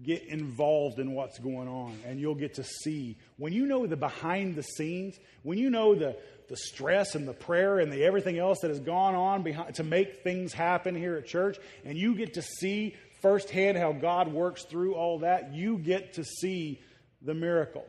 get 0.03 0.21
involved 0.25 0.99
in 0.99 1.13
what's 1.13 1.39
going 1.39 1.67
on 1.67 1.97
and 2.05 2.19
you'll 2.19 2.35
get 2.35 2.53
to 2.55 2.63
see. 2.63 3.17
When 3.37 3.53
you 3.53 3.65
know 3.65 3.87
the 3.87 3.97
behind 3.97 4.55
the 4.55 4.61
scenes, 4.61 5.17
when 5.41 5.57
you 5.57 5.71
know 5.71 5.95
the, 5.95 6.15
the 6.47 6.55
stress 6.55 7.15
and 7.15 7.27
the 7.27 7.33
prayer 7.33 7.79
and 7.79 7.91
the 7.91 8.03
everything 8.03 8.37
else 8.37 8.59
that 8.61 8.69
has 8.69 8.79
gone 8.79 9.15
on 9.15 9.41
behind, 9.41 9.73
to 9.75 9.83
make 9.83 10.21
things 10.21 10.53
happen 10.53 10.93
here 10.93 11.15
at 11.15 11.25
church, 11.25 11.57
and 11.85 11.97
you 11.97 12.13
get 12.13 12.35
to 12.35 12.43
see 12.43 12.95
firsthand 13.23 13.79
how 13.79 13.93
God 13.93 14.31
works 14.31 14.63
through 14.63 14.93
all 14.93 15.19
that, 15.19 15.55
you 15.55 15.79
get 15.79 16.13
to 16.13 16.23
see 16.23 16.79
the 17.23 17.33
miracle. 17.33 17.83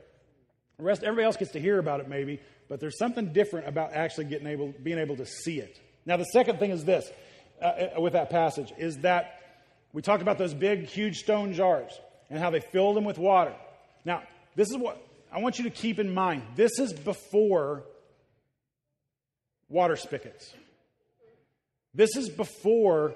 The 0.79 0.85
rest, 0.85 1.03
everybody 1.03 1.25
else 1.25 1.37
gets 1.37 1.53
to 1.53 1.61
hear 1.61 1.79
about 1.79 2.01
it 2.01 2.09
maybe, 2.09 2.41
but 2.69 2.81
there's 2.81 2.99
something 2.99 3.33
different 3.33 3.69
about 3.69 3.93
actually 3.93 4.27
getting 4.27 4.47
able, 4.47 4.75
being 4.83 4.99
able 4.99 5.17
to 5.17 5.27
see 5.27 5.59
it. 5.59 5.81
Now, 6.05 6.17
the 6.17 6.25
second 6.25 6.59
thing 6.59 6.71
is 6.71 6.85
this 6.85 7.11
uh, 7.61 7.65
uh 7.65 8.01
with 8.01 8.13
that 8.13 8.31
passage 8.31 8.73
is 8.77 8.99
that 8.99 9.41
we 9.93 10.03
talked 10.03 10.23
about 10.23 10.37
those 10.37 10.53
big, 10.53 10.85
huge 10.85 11.17
stone 11.17 11.55
jars 11.55 11.99
and 12.29 12.39
how 12.39 12.51
they 12.51 12.61
filled 12.61 12.97
them 12.97 13.05
with 13.05 13.19
water. 13.19 13.55
Now, 14.05 14.23
this 14.55 14.69
is 14.69 14.77
what 14.77 15.03
I 15.33 15.41
want 15.41 15.59
you 15.59 15.65
to 15.65 15.71
keep 15.71 15.99
in 15.99 16.13
mind. 16.13 16.43
This 16.55 16.79
is 16.79 16.93
before 16.93 17.85
water 19.69 19.97
spigots. 19.97 20.53
This 21.95 22.15
is 22.17 22.29
before 22.29 23.15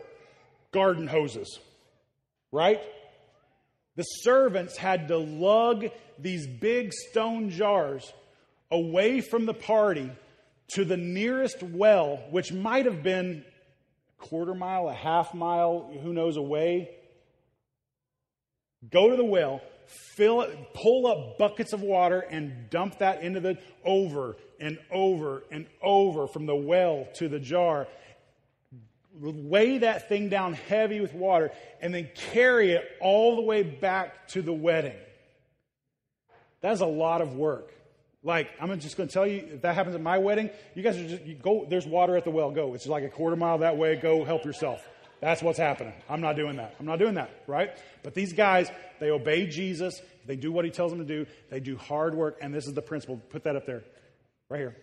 garden 0.72 1.06
hoses, 1.06 1.58
right? 2.50 2.80
The 3.96 4.02
servants 4.02 4.76
had 4.76 5.08
to 5.08 5.18
lug 5.18 5.86
these 6.18 6.46
big 6.46 6.92
stone 6.92 7.50
jars 7.50 8.12
away 8.70 9.20
from 9.20 9.46
the 9.46 9.54
party 9.54 10.10
to 10.74 10.84
the 10.84 10.96
nearest 10.96 11.62
well, 11.62 12.22
which 12.30 12.52
might 12.52 12.86
have 12.86 13.02
been 13.02 13.44
a 14.18 14.22
quarter 14.22 14.54
mile, 14.54 14.88
a 14.88 14.94
half 14.94 15.34
mile, 15.34 15.90
who 16.02 16.12
knows, 16.12 16.36
away. 16.36 16.90
Go 18.88 19.10
to 19.10 19.16
the 19.16 19.24
well, 19.24 19.60
fill 20.14 20.42
it, 20.42 20.72
pull 20.74 21.06
up 21.06 21.38
buckets 21.38 21.72
of 21.72 21.82
water, 21.82 22.20
and 22.20 22.70
dump 22.70 22.98
that 22.98 23.22
into 23.22 23.40
the 23.40 23.58
over 23.84 24.36
and 24.60 24.78
over 24.90 25.42
and 25.50 25.66
over 25.82 26.26
from 26.28 26.46
the 26.46 26.54
well 26.54 27.08
to 27.16 27.28
the 27.28 27.40
jar. 27.40 27.88
Weigh 29.12 29.78
that 29.78 30.08
thing 30.08 30.28
down 30.28 30.52
heavy 30.52 31.00
with 31.00 31.14
water, 31.14 31.50
and 31.80 31.92
then 31.92 32.08
carry 32.14 32.72
it 32.72 32.84
all 33.00 33.36
the 33.36 33.42
way 33.42 33.62
back 33.62 34.28
to 34.28 34.42
the 34.42 34.52
wedding. 34.52 34.96
That's 36.60 36.80
a 36.80 36.86
lot 36.86 37.20
of 37.20 37.34
work. 37.34 37.72
Like, 38.22 38.50
I'm 38.60 38.78
just 38.80 38.96
going 38.96 39.08
to 39.08 39.12
tell 39.12 39.26
you, 39.26 39.48
if 39.54 39.62
that 39.62 39.74
happens 39.74 39.94
at 39.94 40.02
my 40.02 40.18
wedding, 40.18 40.50
you 40.74 40.82
guys 40.82 40.98
are 40.98 41.08
just, 41.08 41.24
you 41.24 41.34
go, 41.34 41.66
there's 41.68 41.86
water 41.86 42.16
at 42.16 42.24
the 42.24 42.30
well, 42.30 42.50
go. 42.50 42.74
It's 42.74 42.86
like 42.86 43.02
a 43.02 43.08
quarter 43.08 43.34
mile 43.34 43.58
that 43.58 43.78
way, 43.78 43.96
go 43.96 44.24
help 44.24 44.44
yourself. 44.44 44.86
That's 45.20 45.42
what's 45.42 45.58
happening. 45.58 45.94
I'm 46.08 46.20
not 46.20 46.36
doing 46.36 46.56
that. 46.56 46.76
I'm 46.78 46.86
not 46.86 46.98
doing 46.98 47.14
that, 47.14 47.30
right? 47.46 47.70
But 48.02 48.14
these 48.14 48.32
guys, 48.32 48.70
they 49.00 49.10
obey 49.10 49.46
Jesus. 49.46 50.00
They 50.26 50.36
do 50.36 50.52
what 50.52 50.64
he 50.64 50.70
tells 50.70 50.92
them 50.92 51.00
to 51.00 51.06
do. 51.06 51.26
They 51.50 51.60
do 51.60 51.76
hard 51.76 52.14
work, 52.14 52.38
and 52.40 52.54
this 52.54 52.66
is 52.66 52.74
the 52.74 52.82
principle. 52.82 53.20
Put 53.30 53.44
that 53.44 53.56
up 53.56 53.66
there, 53.66 53.82
right 54.48 54.58
here. 54.58 54.76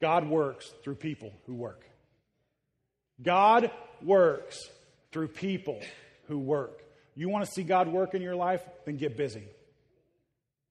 God 0.00 0.28
works 0.28 0.72
through 0.82 0.96
people 0.96 1.32
who 1.46 1.54
work. 1.54 1.84
God 3.22 3.70
works 4.02 4.68
through 5.12 5.28
people 5.28 5.80
who 6.26 6.38
work. 6.38 6.82
You 7.14 7.28
want 7.28 7.44
to 7.44 7.50
see 7.50 7.62
God 7.62 7.88
work 7.88 8.14
in 8.14 8.22
your 8.22 8.36
life? 8.36 8.62
Then 8.84 8.96
get 8.96 9.16
busy. 9.16 9.44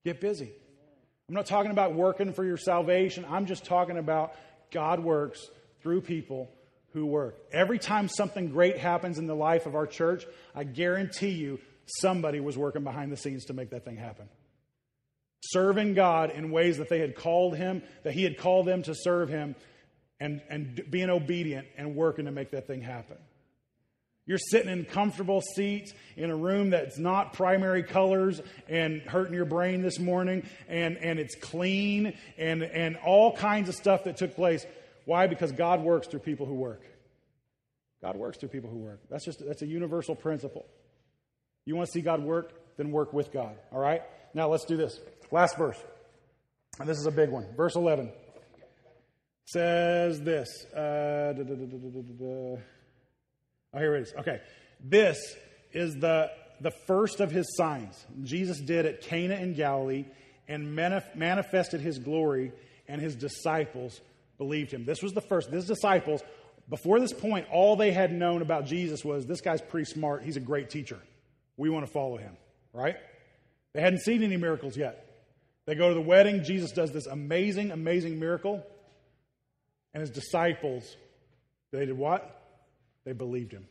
Get 0.06 0.22
busy. 0.22 0.52
I'm 1.28 1.36
not 1.36 1.46
talking 1.46 1.72
about 1.72 1.94
working 1.94 2.32
for 2.32 2.46
your 2.46 2.58
salvation. 2.58 3.26
I'm 3.30 3.48
just 3.48 3.66
talking 3.66 3.98
about 3.98 4.34
God 4.72 5.02
works 5.02 5.50
through 5.82 6.02
people 6.02 6.50
who 6.94 7.06
work. 7.06 7.38
Every 7.52 7.80
time 7.80 8.08
something 8.08 8.50
great 8.50 8.78
happens 8.78 9.20
in 9.20 9.28
the 9.28 9.36
life 9.36 9.66
of 9.66 9.76
our 9.76 9.86
church, 9.86 10.26
I 10.56 10.64
guarantee 10.64 11.32
you 11.32 11.60
somebody 11.86 12.40
was 12.40 12.58
working 12.58 12.84
behind 12.84 13.12
the 13.12 13.18
scenes 13.18 13.46
to 13.46 13.54
make 13.54 13.72
that 13.72 13.84
thing 13.84 13.98
happen. 13.98 14.30
Serving 15.44 15.94
God 15.94 16.32
in 16.32 16.52
ways 16.52 16.78
that 16.78 16.90
they 16.90 17.00
had 17.00 17.16
called 17.16 17.58
him, 17.58 17.84
that 18.04 18.14
he 18.14 18.24
had 18.24 18.38
called 18.38 18.66
them 18.66 18.84
to 18.84 18.96
serve 18.96 19.30
him, 19.30 19.56
and, 20.20 20.42
and 20.50 20.84
being 20.90 21.10
obedient 21.10 21.68
and 21.78 21.96
working 21.96 22.26
to 22.26 22.32
make 22.32 22.52
that 22.52 22.68
thing 22.68 22.82
happen. 22.82 23.18
You're 24.26 24.38
sitting 24.38 24.70
in 24.70 24.84
comfortable 24.84 25.42
seats 25.42 25.94
in 26.18 26.30
a 26.30 26.36
room 26.36 26.72
that's 26.72 26.98
not 26.98 27.32
primary 27.32 27.82
colors 27.82 28.42
and 28.68 29.02
hurting 29.04 29.34
your 29.34 29.46
brain 29.46 29.82
this 29.82 30.00
morning, 30.00 30.46
and, 30.68 30.98
and 30.98 31.18
it's 31.18 31.36
clean 31.36 32.14
and, 32.38 32.62
and 32.62 32.98
all 32.98 33.36
kinds 33.36 33.70
of 33.70 33.76
stuff 33.76 34.04
that 34.04 34.18
took 34.18 34.36
place. 34.36 34.66
Why? 35.06 35.28
Because 35.28 35.54
God 35.54 35.82
works 35.82 36.08
through 36.08 36.20
people 36.20 36.46
who 36.46 36.56
work. 36.56 36.82
God 38.02 38.18
works 38.18 38.38
through 38.38 38.50
people 38.50 38.70
who 38.70 38.80
work. 38.80 39.00
That's 39.10 39.24
just 39.24 39.44
that's 39.46 39.62
a 39.62 39.66
universal 39.66 40.14
principle. 40.14 40.66
You 41.66 41.76
want 41.76 41.88
to 41.88 41.92
see 41.94 42.02
God 42.02 42.22
work, 42.22 42.52
then 42.78 42.92
work 42.92 43.14
with 43.14 43.32
God. 43.32 43.56
All 43.72 43.80
right? 43.80 44.02
Now 44.34 44.50
let's 44.50 44.66
do 44.66 44.78
this. 44.78 45.00
Last 45.32 45.58
verse. 45.58 45.78
And 46.80 46.88
this 46.88 46.98
is 46.98 47.06
a 47.06 47.12
big 47.12 47.30
one. 47.30 47.48
Verse 47.56 47.76
11 47.76 48.12
says 49.48 50.22
this. 50.22 50.66
Uh, 50.74 51.34
Oh, 53.74 53.80
here 53.80 53.96
it 53.96 54.04
is. 54.04 54.14
Okay. 54.20 54.40
This 54.80 55.36
is 55.74 55.96
the, 55.98 56.32
the 56.62 56.72
first 56.88 57.20
of 57.20 57.32
his 57.32 57.56
signs 57.58 58.06
Jesus 58.24 58.60
did 58.60 58.86
at 58.86 59.02
Cana 59.02 59.36
in 59.36 59.54
Galilee 59.54 60.06
and 60.48 60.78
manif- 60.78 61.16
manifested 61.16 61.82
his 61.82 62.00
glory, 62.00 62.54
and 62.88 63.02
his 63.02 63.16
disciples 63.16 64.00
believed 64.38 64.72
him. 64.72 64.86
This 64.86 65.04
was 65.04 65.14
the 65.14 65.22
first. 65.22 65.50
His 65.50 65.66
disciples, 65.68 66.22
before 66.70 67.00
this 67.00 67.14
point, 67.14 67.48
all 67.52 67.76
they 67.76 67.92
had 67.92 68.12
known 68.14 68.42
about 68.42 68.66
Jesus 68.66 69.04
was 69.04 69.26
this 69.26 69.42
guy's 69.42 69.62
pretty 69.62 69.86
smart. 69.86 70.24
He's 70.24 70.38
a 70.38 70.42
great 70.42 70.70
teacher. 70.70 71.00
We 71.58 71.70
want 71.70 71.86
to 71.86 71.92
follow 71.92 72.18
him, 72.18 72.38
right? 72.72 72.96
They 73.74 73.82
hadn't 73.82 74.00
seen 74.00 74.24
any 74.24 74.38
miracles 74.38 74.78
yet. 74.78 75.04
They 75.66 75.76
go 75.76 75.90
to 75.90 75.94
the 75.94 76.02
wedding. 76.02 76.44
Jesus 76.44 76.72
does 76.72 76.92
this 76.92 77.08
amazing, 77.08 77.72
amazing 77.72 78.20
miracle. 78.20 78.64
And 79.98 80.02
his 80.02 80.12
disciples, 80.12 80.96
they 81.72 81.88
did 81.88 81.98
what? 81.98 82.40
They 83.04 83.14
believed 83.14 83.52
him. 83.52 83.66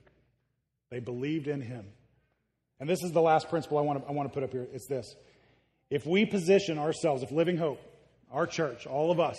They 0.90 0.98
believed 0.98 1.46
in 1.46 1.60
him. 1.60 1.86
And 2.80 2.90
this 2.90 3.00
is 3.04 3.12
the 3.12 3.20
last 3.20 3.48
principle 3.48 3.78
I 3.78 3.82
want 3.82 4.02
to, 4.02 4.08
I 4.08 4.10
want 4.10 4.28
to 4.28 4.34
put 4.34 4.42
up 4.42 4.50
here. 4.50 4.66
It's 4.72 4.88
this. 4.88 5.14
If 5.88 6.04
we 6.04 6.26
position 6.26 6.78
ourselves, 6.78 7.22
if 7.22 7.30
Living 7.30 7.56
Hope, 7.56 7.80
our 8.32 8.44
church, 8.44 8.88
all 8.88 9.12
of 9.12 9.20
us, 9.20 9.36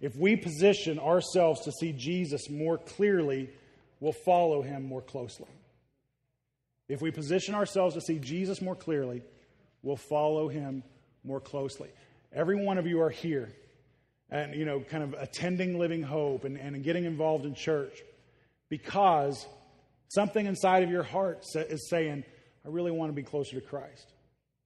if 0.00 0.16
we 0.16 0.34
position 0.34 0.98
ourselves 0.98 1.60
to 1.60 1.70
see 1.70 1.92
Jesus 1.92 2.50
more 2.50 2.76
clearly, 2.76 3.48
we'll 4.00 4.10
follow 4.24 4.62
him 4.62 4.82
more 4.82 5.02
closely. 5.02 5.46
If 6.88 7.00
we 7.00 7.12
position 7.12 7.54
ourselves 7.54 7.94
to 7.94 8.00
see 8.00 8.18
Jesus 8.18 8.60
more 8.60 8.74
clearly, 8.74 9.22
we'll 9.84 9.94
follow 9.94 10.48
him 10.48 10.82
more 11.22 11.38
closely. 11.38 11.90
Every 12.32 12.56
one 12.56 12.78
of 12.78 12.86
you 12.88 13.00
are 13.00 13.10
here 13.10 13.52
and, 14.30 14.54
you 14.54 14.64
know, 14.64 14.80
kind 14.80 15.02
of 15.02 15.14
attending 15.14 15.78
Living 15.78 16.02
Hope 16.02 16.44
and, 16.44 16.56
and 16.56 16.82
getting 16.82 17.04
involved 17.04 17.44
in 17.44 17.54
church 17.54 18.02
because 18.68 19.46
something 20.08 20.46
inside 20.46 20.82
of 20.82 20.90
your 20.90 21.02
heart 21.02 21.44
is 21.54 21.88
saying, 21.88 22.24
I 22.64 22.68
really 22.68 22.90
want 22.90 23.10
to 23.10 23.14
be 23.14 23.22
closer 23.22 23.60
to 23.60 23.66
Christ. 23.66 24.12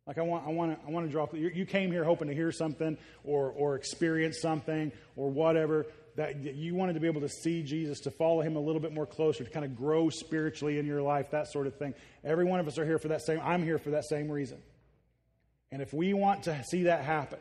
Like 0.06 0.18
I 0.18 0.22
want, 0.22 0.46
I 0.46 0.50
want 0.50 0.80
to, 0.80 0.86
I 0.86 0.90
want 0.90 1.06
to 1.06 1.12
draw. 1.12 1.28
You 1.32 1.66
came 1.66 1.92
here 1.92 2.02
hoping 2.02 2.28
to 2.28 2.34
hear 2.34 2.50
something 2.50 2.96
or 3.22 3.50
or 3.50 3.76
experience 3.76 4.40
something 4.40 4.90
or 5.14 5.30
whatever 5.30 5.86
that 6.16 6.42
you 6.42 6.74
wanted 6.74 6.94
to 6.94 7.00
be 7.00 7.06
able 7.06 7.20
to 7.20 7.28
see 7.28 7.62
Jesus, 7.62 8.00
to 8.00 8.10
follow 8.10 8.40
Him 8.40 8.56
a 8.56 8.60
little 8.60 8.80
bit 8.80 8.92
more 8.92 9.06
closer, 9.06 9.44
to 9.44 9.50
kind 9.50 9.64
of 9.64 9.76
grow 9.76 10.08
spiritually 10.08 10.78
in 10.78 10.86
your 10.86 11.02
life, 11.02 11.30
that 11.30 11.46
sort 11.48 11.66
of 11.66 11.76
thing. 11.76 11.94
Every 12.24 12.44
one 12.44 12.60
of 12.60 12.66
us 12.66 12.78
are 12.78 12.84
here 12.84 12.98
for 12.98 13.08
that 13.08 13.22
same. 13.22 13.40
I'm 13.42 13.62
here 13.62 13.78
for 13.78 13.90
that 13.90 14.04
same 14.04 14.30
reason. 14.30 14.58
And 15.70 15.80
if 15.80 15.92
we 15.92 16.12
want 16.12 16.44
to 16.44 16.64
see 16.64 16.84
that 16.84 17.04
happen, 17.04 17.38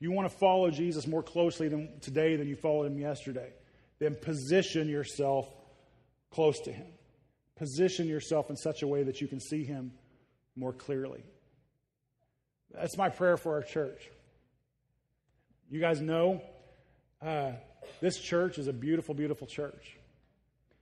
you 0.00 0.10
want 0.10 0.30
to 0.30 0.36
follow 0.38 0.70
Jesus 0.70 1.06
more 1.06 1.22
closely 1.22 1.68
than 1.68 2.00
today 2.00 2.36
than 2.36 2.48
you 2.48 2.56
followed 2.56 2.86
Him 2.86 2.98
yesterday, 2.98 3.52
then 3.98 4.16
position 4.16 4.88
yourself 4.88 5.46
close 6.30 6.58
to 6.60 6.72
Him. 6.72 6.86
Position 7.56 8.08
yourself 8.08 8.48
in 8.48 8.56
such 8.56 8.82
a 8.82 8.86
way 8.86 9.02
that 9.02 9.20
you 9.20 9.28
can 9.28 9.38
see 9.38 9.62
Him 9.62 9.92
more 10.56 10.72
clearly. 10.72 11.22
That's 12.72 12.96
my 12.96 13.10
prayer 13.10 13.36
for 13.36 13.54
our 13.54 13.62
church. 13.62 14.08
You 15.70 15.80
guys 15.80 16.00
know 16.00 16.40
uh, 17.20 17.52
this 18.00 18.18
church 18.18 18.58
is 18.58 18.68
a 18.68 18.72
beautiful, 18.72 19.14
beautiful 19.14 19.46
church. 19.46 19.96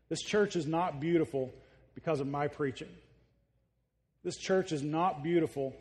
This 0.09 0.23
church 0.23 0.57
is 0.57 0.67
not 0.67 1.01
beautiful 1.01 1.53
because 1.95 2.21
of 2.21 2.29
my 2.29 2.47
preaching. 2.47 2.89
This 4.23 4.37
church 4.37 4.73
is 4.73 4.83
not 4.83 5.23
beautiful 5.23 5.75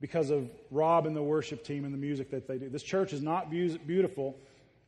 because 0.00 0.30
of 0.30 0.50
Rob 0.70 1.06
and 1.06 1.16
the 1.16 1.22
worship 1.22 1.64
team 1.64 1.84
and 1.84 1.94
the 1.94 1.98
music 1.98 2.30
that 2.30 2.46
they 2.46 2.58
do. 2.58 2.68
This 2.68 2.82
church 2.82 3.12
is 3.12 3.22
not 3.22 3.50
beautiful 3.50 4.36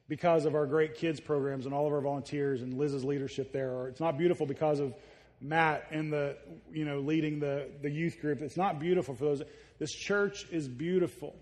because 0.09 0.44
of 0.44 0.54
our 0.54 0.66
great 0.66 0.94
kids 0.94 1.20
programs 1.20 1.66
and 1.66 1.74
all 1.74 1.86
of 1.86 1.92
our 1.92 2.00
volunteers 2.00 2.62
and 2.62 2.74
Liz's 2.74 3.04
leadership 3.04 3.52
there. 3.52 3.72
Or 3.72 3.88
it's 3.88 4.00
not 4.00 4.18
beautiful 4.18 4.46
because 4.46 4.78
of 4.80 4.94
Matt 5.40 5.86
and 5.90 6.12
the, 6.12 6.36
you 6.72 6.84
know, 6.84 7.00
leading 7.00 7.40
the, 7.40 7.68
the 7.82 7.90
youth 7.90 8.20
group. 8.20 8.40
It's 8.40 8.57
not 8.57 8.78
beautiful 8.78 9.14
for 9.14 9.24
those. 9.24 9.42
This 9.78 9.92
church 9.92 10.46
is 10.50 10.68
beautiful 10.68 11.34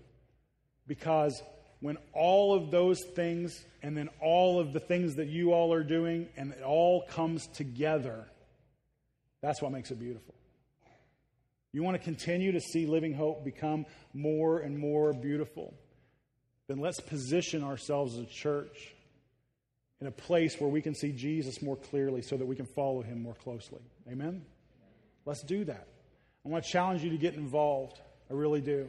because 0.87 1.41
when 1.79 1.97
all 2.13 2.55
of 2.55 2.71
those 2.71 3.01
things 3.03 3.63
and 3.81 3.95
then 3.95 4.09
all 4.21 4.59
of 4.59 4.73
the 4.73 4.79
things 4.79 5.15
that 5.15 5.27
you 5.27 5.53
all 5.53 5.73
are 5.73 5.83
doing 5.83 6.27
and 6.35 6.51
it 6.51 6.63
all 6.63 7.03
comes 7.09 7.47
together, 7.47 8.25
that's 9.41 9.61
what 9.61 9.71
makes 9.71 9.91
it 9.91 9.99
beautiful. 9.99 10.33
You 11.75 11.83
want 11.83 11.97
to 11.97 12.01
continue 12.01 12.53
to 12.53 12.61
see 12.61 12.85
Living 12.85 13.13
Hope 13.13 13.43
become 13.43 13.85
more 14.13 14.59
and 14.59 14.79
more 14.79 15.11
beautiful, 15.11 15.73
then 16.69 16.77
let's 16.77 17.01
position 17.01 17.65
ourselves 17.65 18.13
as 18.13 18.23
a 18.23 18.27
church 18.27 18.93
in 19.99 20.07
a 20.07 20.11
place 20.11 20.55
where 20.57 20.69
we 20.69 20.81
can 20.81 20.95
see 20.95 21.11
Jesus 21.11 21.61
more 21.61 21.75
clearly 21.75 22.21
so 22.21 22.37
that 22.37 22.45
we 22.45 22.55
can 22.55 22.65
follow 22.65 23.01
him 23.01 23.21
more 23.21 23.33
closely. 23.33 23.81
Amen? 24.09 24.45
Let's 25.25 25.43
do 25.43 25.65
that. 25.65 25.89
I 26.45 26.49
want 26.49 26.63
to 26.63 26.71
challenge 26.71 27.03
you 27.03 27.09
to 27.09 27.17
get 27.17 27.33
involved. 27.33 27.99
I 28.31 28.35
really 28.35 28.61
do. 28.61 28.87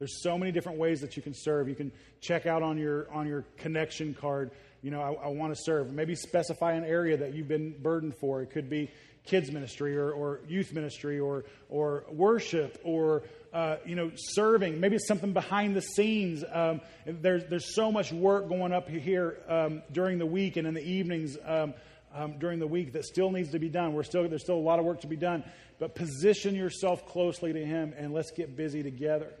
There's 0.00 0.20
so 0.20 0.36
many 0.36 0.50
different 0.50 0.78
ways 0.78 1.02
that 1.02 1.16
you 1.16 1.22
can 1.22 1.34
serve. 1.34 1.68
You 1.68 1.76
can 1.76 1.92
check 2.20 2.44
out 2.44 2.64
on 2.64 2.76
your 2.76 3.08
on 3.12 3.28
your 3.28 3.42
connection 3.58 4.14
card. 4.14 4.50
You 4.82 4.90
know, 4.90 5.00
I, 5.00 5.26
I 5.26 5.28
want 5.28 5.54
to 5.54 5.62
serve. 5.62 5.92
Maybe 5.92 6.16
specify 6.16 6.72
an 6.72 6.84
area 6.84 7.18
that 7.18 7.34
you've 7.34 7.46
been 7.46 7.76
burdened 7.80 8.16
for. 8.16 8.42
It 8.42 8.50
could 8.50 8.68
be 8.68 8.90
kids 9.24 9.50
ministry 9.50 9.96
or, 9.96 10.10
or 10.10 10.40
youth 10.48 10.72
ministry 10.72 11.18
or 11.18 11.44
or 11.68 12.04
worship 12.10 12.80
or 12.84 13.22
uh, 13.52 13.76
you 13.84 13.94
know 13.94 14.10
serving. 14.14 14.80
Maybe 14.80 14.96
it's 14.96 15.06
something 15.06 15.32
behind 15.32 15.76
the 15.76 15.82
scenes. 15.82 16.44
Um, 16.50 16.80
there's 17.06 17.44
there's 17.48 17.74
so 17.74 17.92
much 17.92 18.12
work 18.12 18.48
going 18.48 18.72
up 18.72 18.88
here 18.88 19.38
um, 19.48 19.82
during 19.92 20.18
the 20.18 20.26
week 20.26 20.56
and 20.56 20.66
in 20.66 20.74
the 20.74 20.84
evenings. 20.84 21.36
Um, 21.44 21.74
um, 22.12 22.38
during 22.38 22.58
the 22.58 22.66
week 22.66 22.92
that 22.94 23.04
still 23.04 23.30
needs 23.30 23.50
to 23.50 23.58
be 23.58 23.68
done. 23.68 23.92
We're 23.92 24.02
still, 24.02 24.28
there's 24.28 24.42
still 24.42 24.56
a 24.56 24.58
lot 24.58 24.80
of 24.80 24.84
work 24.84 25.02
to 25.02 25.06
be 25.06 25.16
done, 25.16 25.44
but 25.78 25.94
position 25.94 26.56
yourself 26.56 27.06
closely 27.06 27.52
to 27.52 27.64
Him 27.64 27.94
and 27.96 28.12
let's 28.12 28.32
get 28.32 28.56
busy 28.56 28.82
together. 28.82 29.32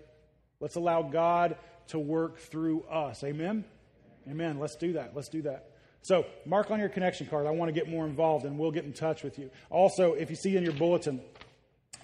Let's 0.60 0.76
allow 0.76 1.02
God 1.02 1.56
to 1.88 1.98
work 1.98 2.38
through 2.38 2.82
us. 2.84 3.24
Amen? 3.24 3.64
Amen. 4.28 4.58
Let's 4.58 4.76
do 4.76 4.92
that. 4.92 5.16
Let's 5.16 5.28
do 5.28 5.42
that. 5.42 5.69
So, 6.02 6.24
mark 6.46 6.70
on 6.70 6.80
your 6.80 6.88
connection 6.88 7.26
card. 7.26 7.46
I 7.46 7.50
want 7.50 7.68
to 7.68 7.72
get 7.72 7.88
more 7.88 8.06
involved, 8.06 8.46
and 8.46 8.58
we'll 8.58 8.70
get 8.70 8.84
in 8.84 8.92
touch 8.92 9.22
with 9.22 9.38
you. 9.38 9.50
Also, 9.68 10.14
if 10.14 10.30
you 10.30 10.36
see 10.36 10.56
in 10.56 10.62
your 10.62 10.72
bulletin, 10.72 11.20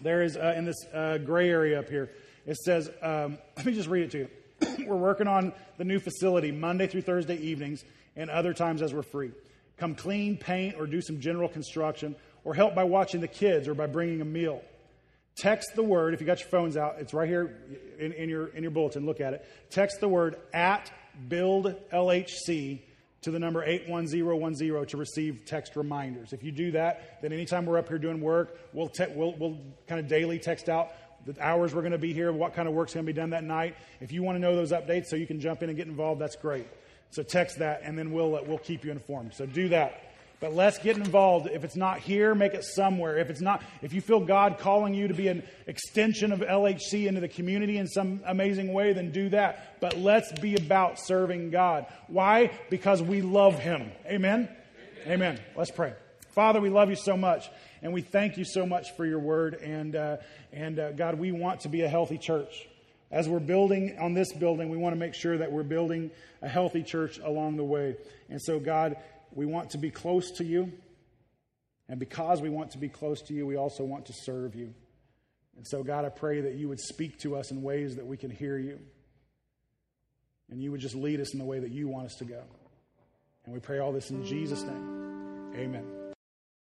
there 0.01 0.23
is 0.23 0.37
uh, 0.37 0.55
in 0.57 0.67
this 0.67 0.85
uh, 0.93 1.19
gray 1.19 1.49
area 1.49 1.79
up 1.79 1.89
here, 1.89 2.11
it 2.45 2.57
says, 2.57 2.91
um, 3.01 3.39
let 3.57 3.67
me 3.67 3.73
just 3.73 3.89
read 3.89 4.05
it 4.05 4.11
to 4.11 4.19
you. 4.19 4.29
we're 4.87 4.97
working 4.97 5.27
on 5.27 5.53
the 5.79 5.85
new 5.85 5.99
facility 5.99 6.53
Monday 6.53 6.87
through 6.87 7.03
Thursday 7.03 7.37
evenings 7.37 7.85
and 8.17 8.31
other 8.31 8.53
times 8.53 8.83
as 8.83 8.93
we're 8.93 9.03
free. 9.03 9.33
Come 9.79 9.95
clean, 9.95 10.37
paint, 10.37 10.77
or 10.79 10.87
do 10.87 11.01
some 11.01 11.21
general 11.21 11.49
construction, 11.49 12.17
or 12.45 12.55
help 12.55 12.75
by 12.75 12.85
watching 12.85 13.21
the 13.21 13.29
kids 13.29 13.69
or 13.69 13.75
by 13.75 13.87
bringing 13.87 14.21
a 14.21 14.25
meal. 14.25 14.63
Text 15.37 15.73
the 15.75 15.83
word, 15.83 16.15
if 16.15 16.21
you 16.21 16.27
got 16.27 16.41
your 16.41 16.49
phones 16.49 16.79
out, 16.79 16.97
it's 16.99 17.13
right 17.13 17.29
here 17.29 17.59
in, 17.99 18.13
in, 18.13 18.29
your, 18.29 18.47
in 18.49 18.63
your 18.63 18.71
bulletin. 18.71 19.05
Look 19.05 19.21
at 19.21 19.35
it. 19.35 19.45
Text 19.71 20.01
the 20.01 20.09
word 20.09 20.37
at 20.55 20.91
build 21.29 21.75
LHC 21.93 22.81
to 23.27 23.33
the 23.33 23.41
number 23.41 23.65
81010 23.65 24.87
to 24.87 24.97
receive 24.97 25.45
text 25.47 25.75
reminders. 25.75 26.33
If 26.33 26.45
you 26.45 26.53
do 26.53 26.71
that, 26.71 27.21
then 27.23 27.33
anytime 27.33 27.67
we're 27.67 27.77
up 27.77 27.89
here 27.89 27.99
doing 27.99 28.21
work, 28.21 28.57
we'll, 28.73 28.89
te- 28.89 29.13
we'll, 29.13 29.35
we'll 29.37 29.59
kind 29.89 29.99
of 30.01 30.07
daily 30.07 30.39
text 30.39 30.69
out 30.69 30.93
the 31.27 31.35
hours 31.45 31.75
we're 31.75 31.81
going 31.81 31.91
to 31.91 31.99
be 31.99 32.13
here, 32.13 32.31
what 32.31 32.55
kind 32.55 32.69
of 32.69 32.75
work's 32.75 32.95
going 32.95 33.05
to 33.05 33.13
be 33.13 33.17
done 33.17 33.31
that 33.31 33.43
night. 33.43 33.75
If 34.01 34.13
you 34.13 34.23
want 34.23 34.37
to 34.37 34.39
know 34.39 34.55
those 34.55 34.71
updates 34.71 35.07
so 35.07 35.17
you 35.17 35.27
can 35.27 35.41
jump 35.41 35.61
in 35.65 35.69
and 35.69 35.77
get 35.77 35.89
involved, 35.89 36.21
that's 36.21 36.37
great. 36.37 36.69
So 37.11 37.25
text 37.25 37.59
that, 37.59 37.81
and 37.83 37.99
then 37.99 38.13
we'll, 38.13 38.37
uh, 38.37 38.43
we'll 38.47 38.59
keep 38.59 38.85
you 38.85 38.93
informed. 38.93 39.35
So 39.35 39.45
do 39.45 39.69
that. 39.71 40.16
But 40.39 40.55
let's 40.55 40.79
get 40.79 40.97
involved. 40.97 41.49
If 41.51 41.65
it's 41.65 41.77
not 41.77 41.99
here, 41.99 42.35
make 42.35 42.53
it 42.53 42.63
somewhere. 42.63 43.17
If 43.19 43.31
it's 43.31 43.41
not, 43.41 43.63
if 43.81 43.95
you 43.95 44.03
feel 44.03 44.21
God 44.21 44.59
calling 44.59 44.93
you 44.93 45.09
to 45.09 45.15
be 45.15 45.29
an 45.29 45.43
extension 45.67 46.31
of 46.31 46.41
LHC 46.41 47.07
into 47.07 47.21
the 47.21 47.29
community 47.29 47.79
in 47.79 47.87
some 47.87 48.21
amazing 48.27 48.73
way, 48.73 48.93
then 48.93 49.13
do 49.13 49.31
that. 49.31 49.81
But 49.81 49.97
let's 49.97 50.33
be 50.33 50.55
about 50.55 50.99
serving 50.99 51.51
God. 51.51 51.87
Why? 52.09 52.51
Because 52.69 53.01
we 53.03 53.23
love 53.23 53.59
Him. 53.59 53.91
Amen? 54.07 54.49
Amen. 55.07 55.13
Amen. 55.13 55.41
Let's 55.57 55.71
pray. 55.71 55.95
Father, 56.37 56.61
we 56.61 56.69
love 56.69 56.91
you 56.91 56.97
so 56.97 57.17
much, 57.17 57.49
and 57.81 57.95
we 57.95 58.03
thank 58.03 58.37
you 58.37 58.45
so 58.45 58.67
much 58.67 58.95
for 58.95 59.07
your 59.07 59.21
word. 59.21 59.55
And, 59.55 59.97
uh, 59.97 60.19
and 60.53 60.79
uh, 60.79 60.93
God, 60.93 61.19
we 61.19 61.33
want 61.33 61.61
to 61.61 61.71
be 61.71 61.81
a 61.81 61.89
healthy 61.89 62.19
church. 62.19 62.69
As 63.11 63.27
we're 63.27 63.41
building 63.41 63.97
on 63.99 64.13
this 64.13 64.35
building, 64.35 64.69
we 64.69 64.77
want 64.77 64.95
to 64.95 64.99
make 64.99 65.15
sure 65.15 65.39
that 65.39 65.51
we're 65.51 65.63
building 65.63 66.11
a 66.43 66.49
healthy 66.49 66.83
church 66.83 67.19
along 67.19 67.57
the 67.57 67.65
way. 67.65 67.97
And 68.29 68.43
so, 68.43 68.59
God, 68.59 68.97
we 69.33 69.47
want 69.47 69.71
to 69.71 69.79
be 69.79 69.91
close 69.91 70.31
to 70.33 70.45
you. 70.45 70.73
And 71.89 72.01
because 72.01 72.43
we 72.43 72.51
want 72.51 72.73
to 72.73 72.79
be 72.79 72.89
close 72.89 73.23
to 73.23 73.35
you, 73.35 73.47
we 73.47 73.57
also 73.57 73.85
want 73.85 74.07
to 74.07 74.13
serve 74.13 74.55
you. 74.55 74.75
And 75.57 75.67
so, 75.67 75.83
God, 75.83 76.05
I 76.05 76.09
pray 76.09 76.43
that 76.43 76.55
you 76.55 76.69
would 76.69 76.81
speak 76.81 77.19
to 77.21 77.37
us 77.37 77.51
in 77.51 77.63
ways 77.63 77.97
that 77.97 78.07
we 78.07 78.17
can 78.17 78.31
hear 78.31 78.59
you. 78.59 78.79
And 80.51 80.63
you 80.63 80.71
would 80.71 80.81
just 80.81 80.95
lead 80.95 81.21
us 81.21 81.33
in 81.33 81.39
the 81.39 81.45
way 81.45 81.59
that 81.61 81.71
you 81.71 81.89
want 81.89 82.07
us 82.07 82.15
to 82.17 82.25
go. 82.25 82.43
And 83.45 83.55
we 83.55 83.61
pray 83.61 83.79
all 83.79 83.93
this 83.93 84.11
in 84.11 84.25
Jesus' 84.25 84.63
name. 84.63 85.53
Amen. 85.55 85.96